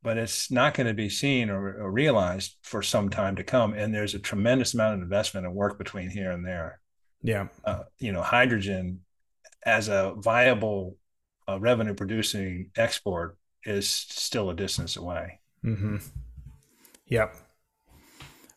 but 0.02 0.16
it's 0.16 0.50
not 0.50 0.74
going 0.74 0.86
to 0.86 0.94
be 0.94 1.08
seen 1.08 1.50
or, 1.50 1.82
or, 1.82 1.90
realized 1.90 2.56
for 2.62 2.82
some 2.82 3.10
time 3.10 3.36
to 3.36 3.44
come. 3.44 3.74
And 3.74 3.94
there's 3.94 4.14
a 4.14 4.18
tremendous 4.18 4.74
amount 4.74 4.94
of 4.94 5.02
investment 5.02 5.46
and 5.46 5.54
work 5.54 5.78
between 5.78 6.10
here 6.10 6.30
and 6.30 6.44
there. 6.44 6.80
Yeah, 7.22 7.48
uh, 7.64 7.84
you 7.98 8.12
know, 8.12 8.22
hydrogen 8.22 9.00
as 9.64 9.88
a 9.88 10.14
viable 10.16 10.96
uh, 11.48 11.58
revenue 11.58 11.94
producing 11.94 12.70
export 12.76 13.36
is 13.64 13.88
still 13.88 14.50
a 14.50 14.54
distance 14.54 14.96
away. 14.96 15.40
Mm-hmm. 15.64 15.96
Yep. 17.06 17.36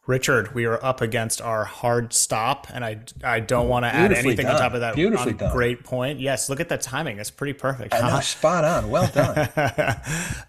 Richard, 0.08 0.56
we 0.56 0.66
are 0.66 0.84
up 0.84 1.00
against 1.02 1.42
our 1.42 1.64
hard 1.64 2.12
stop, 2.12 2.68
and 2.74 2.84
I 2.84 3.02
I 3.24 3.40
don't 3.40 3.70
want 3.70 3.86
to 3.86 3.94
add 3.94 4.12
anything 4.12 4.48
done. 4.48 4.56
on 4.56 4.62
top 4.62 4.74
of 4.74 4.80
that. 4.80 4.96
Beautifully 4.96 5.34
done. 5.34 5.54
Great 5.54 5.84
point. 5.84 6.20
Yes, 6.20 6.50
look 6.50 6.60
at 6.60 6.70
the 6.70 6.78
timing. 6.78 7.20
It's 7.20 7.30
pretty 7.30 7.54
perfect. 7.54 7.94
Huh? 7.94 8.10
Know, 8.10 8.20
spot 8.22 8.64
on. 8.64 8.90
Well 8.90 9.08
done. 9.14 9.50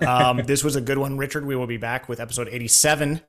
um, 0.09 0.39
this 0.47 0.65
was 0.65 0.75
a 0.75 0.81
good 0.81 0.97
one, 0.97 1.19
Richard. 1.19 1.45
We 1.45 1.55
will 1.55 1.67
be 1.67 1.77
back 1.77 2.09
with 2.09 2.19
episode 2.19 2.49
87. 2.49 3.21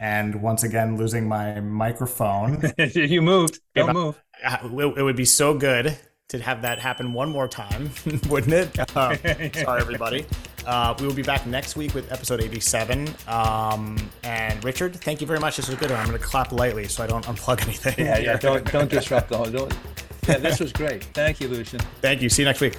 And 0.00 0.42
once 0.42 0.64
again, 0.64 0.96
losing 0.96 1.28
my 1.28 1.60
microphone. 1.60 2.72
you 2.78 3.22
moved. 3.22 3.60
Don't 3.76 3.92
move. 3.94 4.20
It 4.44 5.02
would 5.02 5.16
be 5.16 5.24
so 5.24 5.54
good 5.54 5.96
to 6.28 6.38
have 6.40 6.62
that 6.62 6.78
happen 6.78 7.12
one 7.12 7.30
more 7.30 7.46
time, 7.48 7.90
wouldn't 8.28 8.52
it? 8.52 8.78
Uh, 8.96 9.16
sorry, 9.54 9.80
everybody. 9.80 10.26
Uh, 10.66 10.94
we 10.98 11.06
will 11.06 11.14
be 11.14 11.22
back 11.22 11.46
next 11.46 11.76
week 11.76 11.94
with 11.94 12.10
episode 12.12 12.40
87. 12.40 13.08
Um, 13.26 13.96
and 14.22 14.62
Richard, 14.64 14.94
thank 14.96 15.20
you 15.20 15.26
very 15.26 15.40
much. 15.40 15.56
This 15.56 15.68
was 15.68 15.76
a 15.76 15.80
good 15.80 15.90
one. 15.90 15.98
I'm 16.00 16.06
going 16.06 16.18
to 16.18 16.24
clap 16.24 16.52
lightly 16.52 16.86
so 16.88 17.02
I 17.02 17.06
don't 17.06 17.24
unplug 17.24 17.62
anything. 17.66 18.04
Yeah, 18.04 18.18
yeah. 18.18 18.36
Don't 18.36 18.70
don't 18.70 18.90
disrupt 18.90 19.28
the 19.30 19.38
whole. 19.38 19.46
Don't, 19.46 19.74
yeah, 20.28 20.38
this 20.38 20.60
was 20.60 20.72
great. 20.72 21.04
Thank 21.04 21.40
you, 21.40 21.48
Lucien. 21.48 21.80
Thank 22.00 22.22
you. 22.22 22.28
See 22.28 22.42
you 22.42 22.46
next 22.46 22.60
week. 22.60 22.78